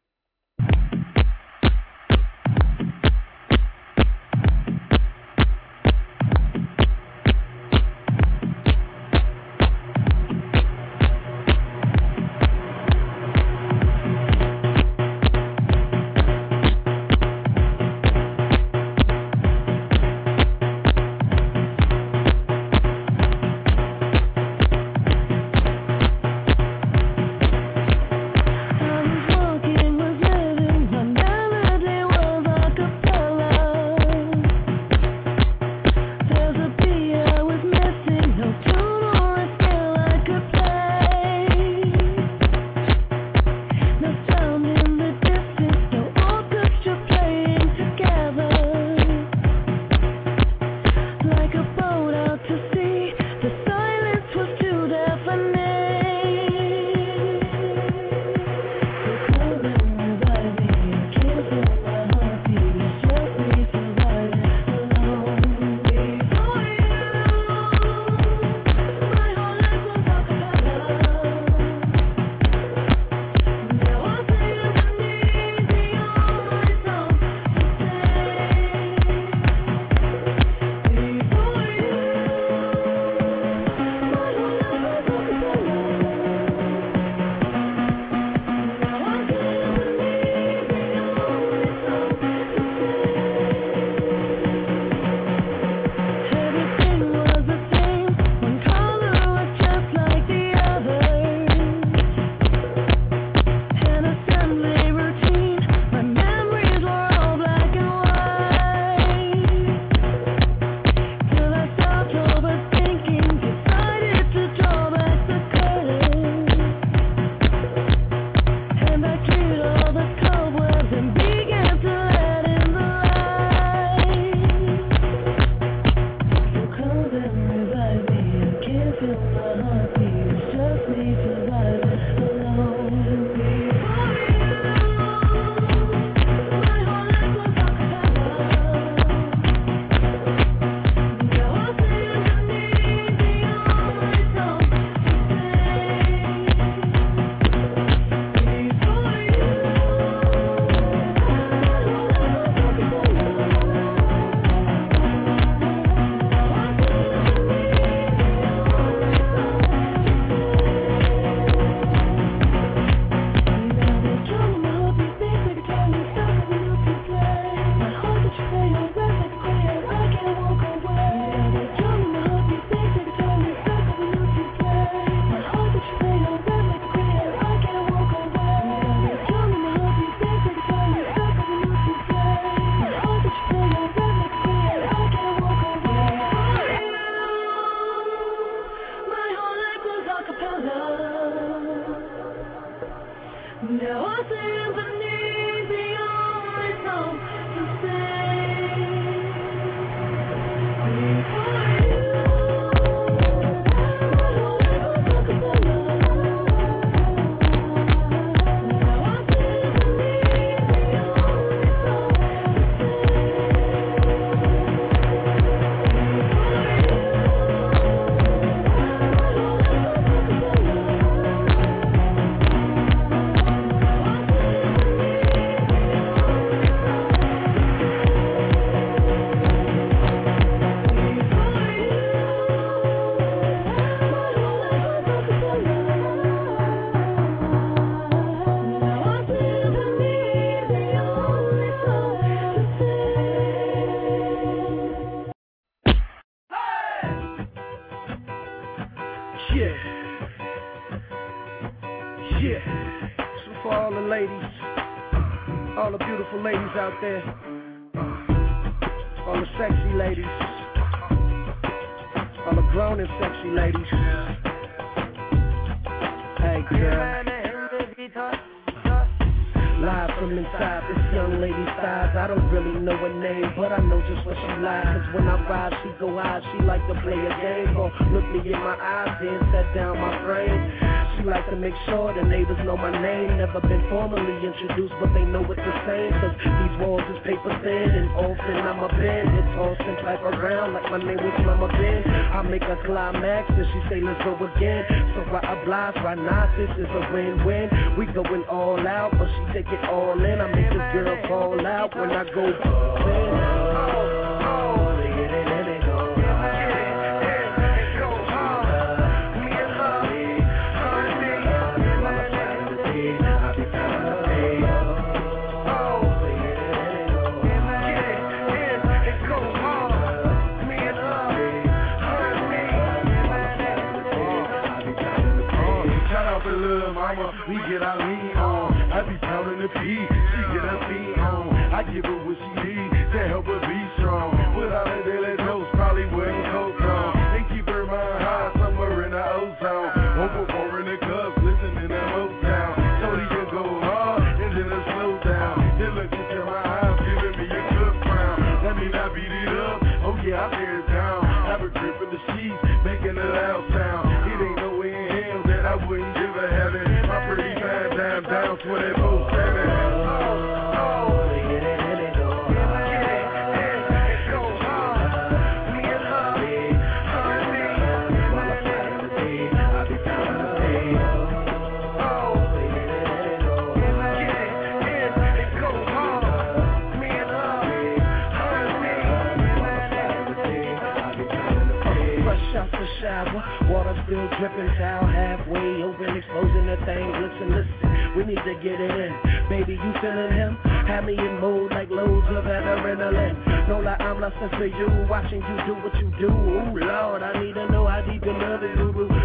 still 384.09 384.29
dripping, 384.41 384.73
towel 384.81 385.05
halfway 385.05 385.85
open, 385.85 386.17
exposing 386.17 386.65
the 386.65 386.81
thing. 386.89 387.05
Listen, 387.21 387.49
listen, 387.53 388.17
we 388.17 388.25
need 388.25 388.41
to 388.41 388.55
get 388.65 388.81
it 388.81 388.89
in. 388.89 389.13
Baby, 389.53 389.77
you 389.77 389.93
feeling 390.01 390.33
him? 390.33 390.57
Have 390.89 391.05
me 391.05 391.13
in 391.13 391.41
mood 391.41 391.71
like 391.71 391.91
loads 391.91 392.27
of 392.33 392.45
adrenaline. 392.45 393.37
No 393.69 393.81
lie, 393.81 394.01
I'm 394.01 394.21
lost 394.21 394.37
for 394.57 394.67
you, 394.67 394.89
watching 395.09 395.45
you 395.45 395.57
do 395.69 395.75
what 395.85 395.95
you 396.01 396.09
do. 396.19 396.33
Ooh, 396.33 396.73
Lord, 396.73 397.23
I 397.23 397.37
need 397.45 397.55
to 397.55 397.69
know 397.71 397.87
how 397.87 398.01
deep 398.01 398.25
in 398.25 398.41
love 398.41 398.65
is. 398.65 398.77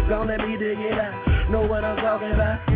Gonna 0.08 0.36
let 0.36 0.46
me 0.46 0.56
get 0.60 1.00
out, 1.00 1.50
know 1.50 1.66
what 1.66 1.82
I'm 1.82 1.96
talking 1.96 2.32
about. 2.32 2.73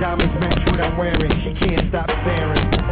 diamonds 0.00 0.32
match 0.40 0.58
what 0.66 0.80
I'm 0.80 0.96
wearing. 0.96 1.30
She 1.44 1.52
can't 1.60 1.88
stop 1.90 2.08
staring. 2.24 2.89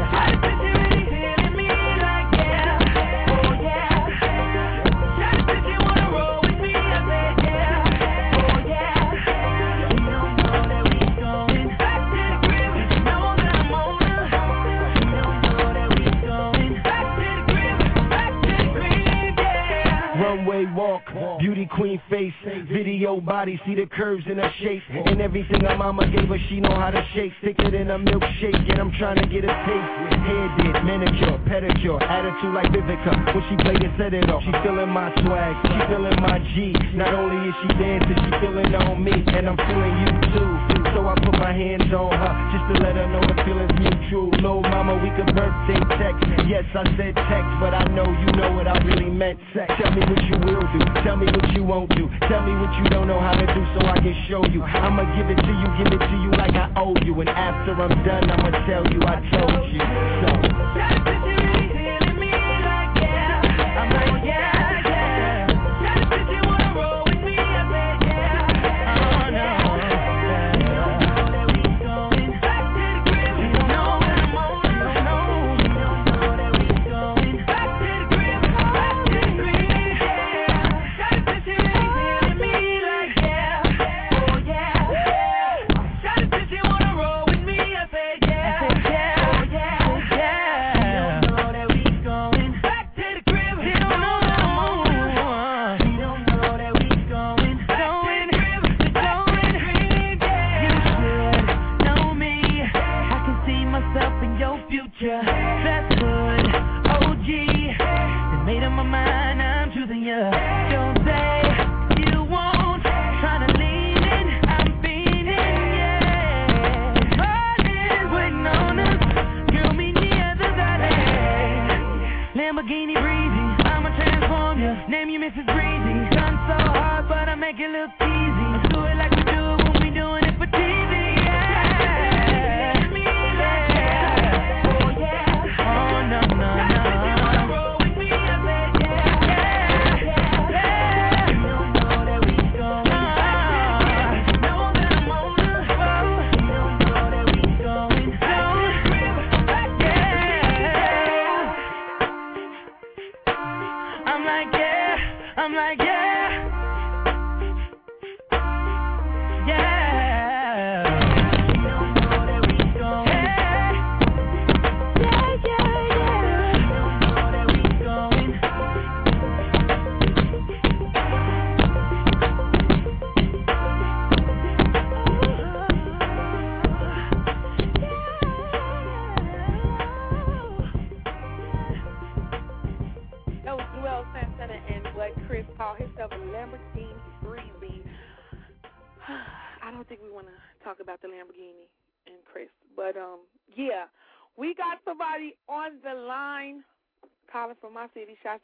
beauty 21.58 21.70
queen 21.74 22.02
face. 22.10 22.32
Video 22.70 23.20
body, 23.20 23.60
see 23.66 23.74
the 23.74 23.86
curves 23.86 24.22
in 24.30 24.38
her 24.38 24.50
shape. 24.62 24.82
And 24.90 25.20
everything 25.20 25.62
my 25.62 25.76
mama 25.76 26.06
gave 26.06 26.28
her, 26.28 26.38
she 26.48 26.60
know 26.60 26.74
how 26.74 26.90
to 26.90 27.02
shake. 27.14 27.32
Stick 27.40 27.56
it 27.58 27.74
in 27.74 27.90
a 27.90 27.98
milkshake, 27.98 28.70
and 28.70 28.78
I'm 28.78 28.92
trying 28.98 29.16
to 29.16 29.26
get 29.26 29.44
a 29.44 29.52
taste. 29.66 29.90
Hair 30.22 30.46
did, 30.58 30.84
manicure, 30.84 31.38
pedicure, 31.48 32.00
attitude 32.02 32.54
like 32.54 32.70
Vivica. 32.70 33.34
When 33.34 33.42
she 33.48 33.56
played 33.64 33.82
and 33.82 33.94
set 33.98 34.14
it 34.14 34.30
off, 34.30 34.42
she 34.44 34.52
feeling 34.62 34.90
my 34.90 35.10
swag, 35.22 35.54
she 35.66 35.78
feeling 35.90 36.20
my 36.22 36.38
G. 36.54 36.72
Not 36.94 37.14
only 37.14 37.48
is 37.48 37.54
she 37.62 37.68
dancing, 37.74 38.16
she 38.16 38.30
feeling 38.40 38.74
on 38.74 39.02
me, 39.02 39.12
and 39.12 39.48
I'm 39.48 39.56
feeling 39.56 39.94
you 39.98 40.10
too. 40.32 40.77
So 40.94 41.06
I 41.06 41.14
put 41.18 41.34
my 41.38 41.52
hands 41.52 41.90
on 41.92 42.12
her, 42.12 42.32
just 42.54 42.64
to 42.70 42.74
let 42.82 42.94
her 42.94 43.08
know 43.10 43.22
the 43.22 43.36
feeling's 43.42 43.74
mutual. 43.78 44.30
Little 44.38 44.62
mama, 44.62 44.98
we 44.98 45.10
could 45.16 45.30
birthday 45.34 45.80
text. 45.98 46.22
Yes, 46.46 46.64
I 46.74 46.84
said 46.96 47.14
text, 47.28 47.52
but 47.60 47.74
I 47.74 47.84
know 47.92 48.06
you 48.06 48.28
know 48.38 48.52
what 48.52 48.66
I 48.66 48.78
really 48.84 49.10
meant. 49.10 49.38
Sex. 49.54 49.72
Tell 49.80 49.90
me 49.92 50.02
what 50.06 50.22
you 50.24 50.36
will 50.44 50.64
do, 50.72 50.80
tell 51.02 51.16
me 51.16 51.26
what 51.26 51.46
you 51.54 51.62
won't 51.64 51.90
do. 51.96 52.08
Tell 52.28 52.42
me 52.42 52.52
what 52.56 52.72
you 52.78 52.84
don't 52.90 53.08
know 53.08 53.20
how 53.20 53.34
to 53.34 53.46
do 53.46 53.62
so 53.74 53.86
I 53.86 53.98
can 53.98 54.14
show 54.28 54.44
you. 54.46 54.62
I'ma 54.62 55.04
give 55.16 55.28
it 55.30 55.40
to 55.40 55.52
you, 55.52 55.68
give 55.82 55.90
it 55.92 56.02
to 56.02 56.16
you 56.22 56.30
like 56.38 56.54
I 56.54 56.70
owe 56.76 56.94
you. 57.04 57.18
And 57.20 57.28
after 57.28 57.74
I'm 57.74 57.94
done, 58.04 58.30
I'ma 58.30 58.50
tell 58.66 58.84
you 58.92 59.00
I 59.02 59.16
told 59.34 59.64
you. 59.72 59.82
So. 60.22 61.17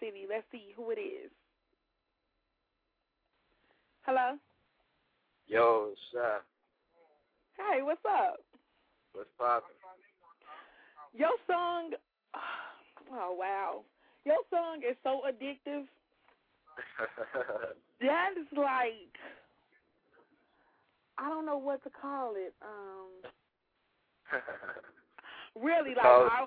City, 0.01 0.27
Let's 0.29 0.45
see 0.51 0.73
who 0.77 0.91
it 0.91 0.99
is. 0.99 1.31
Hello. 4.03 4.37
Yo, 5.47 5.91
Shy, 6.13 6.39
Hey, 7.57 7.83
what's 7.83 8.01
up? 8.09 8.41
what's 9.13 9.29
poppin'? 9.39 9.77
Your 11.15 11.37
song. 11.47 11.93
Oh 13.13 13.37
wow, 13.39 13.83
your 14.25 14.39
song 14.49 14.79
is 14.79 14.97
so 15.03 15.21
addictive. 15.29 15.85
That 18.01 18.31
is 18.41 18.47
like 18.57 19.13
I 21.19 21.29
don't 21.29 21.45
know 21.47 21.59
what 21.59 21.83
to 21.85 21.91
call 21.91 22.33
it. 22.37 22.55
Um, 22.63 23.31
really 25.63 25.91
like 25.95 26.05
I, 26.05 26.47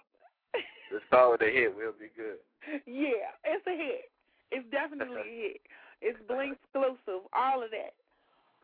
Call 1.11 1.34
it 1.35 1.41
a 1.41 1.49
hit. 1.51 1.76
We'll 1.76 1.93
be 1.97 2.11
good. 2.15 2.39
yeah, 2.85 3.35
it's 3.43 3.65
a 3.68 3.76
hit. 3.76 4.11
It's 4.51 4.68
definitely 4.72 5.22
a 5.22 5.23
hit. 5.55 5.61
It's 6.01 6.19
Blink 6.27 6.55
exclusive, 6.61 7.26
all 7.34 7.64
of 7.64 7.72
that. 7.72 7.93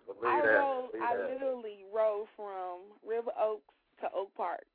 Believe 0.05 0.27
I 0.27 0.41
that. 0.43 0.91
Believe 0.91 1.03
I 1.03 1.11
that. 1.17 1.29
literally 1.33 1.83
rode 1.93 2.27
from 2.35 2.83
River 3.01 3.31
Oaks 3.39 3.73
to 4.01 4.07
Oak 4.15 4.29
Park, 4.35 4.67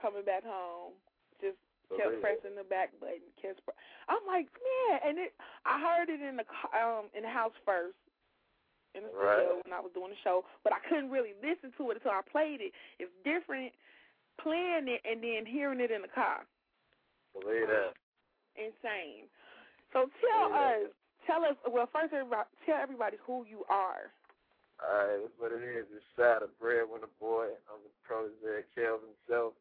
coming 0.00 0.24
back 0.26 0.42
home. 0.44 0.92
Just 1.40 1.56
kept 1.94 2.10
Believe 2.10 2.18
it. 2.18 2.22
pressing 2.22 2.54
the 2.58 2.66
back 2.66 2.90
button. 3.00 3.24
Kept 3.40 3.62
pr- 3.64 3.78
I'm 4.10 4.22
like, 4.26 4.46
man, 4.52 5.00
and 5.06 5.14
it. 5.18 5.32
I 5.66 5.78
heard 5.80 6.10
it 6.10 6.20
in 6.20 6.36
the 6.36 6.44
car, 6.46 6.70
um 6.74 7.06
in 7.14 7.22
the 7.22 7.30
house 7.32 7.54
first, 7.64 7.96
in 8.94 9.02
the 9.06 9.10
studio 9.14 9.56
Right. 9.56 9.62
when 9.64 9.72
I 9.74 9.80
was 9.80 9.94
doing 9.94 10.10
the 10.12 10.20
show, 10.22 10.44
but 10.62 10.72
I 10.74 10.82
couldn't 10.90 11.10
really 11.10 11.32
listen 11.40 11.72
to 11.78 11.90
it 11.90 12.02
until 12.02 12.12
I 12.12 12.22
played 12.26 12.60
it. 12.60 12.72
It's 12.98 13.12
different 13.24 13.72
playing 14.40 14.86
it 14.90 15.00
and 15.06 15.22
then 15.22 15.46
hearing 15.46 15.80
it 15.80 15.90
in 15.90 16.02
the 16.02 16.12
car. 16.12 16.44
Believe 17.32 17.68
that. 17.68 17.96
Insane. 18.56 19.28
So 19.92 20.08
tell 20.20 20.48
Believe 20.48 20.88
us, 20.88 20.92
tell 21.26 21.42
us. 21.44 21.56
Well, 21.68 21.88
first, 21.92 22.12
everybody, 22.12 22.48
tell 22.64 22.80
everybody 22.80 23.16
who 23.24 23.44
you 23.48 23.64
are. 23.68 24.12
Alright, 24.82 25.22
that's 25.22 25.38
what 25.38 25.54
it 25.54 25.62
is. 25.62 25.86
It's 25.94 26.02
Shy, 26.18 26.42
the 26.42 26.50
breadwinner 26.58 27.12
boy. 27.22 27.54
I'm 27.70 27.78
the 27.86 27.92
protege 28.02 28.66
Kelvin 28.74 29.14
himself. 29.14 29.54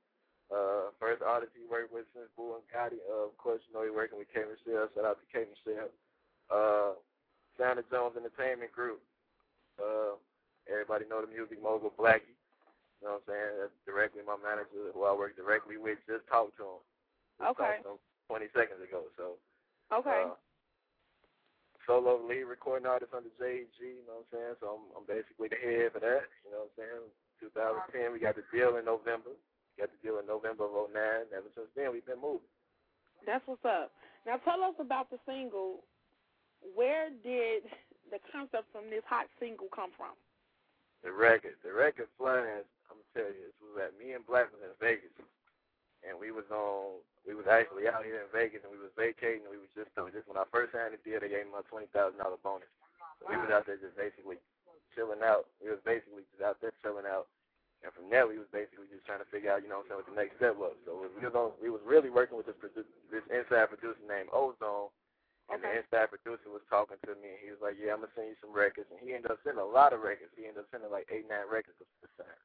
Uh, 0.52 0.92
first 1.00 1.24
artist 1.24 1.56
he 1.56 1.64
worked 1.64 1.94
with 1.96 2.10
since 2.12 2.28
Boo 2.36 2.60
and 2.60 2.66
Gotti. 2.68 3.00
Uh, 3.08 3.30
of 3.30 3.36
course, 3.40 3.64
you 3.64 3.72
know 3.72 3.88
he 3.88 3.94
working 3.94 4.20
with 4.20 4.28
K 4.34 4.44
Michelle. 4.44 4.92
Shout 4.92 5.08
out 5.08 5.22
to 5.22 5.28
K 5.32 5.48
Michelle. 5.48 5.94
Uh, 6.52 7.00
Santa 7.56 7.88
Jones 7.88 8.20
Entertainment 8.20 8.76
Group. 8.76 9.00
Uh, 9.80 10.20
everybody 10.68 11.08
know 11.08 11.24
the 11.24 11.32
music 11.32 11.64
mogul 11.64 11.94
Blackie. 11.96 12.36
You 13.00 13.08
know 13.08 13.22
what 13.22 13.30
I'm 13.30 13.32
saying? 13.32 13.54
That's 13.64 13.78
directly 13.88 14.28
my 14.28 14.36
manager 14.42 14.92
who 14.92 15.08
I 15.08 15.16
work 15.16 15.40
directly 15.40 15.80
with. 15.80 16.04
Just 16.04 16.28
talked 16.28 16.60
to 16.60 16.82
him. 16.82 16.82
Okay. 17.44 17.82
talked 17.84 18.06
20 18.30 18.46
seconds 18.54 18.82
ago. 18.84 19.10
So 19.18 19.38
Okay. 19.92 20.24
uh, 20.30 20.38
solo 21.86 22.22
lead 22.24 22.46
recording 22.46 22.88
artist 22.88 23.12
under 23.12 23.34
JG, 23.42 23.82
you 23.82 24.06
know 24.08 24.24
what 24.24 24.30
I'm 24.30 24.32
saying? 24.32 24.56
So 24.62 24.66
I'm, 24.78 24.84
I'm 24.96 25.06
basically 25.10 25.50
the 25.50 25.60
head 25.60 25.92
for 25.92 26.00
that, 26.00 26.30
you 26.46 26.54
know 26.54 26.70
what 26.70 26.78
I'm 26.78 26.78
saying? 26.78 27.06
2010, 27.42 28.14
we 28.14 28.22
got 28.22 28.38
the 28.38 28.46
deal 28.54 28.78
in 28.78 28.86
November. 28.86 29.34
We 29.34 29.82
Got 29.82 29.90
the 29.90 30.02
deal 30.06 30.22
in 30.22 30.30
November 30.30 30.70
of 30.70 30.94
09. 30.94 31.34
Ever 31.34 31.50
since 31.58 31.72
then, 31.74 31.90
we've 31.90 32.06
been 32.06 32.22
moving. 32.22 32.46
That's 33.26 33.42
what's 33.50 33.66
up. 33.66 33.92
Now 34.30 34.38
tell 34.46 34.62
us 34.62 34.78
about 34.78 35.10
the 35.10 35.18
single. 35.26 35.82
Where 36.62 37.10
did 37.10 37.66
the 38.14 38.22
concept 38.30 38.70
from 38.70 38.94
this 38.94 39.02
hot 39.10 39.26
single 39.42 39.66
come 39.74 39.90
from? 39.98 40.14
The 41.02 41.10
record, 41.10 41.58
the 41.66 41.74
record 41.74 42.06
flying. 42.18 42.62
I'm 42.86 43.02
gonna 43.02 43.10
tell 43.18 43.32
you, 43.34 43.50
this 43.50 43.58
was 43.58 43.90
at 43.90 43.98
me 43.98 44.14
and 44.14 44.22
Black 44.22 44.54
was 44.54 44.62
in 44.62 44.74
Vegas, 44.78 45.10
and 46.08 46.18
we 46.18 46.34
was 46.34 46.48
on. 46.50 47.02
We 47.22 47.38
was 47.38 47.46
actually 47.46 47.86
out 47.86 48.02
here 48.02 48.18
in 48.18 48.30
Vegas, 48.34 48.66
and 48.66 48.74
we 48.74 48.82
was 48.82 48.90
vacating. 48.98 49.46
And 49.46 49.54
we 49.54 49.62
was 49.62 49.70
just, 49.78 49.94
just 49.94 50.26
when 50.26 50.42
I 50.42 50.46
first 50.50 50.74
signed 50.74 50.98
the 50.98 51.02
deal, 51.06 51.22
they 51.22 51.30
gave 51.30 51.46
me 51.46 51.54
my 51.54 51.66
twenty 51.70 51.86
thousand 51.94 52.18
dollar 52.18 52.42
bonus. 52.42 52.70
So 53.22 53.30
we 53.30 53.38
was 53.38 53.54
out 53.54 53.70
there 53.70 53.78
just 53.78 53.94
basically 53.94 54.42
chilling 54.98 55.22
out. 55.22 55.46
We 55.62 55.70
was 55.70 55.82
basically 55.86 56.26
just 56.34 56.42
out 56.42 56.58
there 56.60 56.74
chilling 56.82 57.06
out. 57.06 57.30
And 57.82 57.90
from 57.94 58.14
there, 58.14 58.30
we 58.30 58.38
was 58.38 58.50
basically 58.54 58.86
just 58.94 59.06
trying 59.10 59.26
to 59.26 59.30
figure 59.34 59.50
out, 59.50 59.66
you 59.66 59.70
know, 59.70 59.82
what, 59.82 60.06
what 60.06 60.10
the 60.10 60.14
next 60.14 60.38
step 60.38 60.54
was. 60.54 60.78
So 60.86 61.02
we 61.02 61.26
was 61.26 61.34
on, 61.34 61.58
we 61.58 61.74
was 61.74 61.82
really 61.82 62.14
working 62.14 62.38
with 62.38 62.46
this 62.46 62.58
produ- 62.62 62.86
this 63.10 63.26
inside 63.34 63.74
producer 63.74 64.06
named 64.06 64.30
Ozone, 64.30 64.94
and 65.50 65.62
the 65.66 65.70
inside 65.82 66.14
producer 66.14 66.50
was 66.54 66.62
talking 66.70 67.02
to 67.10 67.18
me, 67.18 67.38
and 67.38 67.42
he 67.42 67.50
was 67.50 67.62
like, 67.62 67.82
"Yeah, 67.82 67.98
I'm 67.98 68.06
gonna 68.06 68.14
send 68.14 68.30
you 68.30 68.38
some 68.38 68.54
records." 68.54 68.90
And 68.94 69.02
he 69.02 69.18
ended 69.18 69.34
up 69.34 69.42
sending 69.42 69.62
a 69.62 69.66
lot 69.66 69.94
of 69.98 70.06
records. 70.06 70.34
He 70.38 70.46
ended 70.46 70.62
up 70.66 70.70
sending 70.70 70.94
like 70.94 71.10
eight, 71.10 71.26
nine 71.26 71.50
records 71.50 71.78
at 71.82 71.90
the 72.06 72.10
time. 72.22 72.42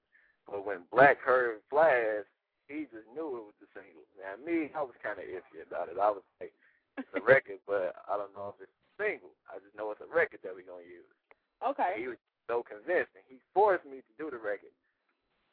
But 0.48 0.64
when 0.64 0.88
Black 0.88 1.20
heard 1.20 1.60
Flash, 1.68 2.24
he 2.66 2.90
just 2.90 3.06
knew 3.14 3.38
it 3.38 3.46
was 3.46 3.58
the 3.62 3.70
single. 3.72 4.04
Now 4.18 4.36
me, 4.42 4.70
I 4.74 4.82
was 4.82 4.96
kind 5.02 5.18
of 5.18 5.26
iffy 5.26 5.62
about 5.62 5.90
it. 5.90 5.98
I 5.98 6.10
was 6.10 6.26
like, 6.38 6.52
"It's 6.98 7.10
a 7.14 7.22
record, 7.22 7.62
but 7.66 7.94
I 8.10 8.18
don't 8.18 8.34
know 8.34 8.54
if 8.54 8.58
it's 8.62 8.72
a 8.72 8.86
single. 8.98 9.32
I 9.48 9.62
just 9.62 9.74
know 9.74 9.90
it's 9.94 10.02
a 10.02 10.10
record 10.10 10.42
that 10.42 10.54
we're 10.54 10.66
gonna 10.66 10.86
use." 10.86 11.08
Okay. 11.62 11.92
And 11.94 12.02
he 12.02 12.08
was 12.10 12.20
so 12.50 12.62
convinced, 12.62 13.14
and 13.14 13.26
he 13.26 13.38
forced 13.54 13.86
me 13.86 14.02
to 14.02 14.12
do 14.18 14.30
the 14.30 14.38
record. 14.38 14.74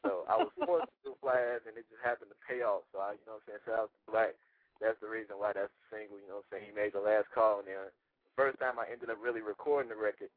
So 0.03 0.27
I 0.27 0.35
was 0.35 0.52
forced 0.65 0.91
to 0.91 0.99
do 1.07 1.11
Flash, 1.23 1.64
and 1.65 1.77
it 1.77 1.88
just 1.88 2.03
happened 2.03 2.34
to 2.34 2.40
pay 2.44 2.65
off. 2.65 2.84
So 2.91 2.99
I, 2.99 3.15
you 3.15 3.23
know, 3.30 3.40
what 3.40 3.48
I'm 3.48 3.61
saying, 3.61 3.64
shout 3.64 3.88
out 3.88 3.91
to 3.94 4.02
Black 4.11 4.35
that's 4.84 4.99
the 4.99 5.07
reason 5.07 5.40
why 5.40 5.56
that's 5.56 5.72
the 5.72 5.85
single, 5.88 6.19
you 6.19 6.27
know 6.27 6.44
what 6.44 6.52
I'm 6.52 6.60
saying? 6.60 6.68
He 6.68 6.76
made 6.76 6.91
the 6.91 6.99
last 6.99 7.31
call 7.31 7.64
and 7.64 7.68
then 7.72 7.88
the 7.88 8.35
first 8.35 8.60
time 8.60 8.76
I 8.76 8.91
ended 8.91 9.07
up 9.07 9.22
really 9.23 9.40
recording 9.40 9.88
the 9.88 9.95
record, 9.95 10.27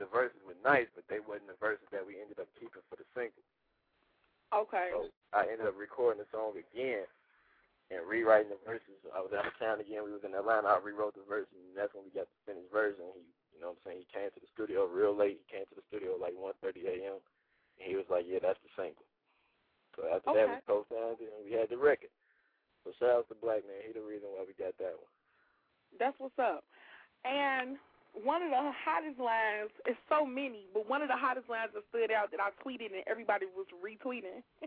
the 0.00 0.08
verses 0.08 0.40
were 0.40 0.56
nice, 0.64 0.88
but 0.96 1.04
they 1.12 1.20
wasn't 1.20 1.52
the 1.52 1.60
verses 1.60 1.84
that 1.92 2.00
we 2.00 2.16
ended 2.16 2.40
up 2.40 2.48
keeping 2.56 2.80
for 2.88 2.96
the 2.96 3.04
single. 3.12 3.44
Okay. 4.52 4.92
So 4.92 5.08
I 5.32 5.48
ended 5.48 5.64
up 5.64 5.80
recording 5.80 6.20
the 6.20 6.28
song 6.28 6.52
again 6.60 7.08
and 7.88 8.04
rewriting 8.04 8.52
the 8.52 8.60
verses. 8.68 9.00
I 9.12 9.24
was 9.24 9.32
out 9.32 9.48
of 9.48 9.56
town 9.56 9.80
again, 9.80 10.04
we 10.04 10.12
was 10.12 10.24
in 10.28 10.36
Atlanta, 10.36 10.68
I 10.68 10.80
rewrote 10.80 11.16
the 11.16 11.24
verses 11.24 11.56
and 11.56 11.72
that's 11.72 11.92
when 11.96 12.04
we 12.04 12.12
got 12.12 12.28
the 12.28 12.40
finished 12.44 12.68
version. 12.68 13.08
He 13.16 13.24
you 13.52 13.60
know 13.60 13.76
what 13.76 13.84
I'm 13.84 13.96
saying, 13.96 14.04
he 14.04 14.08
came 14.12 14.28
to 14.32 14.40
the 14.40 14.52
studio 14.52 14.88
real 14.88 15.12
late, 15.16 15.40
he 15.40 15.48
came 15.48 15.68
to 15.68 15.76
the 15.76 15.86
studio 15.88 16.20
like 16.20 16.36
1:30 16.36 16.84
AM 16.84 17.20
and 17.80 17.84
he 17.84 17.96
was 17.96 18.08
like, 18.12 18.28
Yeah, 18.28 18.44
that's 18.44 18.60
the 18.60 18.72
single. 18.76 19.08
So 19.96 20.08
after 20.08 20.32
okay. 20.32 20.44
that 20.44 20.48
we 20.48 20.68
co 20.68 20.84
signed 20.88 21.20
it 21.20 21.32
and 21.32 21.44
we 21.44 21.56
had 21.56 21.72
the 21.72 21.80
record. 21.80 22.12
So 22.84 22.92
shout 22.98 23.24
out 23.24 23.28
to 23.32 23.36
Black 23.38 23.64
Man. 23.64 23.84
He 23.84 23.92
the 23.92 24.04
reason 24.04 24.32
why 24.32 24.44
we 24.44 24.56
got 24.56 24.76
that 24.80 24.96
one. 24.96 25.12
That's 26.00 26.16
what's 26.18 26.38
up. 26.40 26.64
And 27.24 27.76
one 28.12 28.42
of 28.42 28.50
the 28.50 28.72
hottest 28.84 29.18
lines, 29.18 29.72
it's 29.86 29.98
so 30.08 30.26
many, 30.26 30.66
but 30.74 30.88
one 30.88 31.02
of 31.02 31.08
the 31.08 31.16
hottest 31.16 31.48
lines 31.48 31.72
that 31.74 31.82
stood 31.88 32.12
out 32.12 32.30
that 32.30 32.40
I 32.40 32.52
tweeted 32.60 32.92
and 32.92 33.02
everybody 33.08 33.46
was 33.56 33.66
retweeting. 33.80 34.44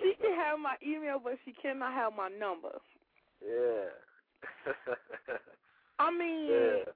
she 0.00 0.14
can 0.20 0.34
have 0.38 0.58
my 0.58 0.76
email, 0.86 1.20
but 1.22 1.34
she 1.44 1.52
cannot 1.52 1.92
have 1.94 2.12
my 2.16 2.28
number. 2.28 2.78
Yeah. 3.42 3.90
I 5.98 6.10
mean, 6.10 6.46
yeah. 6.46 6.92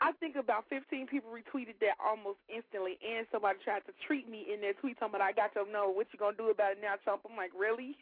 I 0.00 0.12
think 0.18 0.36
about 0.36 0.64
15 0.70 1.06
people 1.06 1.30
retweeted 1.30 1.78
that 1.80 1.98
almost 1.98 2.38
instantly, 2.48 2.98
and 3.02 3.26
somebody 3.30 3.58
tried 3.64 3.82
to 3.86 3.92
treat 4.06 4.28
me 4.28 4.46
in 4.52 4.60
their 4.60 4.74
tweet 4.74 4.98
talking 4.98 5.16
about, 5.16 5.26
I 5.26 5.32
got 5.32 5.54
your 5.54 5.66
number. 5.66 5.90
What 5.90 6.06
you 6.12 6.18
going 6.18 6.36
to 6.36 6.42
do 6.42 6.50
about 6.50 6.72
it 6.72 6.78
now, 6.82 6.94
Trump? 7.02 7.22
I'm 7.28 7.36
like, 7.36 7.52
really? 7.56 7.96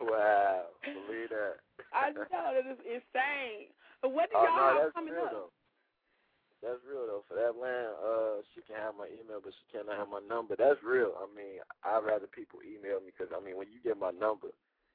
wow. 0.00 0.66
Believe 0.82 1.30
that. 1.30 1.62
I 1.94 2.10
know. 2.10 2.26
That 2.28 2.66
is 2.66 2.82
insane. 2.82 3.70
But 4.02 4.12
what 4.12 4.28
do 4.28 4.36
oh, 4.36 4.44
y'all 4.44 4.74
no, 4.74 4.82
have 4.84 4.94
coming 4.94 5.14
real, 5.14 5.30
up? 5.30 5.32
Though. 5.32 5.52
That's 6.60 6.82
real, 6.84 7.06
though. 7.06 7.24
For 7.24 7.38
that 7.38 7.54
land, 7.54 7.94
uh, 8.02 8.42
she 8.52 8.60
can 8.66 8.76
have 8.76 8.98
my 8.98 9.08
email, 9.08 9.40
but 9.40 9.54
she 9.54 9.64
cannot 9.70 9.96
have 9.96 10.10
my 10.10 10.24
number. 10.24 10.58
That's 10.58 10.80
real. 10.82 11.14
I 11.16 11.30
mean, 11.30 11.62
I'd 11.84 12.04
rather 12.04 12.28
people 12.28 12.60
email 12.64 13.00
me 13.00 13.14
because, 13.14 13.32
I 13.32 13.38
mean, 13.38 13.56
when 13.56 13.70
you 13.70 13.78
get 13.80 13.96
my 13.96 14.12
number, 14.12 14.52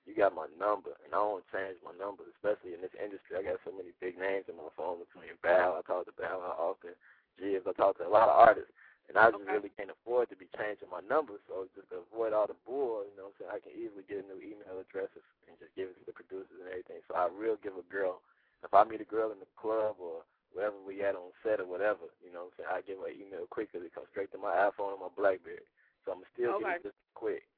you 0.10 0.18
got 0.18 0.34
my 0.34 0.50
number, 0.58 0.98
and 1.06 1.14
I 1.14 1.22
don't 1.22 1.46
change 1.54 1.78
my 1.86 1.94
number, 1.94 2.26
especially 2.34 2.74
in 2.74 2.82
this 2.82 2.98
industry. 2.98 3.38
I 3.38 3.46
got 3.46 3.62
so 3.62 3.70
many 3.70 3.94
big 4.02 4.18
names 4.18 4.50
in 4.50 4.58
my 4.58 4.74
phone 4.74 4.98
between 4.98 5.38
Bow, 5.46 5.78
I 5.78 5.86
talk 5.86 6.10
to 6.10 6.16
Bow 6.18 6.42
often, 6.58 6.98
Gibbs, 7.38 7.70
I 7.70 7.78
talk 7.78 8.02
to 8.02 8.10
a 8.10 8.10
lot 8.10 8.26
of 8.26 8.34
artists, 8.34 8.74
and 9.10 9.18
I 9.18 9.34
just 9.34 9.42
Okay. 9.42 9.58
really 9.58 9.74
can't 9.74 9.90
afford 9.90 10.30
to 10.30 10.38
be 10.38 10.46
changing 10.54 10.88
my 10.94 11.02
number, 11.02 11.42
so 11.50 11.66
just 11.74 11.90
to 11.90 12.06
avoid 12.06 12.32
all 12.32 12.46
the 12.46 12.56
bull, 12.64 13.02
you 13.10 13.14
know 13.18 13.34
what 13.34 13.42
I'm 13.42 13.50
saying, 13.50 13.54
I 13.58 13.64
can 13.66 13.74
easily 13.74 14.06
get 14.06 14.22
a 14.22 14.30
new 14.30 14.38
email 14.38 14.78
address 14.78 15.10
and 15.50 15.58
just 15.58 15.74
give 15.74 15.90
it 15.90 15.98
to 15.98 16.06
the 16.06 16.14
producers 16.14 16.62
and 16.62 16.70
everything. 16.70 17.02
So 17.10 17.18
I 17.18 17.26
real 17.28 17.58
give 17.58 17.74
a 17.74 17.86
girl, 17.90 18.22
if 18.62 18.70
I 18.70 18.86
meet 18.86 19.02
a 19.02 19.10
girl 19.10 19.34
in 19.34 19.42
the 19.42 19.50
club 19.58 19.98
or 19.98 20.22
wherever 20.54 20.78
we 20.78 21.02
at 21.02 21.18
on 21.18 21.34
set 21.42 21.58
or 21.58 21.66
whatever, 21.66 22.14
you 22.22 22.30
know 22.30 22.54
what 22.54 22.62
I'm 22.62 22.70
saying, 22.70 22.72
I 22.72 22.86
give 22.86 23.02
her 23.02 23.10
an 23.10 23.18
email 23.18 23.50
quick 23.50 23.74
because 23.74 23.82
it 23.82 23.98
comes 23.98 24.14
straight 24.14 24.30
to 24.38 24.40
my 24.40 24.54
iPhone 24.70 24.94
or 24.96 25.02
my 25.02 25.14
BlackBerry. 25.18 25.66
So 26.06 26.14
I'm 26.14 26.24
still 26.38 26.54
Okay. 26.62 26.78
get 26.78 26.86
it 26.86 26.94
just 26.94 27.02
quick 27.18 27.50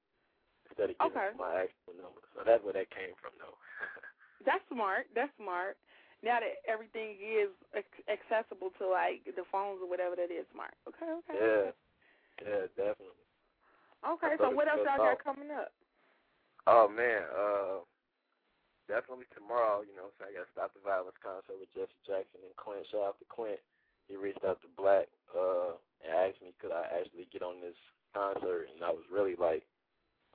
instead 0.72 0.96
of 0.96 0.98
giving 1.04 1.20
Okay. 1.20 1.36
my 1.36 1.68
actual 1.68 2.00
number. 2.00 2.24
So 2.32 2.48
that's 2.48 2.64
where 2.64 2.80
that 2.80 2.96
came 2.96 3.12
from, 3.20 3.36
though. 3.38 3.60
That's 4.46 4.66
smart. 4.74 5.06
That's 5.14 5.30
smart. 5.38 5.78
Now 6.22 6.38
that 6.38 6.62
everything 6.70 7.18
is 7.18 7.50
accessible 8.06 8.70
to 8.78 8.86
like 8.86 9.26
the 9.26 9.42
phones 9.50 9.82
or 9.82 9.90
whatever 9.90 10.14
that 10.16 10.30
is, 10.30 10.46
smart. 10.54 10.78
Okay, 10.86 11.10
okay. 11.10 11.34
yeah, 11.34 11.66
yeah, 12.46 12.66
definitely. 12.78 13.26
Okay, 14.06 14.34
so 14.38 14.54
what 14.54 14.70
else 14.70 14.86
y'all 14.86 15.02
got 15.02 15.18
coming 15.22 15.50
up? 15.50 15.74
Oh 16.70 16.86
man, 16.86 17.26
uh, 17.34 17.82
definitely 18.86 19.26
tomorrow. 19.34 19.82
You 19.82 19.98
know, 19.98 20.14
so 20.18 20.30
I 20.30 20.34
got 20.34 20.46
to 20.46 20.54
Stop 20.54 20.78
the 20.78 20.86
Violence 20.86 21.18
concert 21.22 21.58
with 21.58 21.74
Jesse 21.74 22.06
Jackson 22.06 22.46
and 22.46 22.54
Clint. 22.54 22.86
Shout 22.94 23.14
out 23.14 23.18
to 23.18 23.26
Clint. 23.26 23.62
He 24.06 24.14
reached 24.14 24.46
out 24.46 24.62
to 24.62 24.70
Black 24.78 25.10
uh, 25.34 25.74
and 26.06 26.14
asked 26.14 26.42
me 26.42 26.54
could 26.62 26.70
I 26.70 26.86
actually 27.02 27.26
get 27.34 27.42
on 27.42 27.62
this 27.66 27.78
concert, 28.14 28.70
and 28.70 28.86
I 28.86 28.94
was 28.94 29.06
really 29.10 29.34
like, 29.38 29.66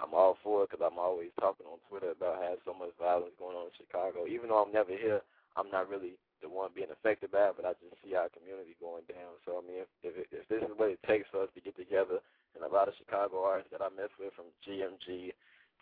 I'm 0.03 0.15
all 0.15 0.35
for 0.43 0.65
it 0.65 0.71
because 0.71 0.83
I'm 0.83 0.99
always 0.99 1.31
talking 1.39 1.67
on 1.67 1.79
Twitter 1.87 2.11
about 2.11 2.43
how 2.43 2.59
so 2.67 2.75
much 2.75 2.91
violence 2.99 3.39
going 3.39 3.55
on 3.55 3.71
in 3.71 3.79
Chicago. 3.79 4.27
Even 4.27 4.51
though 4.51 4.67
I'm 4.67 4.75
never 4.75 4.93
here, 4.93 5.23
I'm 5.57 5.73
not 5.73 5.89
really 5.89 6.21
the 6.45 6.53
one 6.53 6.77
being 6.77 6.93
affected 6.93 7.33
by 7.33 7.49
it, 7.49 7.57
but 7.57 7.65
I 7.65 7.73
just 7.81 7.97
see 8.05 8.13
our 8.13 8.29
community 8.29 8.77
going 8.77 9.09
down. 9.09 9.41
So 9.49 9.57
I 9.57 9.63
mean, 9.65 9.83
if 9.83 9.91
if, 10.05 10.15
it, 10.15 10.29
if 10.31 10.45
this 10.53 10.63
is 10.63 10.77
what 10.77 10.93
it 10.93 11.01
takes 11.09 11.27
for 11.33 11.43
us 11.49 11.53
to 11.57 11.65
get 11.65 11.75
together, 11.75 12.21
and 12.55 12.63
a 12.65 12.69
lot 12.69 12.89
of 12.89 12.99
Chicago 13.01 13.45
artists 13.45 13.73
that 13.73 13.85
I 13.85 13.89
mess 13.93 14.13
with, 14.21 14.37
from 14.37 14.53
GMG 14.65 15.33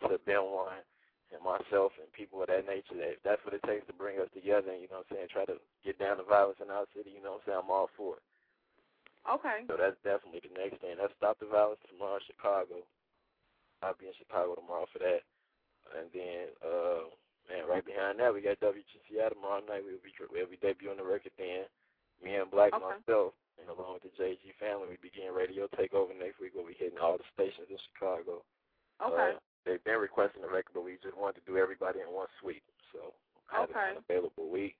to 0.07 0.19
Ben 0.23 0.43
One 0.43 0.83
and 1.33 1.41
myself 1.41 1.91
and 1.99 2.07
people 2.15 2.39
of 2.39 2.47
that 2.47 2.67
nature, 2.69 2.95
that 2.95 3.19
if 3.19 3.21
that's 3.25 3.43
what 3.43 3.57
it 3.57 3.63
takes 3.67 3.87
to 3.87 3.95
bring 3.95 4.19
us 4.23 4.31
together, 4.31 4.71
and 4.71 4.79
you 4.79 4.87
know 4.87 5.03
what 5.03 5.11
I'm 5.11 5.27
saying, 5.27 5.33
try 5.33 5.45
to 5.49 5.57
get 5.83 5.99
down 5.99 6.21
the 6.21 6.27
violence 6.27 6.61
in 6.63 6.71
our 6.71 6.87
city, 6.95 7.11
you 7.11 7.23
know 7.23 7.39
what 7.39 7.43
I'm 7.43 7.59
saying, 7.59 7.61
I'm 7.65 7.73
all 7.73 7.89
for 7.97 8.21
it. 8.21 8.25
Okay. 9.25 9.65
So 9.65 9.73
that's 9.73 9.97
definitely 10.05 10.45
the 10.45 10.53
next 10.53 10.85
thing. 10.85 11.01
That's 11.01 11.15
Stop 11.17 11.41
the 11.41 11.49
Violence 11.49 11.81
tomorrow 11.89 12.21
in 12.21 12.29
Chicago. 12.29 12.85
I'll 13.81 13.97
be 13.97 14.05
in 14.05 14.17
Chicago 14.21 14.53
tomorrow 14.53 14.85
for 14.93 15.01
that. 15.01 15.25
And 15.97 16.07
then, 16.13 16.53
uh, 16.61 17.09
man, 17.49 17.67
right 17.69 17.85
behind 17.85 18.19
that, 18.19 18.33
we 18.33 18.41
got 18.41 18.59
WGCI 18.59 19.29
tomorrow 19.29 19.61
night. 19.67 19.83
We'll 19.85 20.01
be 20.03 20.13
we'll 20.31 20.49
be 20.49 20.57
debuting 20.61 20.97
the 20.97 21.05
record 21.05 21.33
then. 21.37 21.65
Me 22.23 22.35
and 22.35 22.49
Black 22.49 22.73
Okay. 22.73 22.83
myself, 22.83 23.33
and 23.59 23.67
along 23.69 23.99
with 23.99 24.07
the 24.07 24.13
JG 24.15 24.53
family, 24.59 24.87
we 24.89 24.97
begin 25.01 25.33
radio 25.35 25.67
takeover 25.75 26.15
next 26.17 26.39
week. 26.39 26.53
We'll 26.55 26.65
be 26.67 26.73
hitting 26.79 26.97
all 26.99 27.17
the 27.17 27.27
stations 27.35 27.67
in 27.69 27.77
Chicago. 27.91 28.41
Okay. 29.03 29.35
Uh, 29.35 29.39
they've 29.65 29.83
been 29.83 29.99
requesting 29.99 30.41
the 30.41 30.47
record, 30.47 30.71
but 30.73 30.83
we 30.87 30.97
just 31.03 31.17
wanted 31.17 31.43
to 31.43 31.45
do 31.51 31.57
everybody 31.59 31.99
in 31.99 32.07
one 32.13 32.27
sweep. 32.39 32.63
So 32.93 33.13
I 33.51 33.61
have 33.61 33.69
Okay. 33.69 33.91
an 33.91 33.97
available 33.97 34.47
week. 34.49 34.77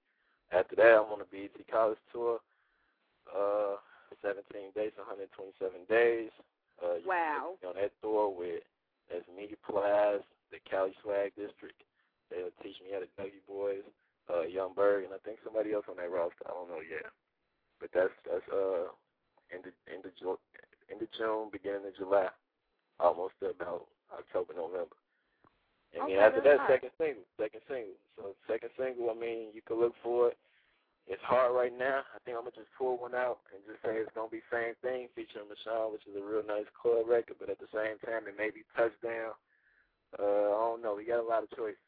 After 0.52 0.76
that, 0.78 0.96
I'm 1.04 1.12
on 1.12 1.20
the 1.20 1.26
BET 1.26 1.52
College 1.68 2.00
tour. 2.12 2.40
Uh, 3.28 3.78
17 4.22 4.72
days, 4.74 4.94
127 4.98 5.84
days. 5.90 6.32
Uh, 6.82 7.00
Wow. 7.06 7.58
on 7.68 7.76
that 7.76 7.92
tour 8.02 8.30
with 8.30 8.64
that's 9.12 9.28
me, 9.30 9.54
Plies, 9.68 10.22
the 10.52 10.60
Cali 10.70 10.96
Swag 11.02 11.36
District. 11.36 11.76
They'll 12.30 12.54
teach 12.64 12.78
me 12.82 12.92
how 12.94 13.00
to 13.00 13.10
Dougie 13.20 13.44
Boys, 13.48 13.86
uh, 14.30 14.44
Young 14.50 14.74
Berg, 14.74 15.06
and 15.06 15.14
I 15.14 15.22
think 15.24 15.38
somebody 15.44 15.74
else 15.74 15.86
on 15.90 15.98
that 15.98 16.10
roster. 16.12 16.46
I 16.46 16.54
don't 16.54 16.70
know 16.70 16.82
yet. 16.82 17.06
But 17.80 17.90
that's 17.94 18.16
that's 18.26 18.48
uh 18.50 18.90
end 19.54 19.68
of 19.68 19.74
end 19.92 20.06
of 20.06 20.16
Ju- 20.18 20.42
end 20.90 21.02
of 21.02 21.12
June, 21.18 21.50
beginning 21.52 21.86
of 21.86 21.96
July, 21.98 22.30
almost 23.00 23.36
to 23.42 23.52
about 23.52 23.86
October, 24.14 24.54
November. 24.56 24.96
And 25.94 26.04
Okay, 26.08 26.16
then 26.16 26.24
after 26.24 26.42
that, 26.42 26.60
hot. 26.60 26.70
second 26.72 26.92
single, 26.98 27.24
second 27.40 27.62
single. 27.68 28.00
So 28.18 28.34
second 28.48 28.72
single, 28.80 29.12
I 29.12 29.16
mean, 29.16 29.52
you 29.54 29.62
can 29.62 29.80
look 29.80 29.94
for 30.02 30.30
it. 30.34 30.38
It's 31.06 31.22
hard 31.22 31.54
right 31.54 31.72
now. 31.76 32.02
I 32.16 32.18
think 32.26 32.34
I'm 32.34 32.44
gonna 32.50 32.58
just 32.58 32.74
pull 32.80 32.98
one 32.98 33.14
out 33.14 33.46
and 33.54 33.62
just 33.70 33.84
say 33.86 34.02
it's 34.02 34.10
gonna 34.18 34.34
be 34.34 34.42
same 34.50 34.74
thing 34.82 35.08
featuring 35.14 35.46
Michelle, 35.46 35.92
which 35.94 36.02
is 36.10 36.18
a 36.18 36.24
real 36.26 36.42
nice 36.42 36.66
club 36.74 37.06
record, 37.06 37.38
but 37.38 37.52
at 37.54 37.60
the 37.62 37.70
same 37.70 38.02
time 38.02 38.26
it 38.26 38.34
may 38.40 38.50
be 38.50 38.66
touchdown. 38.74 39.38
Uh, 40.18 40.50
I 40.50 40.64
don't 40.74 40.82
know. 40.82 40.96
We 40.98 41.06
got 41.06 41.22
a 41.22 41.28
lot 41.28 41.44
of 41.46 41.52
choices, 41.54 41.85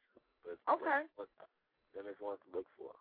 Okay. 0.69 1.03
then 1.95 2.07
there's 2.07 2.22
one 2.24 2.40
to 2.40 2.49
look 2.56 2.68
for. 2.80 2.94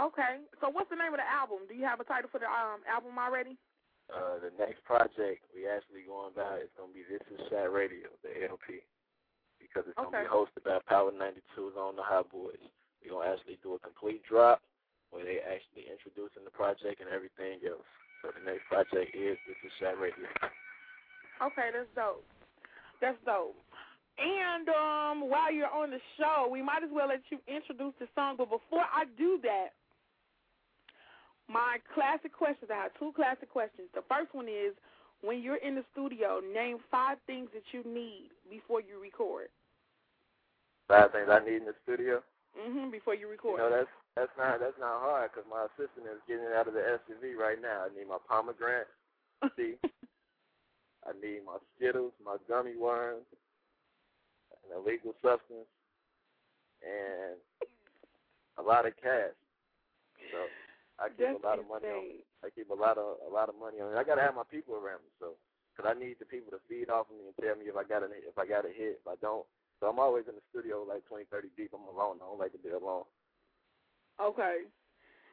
Okay. 0.00 0.42
So 0.58 0.70
what's 0.72 0.90
the 0.90 0.98
name 0.98 1.14
of 1.14 1.20
the 1.20 1.28
album? 1.28 1.68
Do 1.68 1.74
you 1.76 1.86
have 1.86 2.00
a 2.00 2.08
title 2.08 2.32
for 2.32 2.42
the 2.42 2.50
um 2.50 2.82
album 2.88 3.14
already? 3.20 3.60
Uh, 4.12 4.36
the 4.36 4.52
next 4.60 4.84
project 4.84 5.40
we 5.56 5.64
actually 5.64 6.04
going 6.04 6.28
about 6.34 6.60
is 6.60 6.72
gonna 6.76 6.92
be 6.92 7.06
This 7.08 7.24
Is 7.32 7.40
Shy 7.48 7.64
Radio, 7.64 8.12
the 8.20 8.36
LP, 8.44 8.84
because 9.56 9.88
it's 9.88 9.96
gonna 9.96 10.12
be 10.12 10.28
hosted 10.28 10.60
by 10.60 10.76
Power 10.84 11.08
92's 11.08 11.72
on 11.80 11.96
the 11.96 12.04
Hot 12.04 12.28
Boys. 12.28 12.60
We're 13.00 13.16
gonna 13.16 13.32
actually 13.32 13.56
do 13.64 13.76
a 13.76 13.80
complete 13.80 14.20
drop 14.28 14.60
where 15.08 15.24
they 15.24 15.40
actually 15.40 15.88
introducing 15.88 16.44
the 16.44 16.52
project 16.52 17.00
and 17.00 17.08
everything 17.08 17.64
else. 17.64 17.88
So 18.20 18.28
the 18.34 18.44
next 18.44 18.68
project 18.68 19.16
is 19.16 19.40
This 19.48 19.56
Is 19.64 19.72
Shy 19.80 19.96
Radio. 19.96 20.28
Okay, 21.40 21.72
that's 21.72 21.88
dope. 21.96 22.24
That's 23.00 23.18
dope. 23.24 23.56
And 24.18 24.68
um, 24.68 25.28
while 25.28 25.52
you're 25.52 25.70
on 25.70 25.90
the 25.90 26.00
show, 26.16 26.48
we 26.50 26.62
might 26.62 26.84
as 26.84 26.90
well 26.92 27.08
let 27.08 27.22
you 27.30 27.38
introduce 27.48 27.94
the 27.98 28.06
song. 28.14 28.36
But 28.38 28.50
before 28.50 28.86
I 28.86 29.04
do 29.18 29.40
that, 29.42 29.74
my 31.48 31.78
classic 31.92 32.32
questions. 32.32 32.70
I 32.70 32.88
have 32.88 32.92
two 32.98 33.12
classic 33.14 33.50
questions. 33.50 33.88
The 33.94 34.06
first 34.08 34.32
one 34.32 34.48
is, 34.48 34.72
when 35.20 35.42
you're 35.42 35.60
in 35.60 35.74
the 35.74 35.84
studio, 35.92 36.40
name 36.40 36.78
five 36.90 37.18
things 37.26 37.48
that 37.54 37.64
you 37.72 37.82
need 37.82 38.30
before 38.48 38.80
you 38.80 39.00
record. 39.00 39.48
Five 40.86 41.12
things 41.12 41.28
I 41.28 41.40
need 41.40 41.64
in 41.64 41.66
the 41.66 41.74
studio. 41.82 42.22
Mhm. 42.54 42.92
Before 42.92 43.14
you 43.14 43.26
record. 43.28 43.58
You 43.58 43.66
know 43.66 43.70
that's 43.70 43.90
that's 44.14 44.36
not 44.38 44.60
that's 44.60 44.78
not 44.78 45.00
hard 45.00 45.32
because 45.32 45.48
my 45.50 45.66
assistant 45.74 46.06
is 46.06 46.22
getting 46.28 46.46
out 46.54 46.68
of 46.68 46.74
the 46.74 46.86
SUV 46.86 47.34
right 47.34 47.60
now. 47.60 47.82
I 47.82 47.88
need 47.98 48.06
my 48.06 48.18
pomegranate 48.28 48.86
See. 49.56 49.74
I 51.04 51.12
need 51.20 51.44
my 51.44 51.58
Skittles, 51.76 52.12
my 52.24 52.36
gummy 52.48 52.76
worms, 52.76 53.26
an 54.64 54.76
illegal 54.76 55.14
substance, 55.22 55.68
and 56.82 57.36
a 58.58 58.62
lot 58.62 58.86
of 58.86 58.94
cash. 59.00 59.34
So 60.30 60.48
I 60.98 61.08
keep 61.10 61.18
That's 61.20 61.42
a 61.42 61.46
lot 61.46 61.58
of 61.58 61.66
money 61.68 61.88
on. 61.90 62.04
I 62.44 62.48
keep 62.54 62.70
a 62.70 62.76
lot 62.76 62.98
of 62.98 63.18
a 63.26 63.30
lot 63.32 63.48
of 63.48 63.56
money 63.58 63.80
on. 63.80 63.92
it. 63.92 63.98
I 63.98 64.04
gotta 64.04 64.22
have 64.22 64.34
my 64.38 64.46
people 64.48 64.74
around 64.74 65.02
me, 65.04 65.10
so 65.18 65.34
because 65.74 65.90
I 65.90 65.98
need 65.98 66.16
the 66.22 66.28
people 66.28 66.52
to 66.54 66.62
feed 66.68 66.88
off 66.90 67.10
of 67.10 67.18
me 67.18 67.26
and 67.26 67.36
tell 67.42 67.56
me 67.58 67.66
if 67.66 67.76
I 67.76 67.82
got 67.84 68.02
a 68.06 68.08
if 68.14 68.36
I 68.38 68.46
got 68.46 68.64
a 68.68 68.72
hit, 68.72 69.02
if 69.02 69.06
I 69.08 69.16
don't. 69.20 69.44
So 69.82 69.90
I'm 69.90 69.98
always 69.98 70.24
in 70.30 70.38
the 70.38 70.44
studio 70.54 70.86
like 70.86 71.02
20, 71.10 71.26
30 71.28 71.48
deep. 71.58 71.74
I'm 71.74 71.82
alone. 71.90 72.22
I 72.22 72.30
don't 72.30 72.38
like 72.38 72.52
to 72.54 72.62
be 72.62 72.70
alone. 72.70 73.04
Okay. 74.22 74.70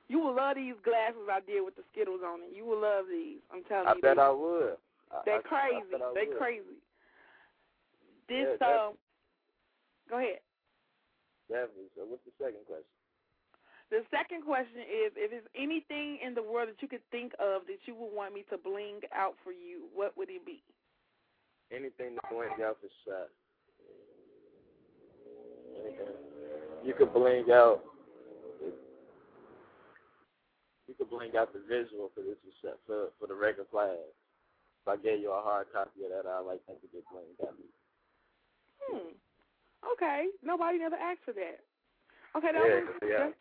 You 0.10 0.20
will 0.20 0.36
love 0.36 0.58
these 0.58 0.76
glasses 0.84 1.30
I 1.32 1.40
did 1.46 1.62
with 1.64 1.78
the 1.78 1.86
Skittles 1.94 2.20
on 2.26 2.42
it. 2.44 2.50
You 2.52 2.66
will 2.66 2.82
love 2.82 3.06
these. 3.08 3.40
I'm 3.54 3.64
telling 3.70 3.88
I 3.88 3.94
you. 3.96 4.02
I 4.02 4.02
bet 4.02 4.18
they, 4.18 4.24
I 4.26 4.30
would. 4.34 4.76
They're 5.24 5.46
I- 5.46 5.48
crazy. 5.48 5.94
I 5.94 6.12
They're 6.18 6.28
would. 6.28 6.38
crazy. 6.42 6.78
This 8.28 8.58
Yeah, 8.60 8.90
um. 8.90 8.98
Go 10.12 10.20
ahead. 10.20 10.44
Definitely. 11.48 11.88
So 11.96 12.04
what's 12.04 12.22
the 12.28 12.36
second 12.36 12.68
question? 12.68 12.92
The 13.92 14.04
second 14.12 14.44
question 14.44 14.84
is 14.84 15.16
if 15.16 15.32
there's 15.32 15.52
anything 15.56 16.20
in 16.20 16.36
the 16.36 16.44
world 16.44 16.68
that 16.68 16.80
you 16.84 16.88
could 16.88 17.04
think 17.12 17.32
of 17.40 17.64
that 17.68 17.80
you 17.88 17.96
would 17.96 18.12
want 18.12 18.36
me 18.36 18.44
to 18.52 18.60
bling 18.60 19.00
out 19.16 19.36
for 19.44 19.52
you, 19.56 19.88
what 19.96 20.16
would 20.20 20.28
it 20.28 20.44
be? 20.46 20.64
Anything 21.72 22.20
to 22.20 22.24
bling 22.28 22.60
out 22.60 22.80
the 22.84 22.92
shot. 23.08 23.32
Anything. 25.80 26.16
You 26.84 26.94
could 26.96 27.12
bling 27.16 27.48
out. 27.52 27.84
You 30.88 30.96
could 30.96 31.10
bling 31.10 31.36
out 31.40 31.56
the 31.56 31.64
visual 31.68 32.12
for 32.16 32.20
this 32.20 32.40
shot 32.60 32.80
for 32.88 33.16
for 33.20 33.28
the 33.28 33.36
record 33.36 33.68
flag. 33.72 33.96
If 34.84 34.88
I 34.88 34.96
gave 35.00 35.20
you 35.20 35.32
a 35.32 35.40
hard 35.40 35.68
copy 35.72 36.04
of 36.04 36.12
that, 36.12 36.28
I'd 36.28 36.48
like 36.48 36.60
that 36.68 36.80
to 36.84 36.88
get 36.92 37.04
blinged 37.12 37.48
out. 37.48 37.56
Hmm. 38.88 39.16
Okay. 39.82 40.28
Nobody 40.44 40.78
never 40.78 40.96
asked 40.96 41.26
for 41.26 41.34
that. 41.34 41.60
Okay, 42.38 42.52
that 42.54 42.62
Yeah, 42.64 42.80
was 42.80 42.88
'cause, 43.00 43.10
yeah. 43.10 43.32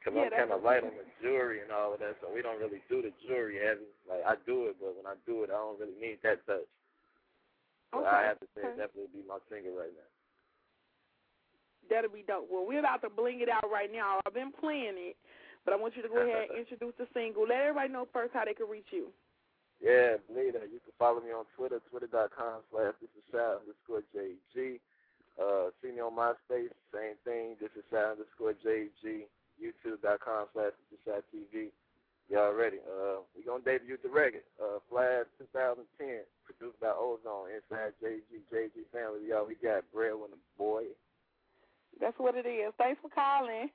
Because 0.00 0.14
Yeah, 0.16 0.24
I'm 0.24 0.30
kind 0.32 0.52
of 0.52 0.62
light 0.62 0.84
on 0.84 0.92
the 0.96 1.06
jewelry 1.22 1.60
and 1.60 1.72
all 1.72 1.94
of 1.94 2.00
that, 2.00 2.16
so 2.20 2.28
we 2.28 2.42
don't 2.42 2.60
really 2.60 2.82
do 2.88 3.00
the 3.00 3.10
jewelry 3.26 3.56
heavy. 3.58 3.88
Like 4.06 4.24
I 4.26 4.36
do 4.44 4.66
it, 4.68 4.76
but 4.80 4.94
when 4.96 5.06
I 5.06 5.14
do 5.24 5.44
it, 5.44 5.50
I 5.50 5.54
don't 5.56 5.78
really 5.80 5.96
need 5.96 6.20
that 6.22 6.44
touch. 6.46 6.68
So 7.92 8.00
Okay, 8.00 8.08
I 8.08 8.22
have 8.24 8.40
to 8.40 8.46
say 8.54 8.60
okay. 8.62 8.68
it 8.74 8.76
definitely 8.76 9.08
be 9.22 9.22
my 9.26 9.38
finger 9.48 9.70
right 9.72 9.92
now. 9.94 10.10
That'll 11.88 12.10
be 12.10 12.22
dope. 12.26 12.48
Well, 12.50 12.66
we're 12.66 12.80
about 12.80 13.02
to 13.02 13.08
bling 13.10 13.40
it 13.40 13.48
out 13.48 13.70
right 13.70 13.92
now. 13.92 14.20
I've 14.26 14.34
been 14.34 14.52
playing 14.52 14.96
it, 14.96 15.16
but 15.64 15.72
I 15.72 15.76
want 15.76 15.96
you 15.96 16.02
to 16.02 16.08
go 16.08 16.20
ahead 16.20 16.48
and 16.50 16.58
introduce 16.64 16.94
the 16.96 17.06
single. 17.14 17.44
Let 17.46 17.60
everybody 17.60 17.88
know 17.92 18.08
first 18.12 18.32
how 18.34 18.44
they 18.44 18.54
can 18.54 18.68
reach 18.68 18.88
you. 18.90 19.08
Yeah, 19.80 20.16
believe 20.28 20.52
that. 20.54 20.68
You 20.72 20.80
can 20.80 20.92
follow 20.98 21.20
me 21.20 21.30
on 21.32 21.44
Twitter, 21.56 21.80
twitter.com 21.90 22.60
slash 22.72 22.94
this 23.00 23.10
is 23.16 23.24
Shy 23.32 23.38
underscore 23.38 24.02
JG. 24.16 24.80
Uh, 25.34 25.70
see 25.82 25.90
me 25.90 26.00
on 26.00 26.14
MySpace, 26.14 26.70
same 26.94 27.18
thing, 27.24 27.56
this 27.60 27.70
is 27.76 27.84
Shy 27.90 27.98
underscore 27.98 28.54
JG. 28.64 29.26
YouTube.com 29.60 30.46
slash 30.52 30.74
this 30.90 30.98
is 31.06 31.22
TV. 31.30 31.70
Y'all 32.30 32.56
ready? 32.56 32.80
Uh, 32.82 33.20
we 33.36 33.44
gonna 33.44 33.62
debut 33.62 33.98
the 34.02 34.08
record. 34.08 34.42
Uh, 34.56 34.80
Flash 34.88 35.28
2010, 35.38 36.24
produced 36.42 36.80
by 36.80 36.90
Ozone, 36.90 37.52
inside 37.52 37.92
JG, 38.00 38.42
JG 38.48 38.88
family. 38.90 39.28
Y'all, 39.28 39.46
we 39.46 39.54
got 39.60 39.84
Breadwinner 39.92 40.40
Boy. 40.56 40.88
That's 42.00 42.18
what 42.18 42.34
it 42.34 42.48
is. 42.48 42.72
Thanks 42.78 42.98
for 43.02 43.12
calling. 43.12 43.68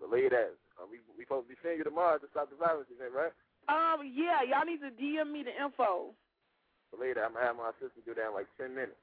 Believe 0.00 0.30
that. 0.30 0.56
Uh, 0.80 0.88
we 0.90 0.98
we 1.14 1.22
supposed 1.22 1.46
to 1.46 1.54
be 1.54 1.60
seeing 1.62 1.78
you 1.78 1.84
tomorrow 1.84 2.18
to 2.18 2.26
stop 2.32 2.50
the 2.50 2.56
violence 2.56 2.88
event, 2.90 3.12
right? 3.14 3.34
Um, 3.68 4.02
yeah, 4.02 4.42
y'all 4.42 4.66
need 4.66 4.82
to 4.82 4.90
DM 4.90 5.30
me 5.30 5.44
the 5.44 5.54
info. 5.54 6.16
Believe 6.90 7.20
that. 7.20 7.28
I'm 7.28 7.36
gonna 7.36 7.46
have 7.46 7.60
my 7.60 7.70
assistant 7.76 8.02
do 8.08 8.16
that 8.16 8.32
in 8.32 8.34
like 8.34 8.48
10 8.58 8.74
minutes. 8.74 8.98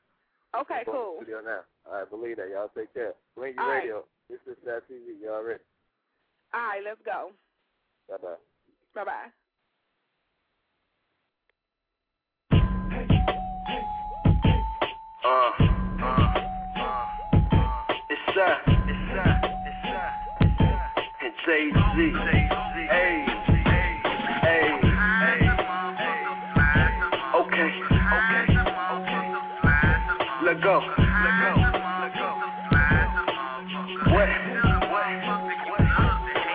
Okay, 0.60 0.84
Go 0.86 0.92
to 0.92 0.98
cool. 0.98 1.16
the 1.20 1.26
Studio 1.26 1.42
now. 1.46 1.62
All 1.88 2.00
right, 2.00 2.10
believe 2.10 2.38
that. 2.38 2.50
Y'all 2.50 2.70
take 2.76 2.94
care. 2.94 3.14
Blinky 3.38 3.58
All 3.60 3.68
right. 3.70 3.78
Radio. 3.84 4.04
This 4.30 4.40
is 4.48 4.58
Sat 4.66 4.84
TV. 4.90 5.16
Y'all 5.24 5.44
ready? 5.44 5.60
All 6.54 6.60
right, 6.62 6.82
let's 6.84 7.00
go. 7.06 7.32
Bye 8.10 8.18
bye. 8.22 8.36
Bye 8.94 9.04
bye. 9.06 9.32
Uh, 15.24 15.52
uh, 16.02 16.34
uh, 16.82 17.06
it's 18.10 18.36
that, 18.36 18.62
it's 18.68 19.14
that, 19.14 19.42
it's 19.62 19.84
that, 19.86 20.98
and 21.22 21.34
Jay 21.46 21.70
Z, 21.70 22.12
hey, 22.32 22.48
hey, 22.90 23.26
go, 30.62 30.80
let 30.80 31.36
go, 31.42 31.54
what, 34.12 34.30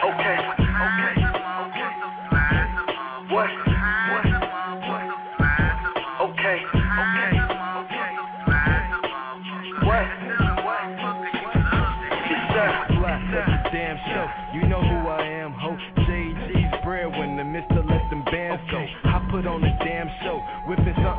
okay, 0.04 0.38
okay, 0.86 1.14
what, 3.30 3.50
okay, 6.20 6.58
okay. 7.00 7.36
What? 9.84 10.06
Damn 13.72 13.96
show. 14.06 14.26
You 14.54 14.62
know 14.68 14.80
who 14.80 14.95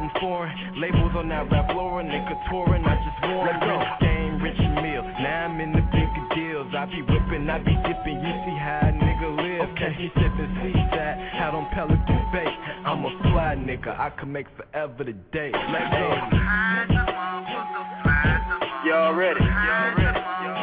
something 0.08 0.22
foreign. 0.22 0.80
Labels 0.80 1.12
on 1.16 1.30
that 1.30 1.50
rap 1.52 1.70
Lauren 1.74 2.10
and 2.10 2.28
Couturin, 2.28 2.86
I 2.86 2.96
just 3.04 3.20
wore 3.24 3.50
a 3.50 3.54
rich 3.54 3.88
game, 4.02 4.42
rich 4.42 4.60
meal. 4.82 5.04
Now 5.22 5.46
I'm 5.48 5.60
in 5.60 5.72
the 5.72 5.82
bigger 5.92 6.26
deals. 6.36 6.74
I 6.76 6.86
be 6.86 7.02
whipping, 7.02 7.50
I 7.50 7.60
be 7.60 7.76
dipping. 7.86 8.20
You 8.22 8.34
see 8.46 8.58
how 8.58 8.82
a 8.84 8.92
nigga 8.92 9.36
live. 9.38 9.76
Catch 9.78 9.98
me 9.98 10.12
sipping 10.16 10.58
seaside, 10.62 11.18
out 11.36 11.56
on 11.56 11.68
Pelican 11.74 12.32
Bay. 12.32 12.48
I'm 12.86 13.06
a 13.06 13.10
fly 13.24 13.56
nigga, 13.58 13.98
I 14.00 14.10
can 14.12 14.32
make 14.32 14.48
forever 14.56 15.04
the 15.04 15.14
day. 15.32 15.52
Let 15.52 15.92
go. 15.92 16.10
Y'all 18.86 19.14
ready? 19.14 19.44
Y'all 19.44 19.96
ready? 19.96 20.20
Y'all 20.20 20.48
ready? 20.48 20.57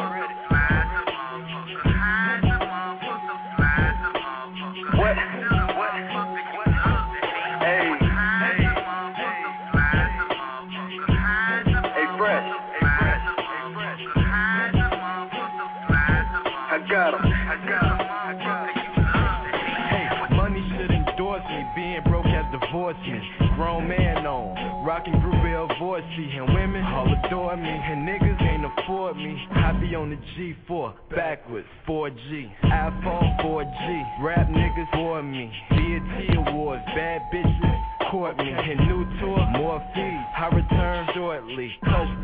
Me. 27.57 27.69
And 27.69 28.07
niggas 28.07 28.41
ain't 28.41 28.65
afford 28.65 29.17
me. 29.17 29.35
I 29.51 29.71
be 29.73 29.95
on 29.95 30.09
the 30.09 30.17
G4, 30.37 30.93
backwards, 31.15 31.67
4G. 31.87 32.51
iPhone 32.63 33.41
4G. 33.41 34.23
Rap 34.23 34.47
niggas 34.49 34.91
for 34.91 35.23
me. 35.23 35.51
BET 35.69 36.37
Awards, 36.37 36.83
bad 36.95 37.21
bitches. 37.33 38.11
Court 38.11 38.37
me 38.37 38.51
and 38.51 38.79
new 38.87 39.03
tour, 39.19 39.39
more 39.57 39.79
fees. 39.95 40.25
I 40.37 40.49
return 40.53 41.07
shortly. 41.15 41.71
Touchdown, 41.83 42.14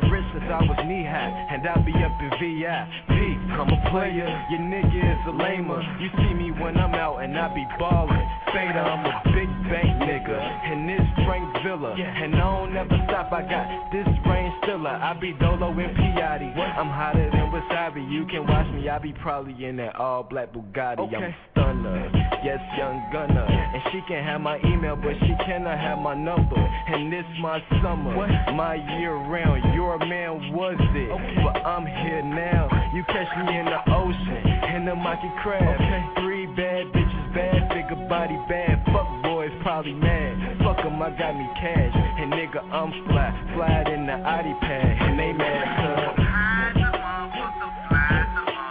since 0.00 0.50
I 0.50 0.58
was 0.66 0.78
knee 0.86 1.04
high, 1.04 1.30
and 1.50 1.62
I 1.66 1.78
be 1.86 1.94
up 2.02 2.18
in 2.18 2.30
VIP. 2.42 3.14
I'm 3.54 3.70
a 3.70 3.90
player, 3.90 4.26
your 4.50 4.60
nigga 4.60 4.90
is 4.90 5.22
a 5.28 5.30
lamer. 5.30 5.82
You 6.00 6.10
see 6.18 6.34
me 6.34 6.50
when 6.50 6.76
I'm 6.76 6.94
out 6.94 7.22
and 7.22 7.38
I 7.38 7.54
be 7.54 7.64
ballin'. 7.78 8.33
Fader, 8.54 8.78
I'm 8.78 9.04
a 9.04 9.18
big 9.34 9.50
bank 9.66 9.90
nigga, 10.06 10.38
and 10.38 10.88
this 10.88 11.02
Frank 11.26 11.42
Villa, 11.64 11.90
and 11.98 12.36
I 12.36 12.38
don't 12.38 12.72
never 12.72 12.94
stop. 13.10 13.32
I 13.32 13.42
got 13.42 13.90
this 13.90 14.06
rain 14.30 14.52
stiller. 14.62 14.90
I 14.94 15.12
be 15.18 15.32
Dolo 15.40 15.70
and 15.74 15.96
Piatti. 15.96 16.54
I'm 16.54 16.86
hotter 16.86 17.30
than 17.32 17.50
wasabi. 17.50 18.08
You 18.12 18.24
can 18.26 18.46
watch 18.46 18.70
me, 18.72 18.88
I 18.88 18.98
be 18.98 19.12
probably 19.12 19.64
in 19.64 19.76
that 19.78 19.96
all 19.96 20.22
black 20.22 20.52
Bugatti. 20.52 21.02
I'm 21.02 21.34
stunner, 21.50 22.08
yes, 22.44 22.60
young 22.78 23.02
gunner. 23.12 23.42
And 23.42 23.82
she 23.90 24.00
can 24.06 24.22
have 24.22 24.40
my 24.40 24.60
email, 24.62 24.94
but 24.94 25.14
she 25.26 25.34
cannot 25.44 25.76
have 25.76 25.98
my 25.98 26.14
number. 26.14 26.54
And 26.54 27.12
this 27.12 27.26
my 27.40 27.58
summer, 27.82 28.14
my 28.54 28.76
year 29.00 29.14
round. 29.14 29.74
Your 29.74 29.98
man 29.98 30.52
was 30.54 30.76
it, 30.78 31.10
but 31.42 31.66
I'm 31.66 31.86
here 32.06 32.22
now. 32.22 32.70
You 32.94 33.02
catch 33.10 33.26
me 33.34 33.58
in 33.58 33.64
the 33.64 33.82
ocean, 33.90 34.46
in 34.76 34.84
the 34.84 34.94
monkey 34.94 35.32
crab. 35.42 35.74
Three 36.22 36.46
bad 36.54 36.86
bitches, 36.94 37.03
bad 37.34 37.68
figure 37.68 38.08
body, 38.08 38.38
bad 38.48 38.84
fuck 38.86 39.08
boys, 39.22 39.50
probably 39.62 39.92
mad. 39.92 40.58
Fuck 40.62 40.78
'em, 40.84 41.02
I 41.02 41.10
got 41.10 41.34
me 41.36 41.48
cash. 41.60 41.92
And 41.94 42.32
nigga, 42.32 42.62
I'm 42.72 42.92
fly, 43.06 43.30
fly 43.54 43.82
in 43.92 44.06
the 44.06 44.14
Audi 44.14 44.54
pad. 44.60 44.96
And 45.02 45.18
they 45.18 45.32
mad 45.32 45.66
cuz. 45.80 46.24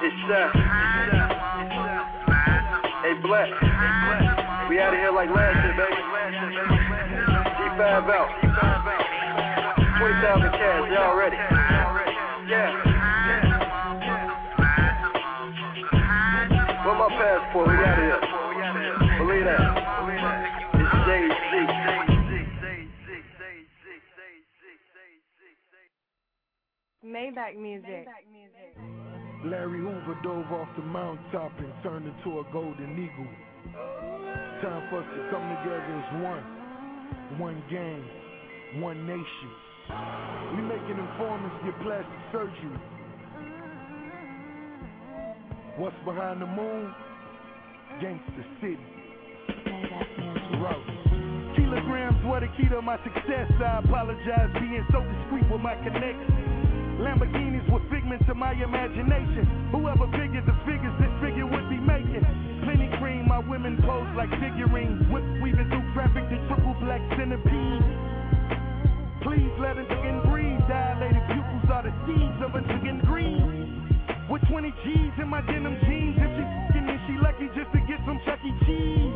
It's 0.03 0.31
uh, 0.31 0.49
hey 3.03 3.13
Black, 3.21 3.49
we 4.69 4.79
out 4.79 4.93
of 4.93 4.99
here 4.99 5.11
like 5.11 5.29
last 5.29 5.63
year, 5.63 5.75
baby. 5.77 6.01
G5 7.57 8.09
out, 8.09 8.42
Maybach 27.23 27.55
music. 27.55 28.05
Larry 29.45 29.79
Hoover 29.79 30.19
dove 30.23 30.51
off 30.51 30.67
the 30.75 30.83
mountaintop 30.83 31.51
and 31.57 31.71
turned 31.81 32.05
into 32.05 32.39
a 32.39 32.43
golden 32.51 32.91
eagle. 32.99 33.31
Time 34.61 34.83
for 34.89 34.99
us 34.99 35.07
to 35.15 35.31
come 35.31 35.47
together 35.55 36.03
as 36.03 36.09
one. 36.21 36.43
One 37.39 37.63
gang, 37.71 38.03
one 38.81 39.07
nation. 39.07 39.51
We 40.55 40.63
making 40.63 40.99
informants 40.99 41.55
get 41.63 41.79
plastic 41.81 42.19
surgery. 42.33 42.79
What's 45.77 45.95
behind 46.03 46.41
the 46.41 46.47
moon? 46.47 46.93
Gangster 48.01 48.45
City. 48.59 48.77
Route. 50.59 51.55
Kilograms 51.55 52.19
were 52.25 52.41
the 52.41 52.51
key 52.59 52.67
to 52.67 52.81
my 52.81 52.97
success. 53.03 53.47
I 53.63 53.79
apologize 53.79 54.51
being 54.59 54.85
so 54.91 54.99
discreet 54.99 55.49
with 55.49 55.61
my 55.61 55.75
connection. 55.75 56.52
Lamborghinis 57.03 57.67
were 57.67 57.83
figments 57.91 58.23
of 58.31 58.37
my 58.39 58.55
imagination. 58.55 59.43
Whoever 59.75 60.07
figured 60.15 60.47
the 60.47 60.55
figures 60.63 60.95
this 61.03 61.11
figure 61.19 61.43
would 61.43 61.67
be 61.67 61.75
making. 61.75 62.23
Plenty 62.63 62.87
cream, 62.95 63.27
my 63.27 63.43
women 63.43 63.75
pose 63.83 64.07
like 64.15 64.31
figurines. 64.39 65.03
Whip 65.11 65.27
weaving 65.43 65.67
through 65.67 65.83
traffic, 65.91 66.23
the 66.31 66.39
triple 66.47 66.71
black 66.79 67.03
centipede. 67.19 67.83
Please 69.19 69.51
let 69.59 69.75
a 69.75 69.83
chicken 69.83 70.23
breathe. 70.31 70.63
Dilated 70.71 71.27
pupils 71.27 71.67
are 71.75 71.83
the 71.83 71.93
seeds 72.07 72.39
of 72.39 72.55
a 72.55 72.63
chicken 72.71 73.03
green. 73.03 73.83
With 74.31 74.47
20 74.47 74.71
G's 74.87 75.15
in 75.19 75.27
my 75.27 75.43
denim 75.43 75.75
jeans. 75.83 76.15
If 76.15 76.31
she 76.39 76.43
fucking 76.71 76.87
me, 76.87 76.95
she 77.03 77.19
lucky 77.19 77.51
just 77.51 77.67
to 77.75 77.83
get 77.83 77.99
some 78.07 78.15
Chuck 78.23 78.39
E. 78.47 78.51
Cheese. 78.63 79.11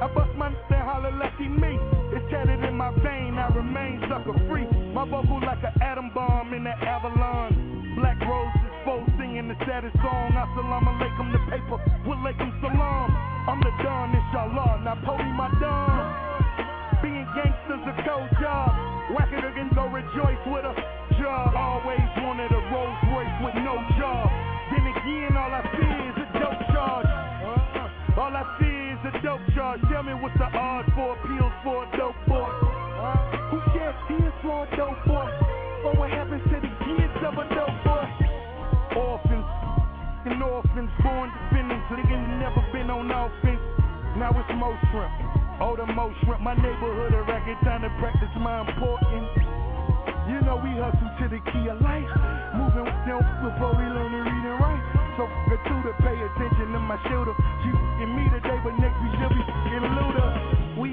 I 0.00 0.08
bust 0.08 0.32
my 0.40 0.48
and 0.48 0.56
holler 0.88 1.12
lucky 1.12 1.52
me. 1.52 1.76
It's 2.16 2.24
tatted 2.32 2.64
in 2.64 2.74
my 2.80 2.88
vein, 3.04 3.36
I 3.36 3.52
remain 3.52 4.00
sucker 4.08 4.32
free. 4.48 4.69
My 5.00 5.08
vocal 5.08 5.40
like 5.40 5.64
an 5.64 5.72
atom 5.80 6.12
bomb 6.12 6.52
in 6.52 6.64
the 6.64 6.76
Avalon. 6.76 7.96
Black 7.96 8.20
roses, 8.20 8.68
foes 8.84 9.08
singing 9.16 9.48
the 9.48 9.56
saddest 9.64 9.96
song. 9.96 10.36
Assalamu 10.36 10.92
alaikum, 10.92 11.32
the 11.32 11.40
paper, 11.48 11.80
will 12.04 12.20
alaikum 12.20 12.52
salam. 12.60 13.08
I'm 13.48 13.64
the 13.64 13.72
Don, 13.80 14.12
inshallah, 14.12 14.84
now 14.84 15.00
pony 15.00 15.24
my 15.32 15.48
Don. 15.56 17.00
Being 17.00 17.24
gangsters 17.32 17.80
a 17.88 17.96
cold 18.04 18.28
job. 18.44 18.76
Whack 19.16 19.32
it 19.32 19.40
again, 19.40 19.72
go 19.72 19.88
rejoice 19.88 20.44
with 20.44 20.68
a 20.68 20.76
job. 21.16 21.56
Always 21.56 22.04
wanted 22.20 22.52
a 22.52 22.59
orphans, 40.80 41.04
born 41.04 41.28
defendants, 41.28 41.86
niggas 41.92 42.38
never 42.40 42.64
been 42.72 42.88
on 42.90 43.10
offense. 43.10 43.60
Now 44.16 44.32
it's 44.32 44.48
Mo 44.56 44.72
Shrimp, 44.90 45.12
oh 45.60 45.76
the 45.76 45.86
Mo 45.86 46.12
Shrimp, 46.24 46.40
my 46.40 46.54
neighborhood 46.54 47.14
a 47.14 47.22
record, 47.22 47.56
time 47.64 47.82
to 47.82 47.90
practice 48.00 48.32
my 48.40 48.64
importance. 48.64 49.28
You 50.28 50.40
know 50.42 50.56
we 50.56 50.72
hustle 50.80 51.10
to 51.20 51.26
the 51.28 51.40
key 51.52 51.68
of 51.68 51.80
life, 51.84 52.08
moving 52.56 52.88
with 52.88 53.02
them 53.04 53.20
before 53.44 53.76
we 53.76 53.84
learn 53.84 54.10
to 54.12 54.20
read 54.24 54.44
and 54.48 54.58
write. 54.60 54.84
So 55.16 55.28
f 55.28 55.52
it 55.52 55.60
to 55.68 55.92
pay 56.00 56.16
attention 56.16 56.72
to 56.72 56.80
my 56.80 56.96
shooter. 57.08 57.34
She 57.62 57.70
f***ing 57.70 58.10
me 58.16 58.24
today, 58.32 58.58
but 58.64 58.74
next 58.80 58.96
week 59.04 59.14
she'll 59.20 59.34
be 59.36 59.42
f***ing 59.42 59.84
Luda. 59.84 60.26
We 60.80 60.90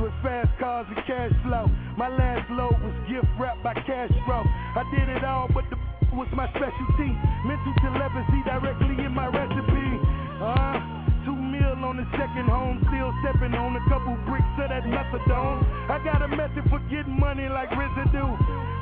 with 0.00 0.12
fast 0.22 0.50
cars 0.58 0.86
and 0.90 1.00
cash 1.06 1.32
flow. 1.44 1.70
My 1.96 2.08
last 2.08 2.50
load 2.50 2.76
was 2.82 2.96
gift 3.08 3.28
wrapped 3.38 3.62
by 3.62 3.74
Castro. 3.74 4.44
I 4.74 4.82
did 4.90 5.08
it 5.08 5.24
all, 5.24 5.48
but 5.54 5.64
the 5.70 5.76
was 6.14 6.30
my 6.30 6.46
specialty. 6.54 7.10
Mental 7.42 7.74
telepathy 7.82 8.40
directly 8.46 9.04
in 9.04 9.12
my 9.12 9.26
recipe. 9.26 9.90
Uh, 10.38 10.78
two 11.26 11.34
mil 11.34 11.74
on 11.82 11.98
the 11.98 12.06
second 12.14 12.46
home, 12.46 12.78
still 12.86 13.10
stepping 13.26 13.54
on 13.54 13.74
a 13.74 13.84
couple 13.90 14.14
bricks 14.30 14.46
of 14.62 14.70
that 14.70 14.86
methadone. 14.86 15.66
I 15.90 15.98
got 16.06 16.22
a 16.22 16.28
method 16.28 16.64
for 16.70 16.78
getting 16.86 17.18
money 17.18 17.50
like 17.50 17.70
residue. 17.74 18.30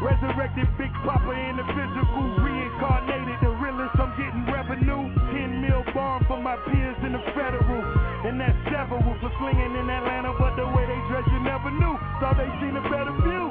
Resurrected 0.02 0.66
Big 0.76 0.92
Papa 1.06 1.30
in 1.30 1.56
the 1.56 1.66
physical, 1.72 2.22
reincarnated 2.42 3.38
the 3.40 3.54
realest. 3.62 3.94
I'm 3.96 4.12
getting 4.18 4.44
revenue. 4.50 5.08
10 5.30 5.62
mil 5.62 5.82
bomb 5.94 6.26
for 6.26 6.42
my 6.42 6.58
peers 6.68 6.98
in 7.06 7.14
the 7.14 7.22
federal. 7.32 7.80
And 8.26 8.36
that 8.42 8.54
several 8.66 9.00
for 9.22 9.32
slinging 9.38 9.72
in 9.78 9.86
Atlanta, 9.88 10.34
but 10.36 10.58
the 10.58 10.66
way 10.74 10.84
they 10.84 11.00
dress 11.08 11.24
you 11.30 11.40
never 11.40 11.70
knew. 11.70 11.94
Thought 12.18 12.36
they 12.36 12.50
seen 12.60 12.74
a 12.76 12.84
better 12.90 13.14
view. 13.24 13.46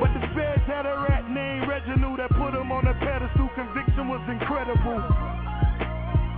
But 0.00 0.16
the 0.16 0.24
feds 0.32 0.64
had 0.64 0.88
a 0.88 1.04
rat 1.04 1.28
named 1.28 1.68
Reginald 1.68 2.18
that 2.18 2.32
was 4.10 4.26
incredible. 4.26 4.98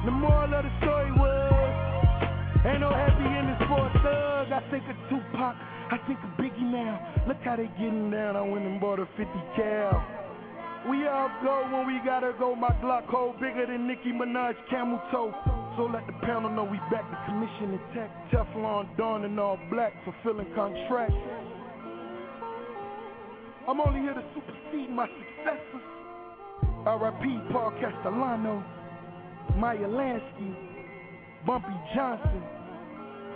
The 0.04 0.12
moral 0.12 0.52
of 0.52 0.60
the 0.60 0.72
story 0.84 1.08
was 1.16 1.72
Ain't 2.68 2.84
no 2.84 2.92
happy 2.92 3.24
endings 3.24 3.64
for 3.64 3.80
a 3.80 3.92
thug. 4.04 4.52
I 4.52 4.60
think 4.68 4.84
of 4.92 4.96
Tupac, 5.08 5.56
I 5.88 5.96
think 6.06 6.20
of 6.20 6.36
Biggie 6.36 6.68
now. 6.68 7.00
Look 7.26 7.40
how 7.42 7.56
they 7.56 7.72
getting 7.80 8.10
down. 8.10 8.36
I 8.36 8.42
went 8.42 8.66
and 8.66 8.78
bought 8.78 9.00
a 9.00 9.08
50 9.16 9.24
cal. 9.56 10.04
We 10.84 11.08
all 11.08 11.32
go 11.42 11.64
when 11.72 11.86
we 11.86 11.98
gotta 12.04 12.34
go. 12.38 12.54
My 12.54 12.76
Glock 12.84 13.06
hole 13.06 13.32
bigger 13.40 13.64
than 13.64 13.88
Nicki 13.88 14.12
Minaj 14.12 14.54
camel 14.68 15.00
toe. 15.10 15.32
So 15.78 15.88
let 15.88 16.06
the 16.06 16.12
panel 16.26 16.50
know 16.50 16.64
we 16.64 16.76
back 16.92 17.08
to 17.08 17.16
commission 17.24 17.80
attack. 17.80 18.12
Teflon 18.30 18.94
Don 18.98 19.24
and 19.24 19.40
all 19.40 19.58
black, 19.70 19.94
fulfilling 20.04 20.52
contracts. 20.54 21.16
I'm 23.66 23.80
only 23.80 24.00
here 24.00 24.14
to 24.14 24.24
supersede 24.34 24.90
my 24.90 25.08
successors. 25.08 25.91
R.I.P. 26.86 27.52
Paul 27.52 27.72
Castellano, 27.80 28.64
Meyer 29.56 29.88
Lansky. 29.88 30.72
Bumpy 31.44 31.74
Johnson, 31.92 32.42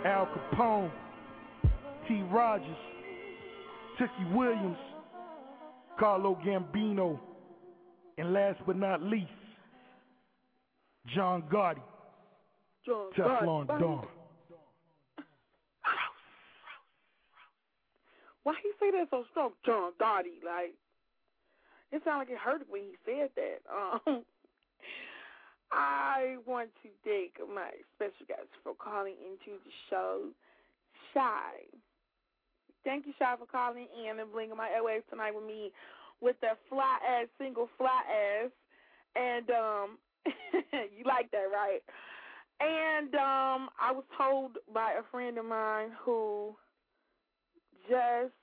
Al 0.05 0.27
Capone, 0.27 0.89
T. 2.07 2.21
Rogers, 2.31 2.77
Tookie 3.99 4.33
Williams, 4.33 4.77
Carlo 5.99 6.39
Gambino, 6.45 7.19
and 8.17 8.31
last 8.31 8.59
but 8.65 8.77
not 8.77 9.01
least, 9.01 9.27
John 11.13 11.43
Gotti, 11.51 11.81
John 12.85 13.11
Teflon 13.17 13.67
Gotti. 13.67 13.79
Don. 13.79 14.07
Why 18.43 18.53
he 18.63 18.71
say 18.79 18.91
that 18.91 19.07
so 19.11 19.25
strong, 19.31 19.51
John 19.65 19.91
Gotti? 20.01 20.41
Like, 20.45 20.75
it 21.91 22.01
sounded 22.03 22.19
like 22.19 22.29
it 22.29 22.37
hurt 22.37 22.61
when 22.69 22.83
he 22.83 22.95
said 23.05 23.29
that. 23.35 23.59
Um, 24.07 24.23
I 25.71 26.37
want 26.45 26.69
to 26.83 26.89
thank 27.03 27.33
my 27.53 27.71
special 27.95 28.25
guest 28.27 28.47
for 28.63 28.73
calling 28.73 29.15
into 29.19 29.59
the 29.63 29.71
show, 29.89 30.29
Shy. 31.13 31.67
Thank 32.83 33.05
you, 33.05 33.13
Shy, 33.19 33.35
for 33.37 33.45
calling 33.45 33.87
in 33.99 34.19
and 34.19 34.31
blinging 34.31 34.55
my 34.55 34.69
airwaves 34.69 35.03
tonight 35.09 35.35
with 35.35 35.43
me 35.45 35.71
with 36.21 36.37
that 36.41 36.57
fly 36.69 36.97
ass 37.07 37.27
single 37.37 37.69
fly 37.77 38.01
ass. 38.07 38.51
And 39.15 39.49
um 39.51 39.97
you 40.73 41.03
like 41.05 41.29
that, 41.31 41.47
right? 41.51 41.81
And 42.61 43.13
um 43.15 43.69
I 43.79 43.91
was 43.91 44.05
told 44.17 44.57
by 44.73 44.93
a 44.99 45.03
friend 45.11 45.37
of 45.37 45.45
mine 45.45 45.89
who 46.03 46.55
just 47.89 48.33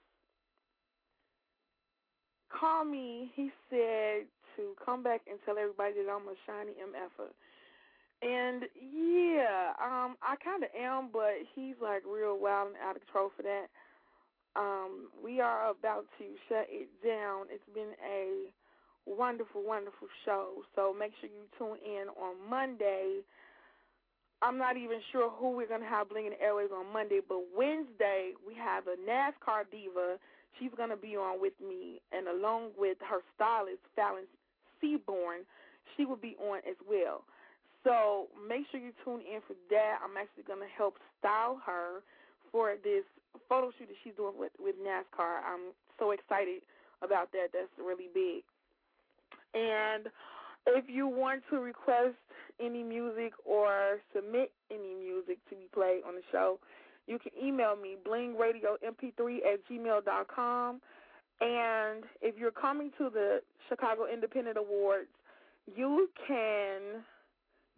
called 2.58 2.88
me, 2.88 3.32
he 3.34 3.50
said 3.70 4.26
to 4.56 4.74
come 4.84 5.02
back 5.02 5.22
and 5.28 5.38
tell 5.44 5.58
everybody 5.58 5.94
that 5.94 6.10
I'm 6.10 6.28
a 6.28 6.36
shiny 6.46 6.72
MFer. 6.78 7.30
And 8.22 8.64
yeah, 8.78 9.74
um, 9.82 10.16
I 10.22 10.36
kind 10.42 10.62
of 10.62 10.70
am, 10.72 11.10
but 11.12 11.44
he's 11.54 11.74
like 11.82 12.02
real 12.08 12.38
wild 12.38 12.68
and 12.68 12.76
out 12.80 12.96
of 12.96 13.02
control 13.04 13.30
for 13.36 13.42
that. 13.42 13.66
Um, 14.56 15.10
we 15.22 15.40
are 15.40 15.70
about 15.70 16.06
to 16.18 16.24
shut 16.48 16.66
it 16.70 16.88
down. 17.04 17.46
It's 17.50 17.66
been 17.74 17.92
a 18.00 18.48
wonderful, 19.04 19.62
wonderful 19.66 20.08
show. 20.24 20.62
So 20.74 20.94
make 20.96 21.12
sure 21.20 21.28
you 21.28 21.44
tune 21.58 21.78
in 21.84 22.08
on 22.16 22.36
Monday. 22.48 23.20
I'm 24.42 24.58
not 24.58 24.76
even 24.76 25.00
sure 25.10 25.30
who 25.30 25.56
we're 25.56 25.66
to 25.66 25.86
have 25.86 26.08
Bling 26.08 26.26
in 26.26 26.32
the 26.32 26.40
Airways 26.40 26.70
on 26.74 26.92
Monday, 26.92 27.20
but 27.26 27.40
Wednesday 27.56 28.32
we 28.46 28.54
have 28.54 28.84
a 28.86 28.96
NASCAR 29.08 29.64
diva. 29.70 30.18
She's 30.58 30.70
going 30.76 30.90
to 30.90 30.96
be 30.96 31.16
on 31.16 31.40
with 31.40 31.54
me, 31.60 32.00
and 32.12 32.28
along 32.28 32.70
with 32.78 32.98
her 33.08 33.20
stylist, 33.34 33.82
Fallon 33.96 34.24
Seaborn, 34.80 35.42
she 35.96 36.04
will 36.04 36.20
be 36.20 36.36
on 36.38 36.58
as 36.68 36.76
well. 36.88 37.24
So 37.82 38.28
make 38.48 38.64
sure 38.70 38.80
you 38.80 38.92
tune 39.04 39.20
in 39.20 39.40
for 39.46 39.54
that. 39.70 39.98
I'm 40.02 40.16
actually 40.16 40.44
going 40.44 40.60
to 40.60 40.72
help 40.76 40.96
style 41.20 41.60
her 41.66 42.00
for 42.50 42.74
this 42.82 43.04
photo 43.48 43.70
shoot 43.76 43.88
that 43.88 43.98
she's 44.02 44.14
doing 44.16 44.38
with, 44.38 44.52
with 44.58 44.76
NASCAR. 44.80 45.42
I'm 45.44 45.74
so 45.98 46.12
excited 46.12 46.62
about 47.02 47.32
that. 47.32 47.52
That's 47.52 47.70
really 47.78 48.08
big. 48.14 48.42
And 49.54 50.08
if 50.66 50.86
you 50.88 51.06
want 51.06 51.42
to 51.50 51.58
request 51.58 52.16
any 52.60 52.82
music 52.82 53.32
or 53.44 53.98
submit 54.14 54.50
any 54.70 54.94
music 54.94 55.38
to 55.50 55.56
be 55.56 55.68
played 55.72 56.02
on 56.06 56.14
the 56.14 56.22
show, 56.32 56.58
you 57.06 57.18
can 57.18 57.32
email 57.42 57.76
me, 57.76 57.96
blingradiomp3 58.06 59.38
at 59.52 59.60
gmail.com. 59.70 60.80
And 61.40 62.04
if 62.22 62.38
you're 62.38 62.52
coming 62.52 62.90
to 62.98 63.10
the 63.10 63.40
Chicago 63.68 64.06
Independent 64.12 64.56
Awards, 64.56 65.08
you 65.74 66.08
can 66.26 67.02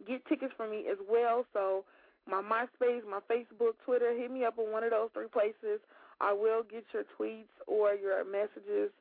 get 0.07 0.25
tickets 0.27 0.53
from 0.55 0.71
me 0.71 0.85
as 0.91 0.97
well. 1.09 1.45
So 1.53 1.83
my 2.29 2.41
MySpace, 2.41 3.01
my 3.09 3.19
Facebook, 3.29 3.73
Twitter, 3.85 4.13
hit 4.15 4.31
me 4.31 4.45
up 4.45 4.59
on 4.59 4.71
one 4.71 4.83
of 4.83 4.91
those 4.91 5.09
three 5.13 5.27
places. 5.27 5.81
I 6.21 6.33
will 6.33 6.63
get 6.63 6.83
your 6.93 7.03
tweets 7.17 7.51
or 7.67 7.93
your 7.93 8.23
messages, 8.25 8.91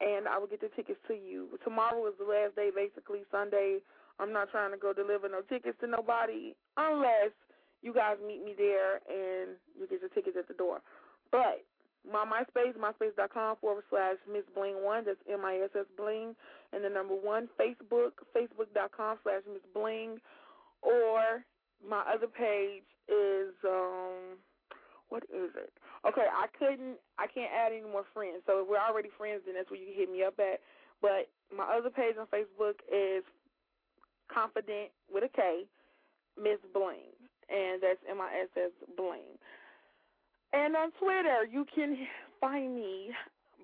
and 0.00 0.26
I 0.26 0.38
will 0.38 0.46
get 0.46 0.60
the 0.60 0.70
tickets 0.74 1.00
to 1.08 1.14
you. 1.14 1.48
Tomorrow 1.64 2.06
is 2.06 2.14
the 2.18 2.24
last 2.24 2.56
day, 2.56 2.70
basically 2.74 3.20
Sunday. 3.30 3.78
I'm 4.18 4.32
not 4.32 4.50
trying 4.50 4.70
to 4.72 4.76
go 4.76 4.92
deliver 4.92 5.28
no 5.28 5.40
tickets 5.42 5.78
to 5.80 5.86
nobody 5.86 6.54
unless 6.76 7.32
you 7.82 7.94
guys 7.94 8.16
meet 8.26 8.44
me 8.44 8.54
there 8.56 9.00
and 9.08 9.56
you 9.78 9.86
get 9.88 10.00
your 10.00 10.10
tickets 10.10 10.36
at 10.38 10.48
the 10.48 10.54
door. 10.54 10.80
But 11.30 11.64
my 12.10 12.24
MySpace, 12.24 12.76
myspace.com 12.76 13.56
forward 13.60 13.84
slash 13.90 14.16
Miss 14.30 14.44
Bling 14.54 14.82
One. 14.82 15.04
That's 15.04 15.20
M 15.30 15.44
I 15.44 15.60
S 15.64 15.70
S 15.78 15.86
Bling, 15.96 16.34
and 16.72 16.84
the 16.84 16.88
number 16.88 17.14
one. 17.14 17.48
Facebook, 17.60 18.24
facebook.com 18.36 19.18
slash 19.22 19.42
Miss 19.46 19.62
Bling, 19.74 20.18
or 20.82 21.44
my 21.86 22.02
other 22.12 22.26
page 22.26 22.88
is 23.08 23.52
um, 23.64 24.40
what 25.08 25.24
is 25.24 25.50
it? 25.56 25.72
Okay, 26.08 26.24
I 26.24 26.46
couldn't, 26.58 26.96
I 27.18 27.26
can't 27.26 27.52
add 27.52 27.72
any 27.72 27.84
more 27.84 28.04
friends. 28.14 28.42
So 28.46 28.62
if 28.62 28.68
we're 28.68 28.80
already 28.80 29.10
friends, 29.18 29.42
then 29.44 29.54
that's 29.54 29.70
where 29.70 29.78
you 29.78 29.86
can 29.86 29.94
hit 29.94 30.10
me 30.10 30.24
up 30.24 30.38
at. 30.38 30.60
But 31.02 31.28
my 31.54 31.64
other 31.64 31.90
page 31.90 32.16
on 32.18 32.26
Facebook 32.32 32.80
is 32.88 33.24
Confident 34.32 34.94
with 35.12 35.24
a 35.24 35.28
K, 35.28 35.66
Miss 36.40 36.62
Bling, 36.72 37.10
and 37.50 37.82
that's 37.82 37.98
M 38.08 38.20
I 38.20 38.30
S 38.42 38.48
S 38.56 38.70
Bling. 38.96 39.38
And 40.52 40.74
on 40.76 40.90
Twitter, 40.98 41.46
you 41.50 41.66
can 41.72 42.06
find 42.40 42.74
me, 42.74 43.10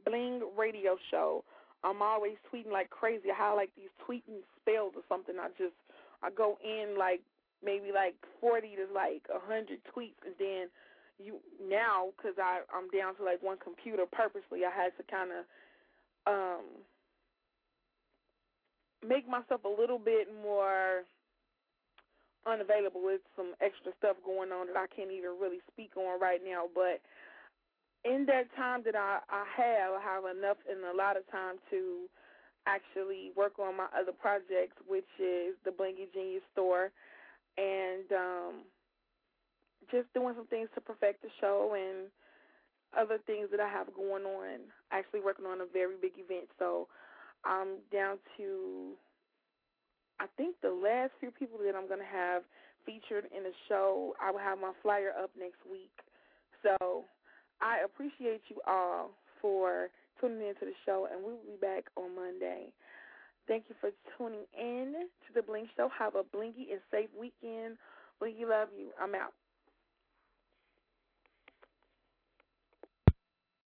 Bling 0.04 0.42
Radio 0.56 0.96
Show. 1.10 1.44
I'm 1.82 2.02
always 2.02 2.34
tweeting 2.52 2.72
like 2.72 2.90
crazy. 2.90 3.30
I 3.30 3.36
have 3.36 3.56
like 3.56 3.70
these 3.76 3.90
tweeting 4.02 4.42
spells 4.60 4.92
or 4.96 5.02
something. 5.08 5.36
I 5.40 5.48
just 5.58 5.74
I 6.22 6.30
go 6.30 6.58
in 6.62 6.98
like 6.98 7.22
maybe 7.64 7.90
like 7.94 8.14
40 8.40 8.68
to 8.76 8.86
like 8.94 9.22
a 9.30 9.38
100 9.38 9.78
tweets, 9.94 10.18
and 10.24 10.34
then 10.38 10.68
you 11.18 11.38
now 11.62 12.10
because 12.16 12.36
I 12.38 12.60
I'm 12.74 12.88
down 12.90 13.16
to 13.16 13.24
like 13.24 13.42
one 13.42 13.58
computer 13.62 14.04
purposely. 14.10 14.64
I 14.64 14.70
had 14.70 14.96
to 14.98 15.04
kind 15.10 15.30
of 15.32 15.42
um 16.26 16.64
make 19.06 19.28
myself 19.28 19.64
a 19.64 19.68
little 19.68 19.98
bit 19.98 20.28
more 20.42 21.04
unavailable 22.46 23.02
with 23.02 23.20
some 23.36 23.54
extra 23.60 23.92
stuff 23.98 24.16
going 24.24 24.52
on 24.52 24.68
that 24.68 24.76
I 24.76 24.86
can't 24.94 25.10
even 25.10 25.36
really 25.40 25.60
speak 25.72 25.96
on 25.96 26.20
right 26.20 26.40
now. 26.44 26.70
But 26.72 27.02
in 28.06 28.24
that 28.26 28.46
time 28.54 28.82
that 28.86 28.94
I, 28.94 29.18
I 29.28 29.44
have, 29.56 29.98
I 29.98 30.02
have 30.02 30.24
enough 30.24 30.58
and 30.70 30.84
a 30.86 30.96
lot 30.96 31.16
of 31.16 31.26
time 31.30 31.56
to 31.70 32.06
actually 32.66 33.30
work 33.36 33.58
on 33.58 33.76
my 33.76 33.86
other 33.94 34.12
projects, 34.12 34.78
which 34.86 35.10
is 35.18 35.54
the 35.64 35.70
Blingy 35.70 36.10
Genius 36.14 36.42
store, 36.52 36.90
and 37.58 38.06
um, 38.12 38.54
just 39.90 40.12
doing 40.14 40.34
some 40.36 40.46
things 40.46 40.68
to 40.74 40.80
perfect 40.80 41.22
the 41.22 41.28
show 41.40 41.74
and 41.74 42.10
other 42.96 43.18
things 43.26 43.48
that 43.50 43.60
I 43.60 43.68
have 43.68 43.94
going 43.94 44.24
on. 44.24 44.66
Actually 44.90 45.20
working 45.20 45.46
on 45.46 45.60
a 45.60 45.66
very 45.72 45.94
big 46.00 46.12
event, 46.18 46.48
so 46.58 46.88
I'm 47.44 47.78
down 47.92 48.18
to 48.36 48.94
I 50.20 50.26
think 50.36 50.56
the 50.62 50.70
last 50.70 51.12
few 51.20 51.30
people 51.30 51.58
that 51.64 51.74
I'm 51.74 51.88
going 51.88 52.00
to 52.00 52.12
have 52.12 52.42
featured 52.84 53.26
in 53.36 53.42
the 53.42 53.52
show, 53.68 54.14
I 54.22 54.30
will 54.30 54.38
have 54.38 54.58
my 54.58 54.72
flyer 54.82 55.12
up 55.12 55.30
next 55.38 55.60
week. 55.70 55.92
So 56.62 57.04
I 57.60 57.84
appreciate 57.84 58.42
you 58.48 58.60
all 58.66 59.10
for 59.42 59.88
tuning 60.20 60.40
in 60.40 60.54
to 60.54 60.64
the 60.64 60.76
show, 60.84 61.08
and 61.10 61.20
we 61.20 61.32
will 61.32 61.46
be 61.46 61.60
back 61.60 61.84
on 61.96 62.14
Monday. 62.14 62.72
Thank 63.46 63.64
you 63.68 63.76
for 63.80 63.90
tuning 64.16 64.46
in 64.58 65.06
to 65.26 65.34
the 65.34 65.42
Bling 65.42 65.68
Show. 65.76 65.88
Have 65.96 66.14
a 66.14 66.24
blingy 66.24 66.72
and 66.72 66.80
safe 66.90 67.10
weekend. 67.18 67.76
Blingy, 68.20 68.48
love 68.48 68.68
you. 68.76 68.90
I'm 69.00 69.14
out. 69.14 69.32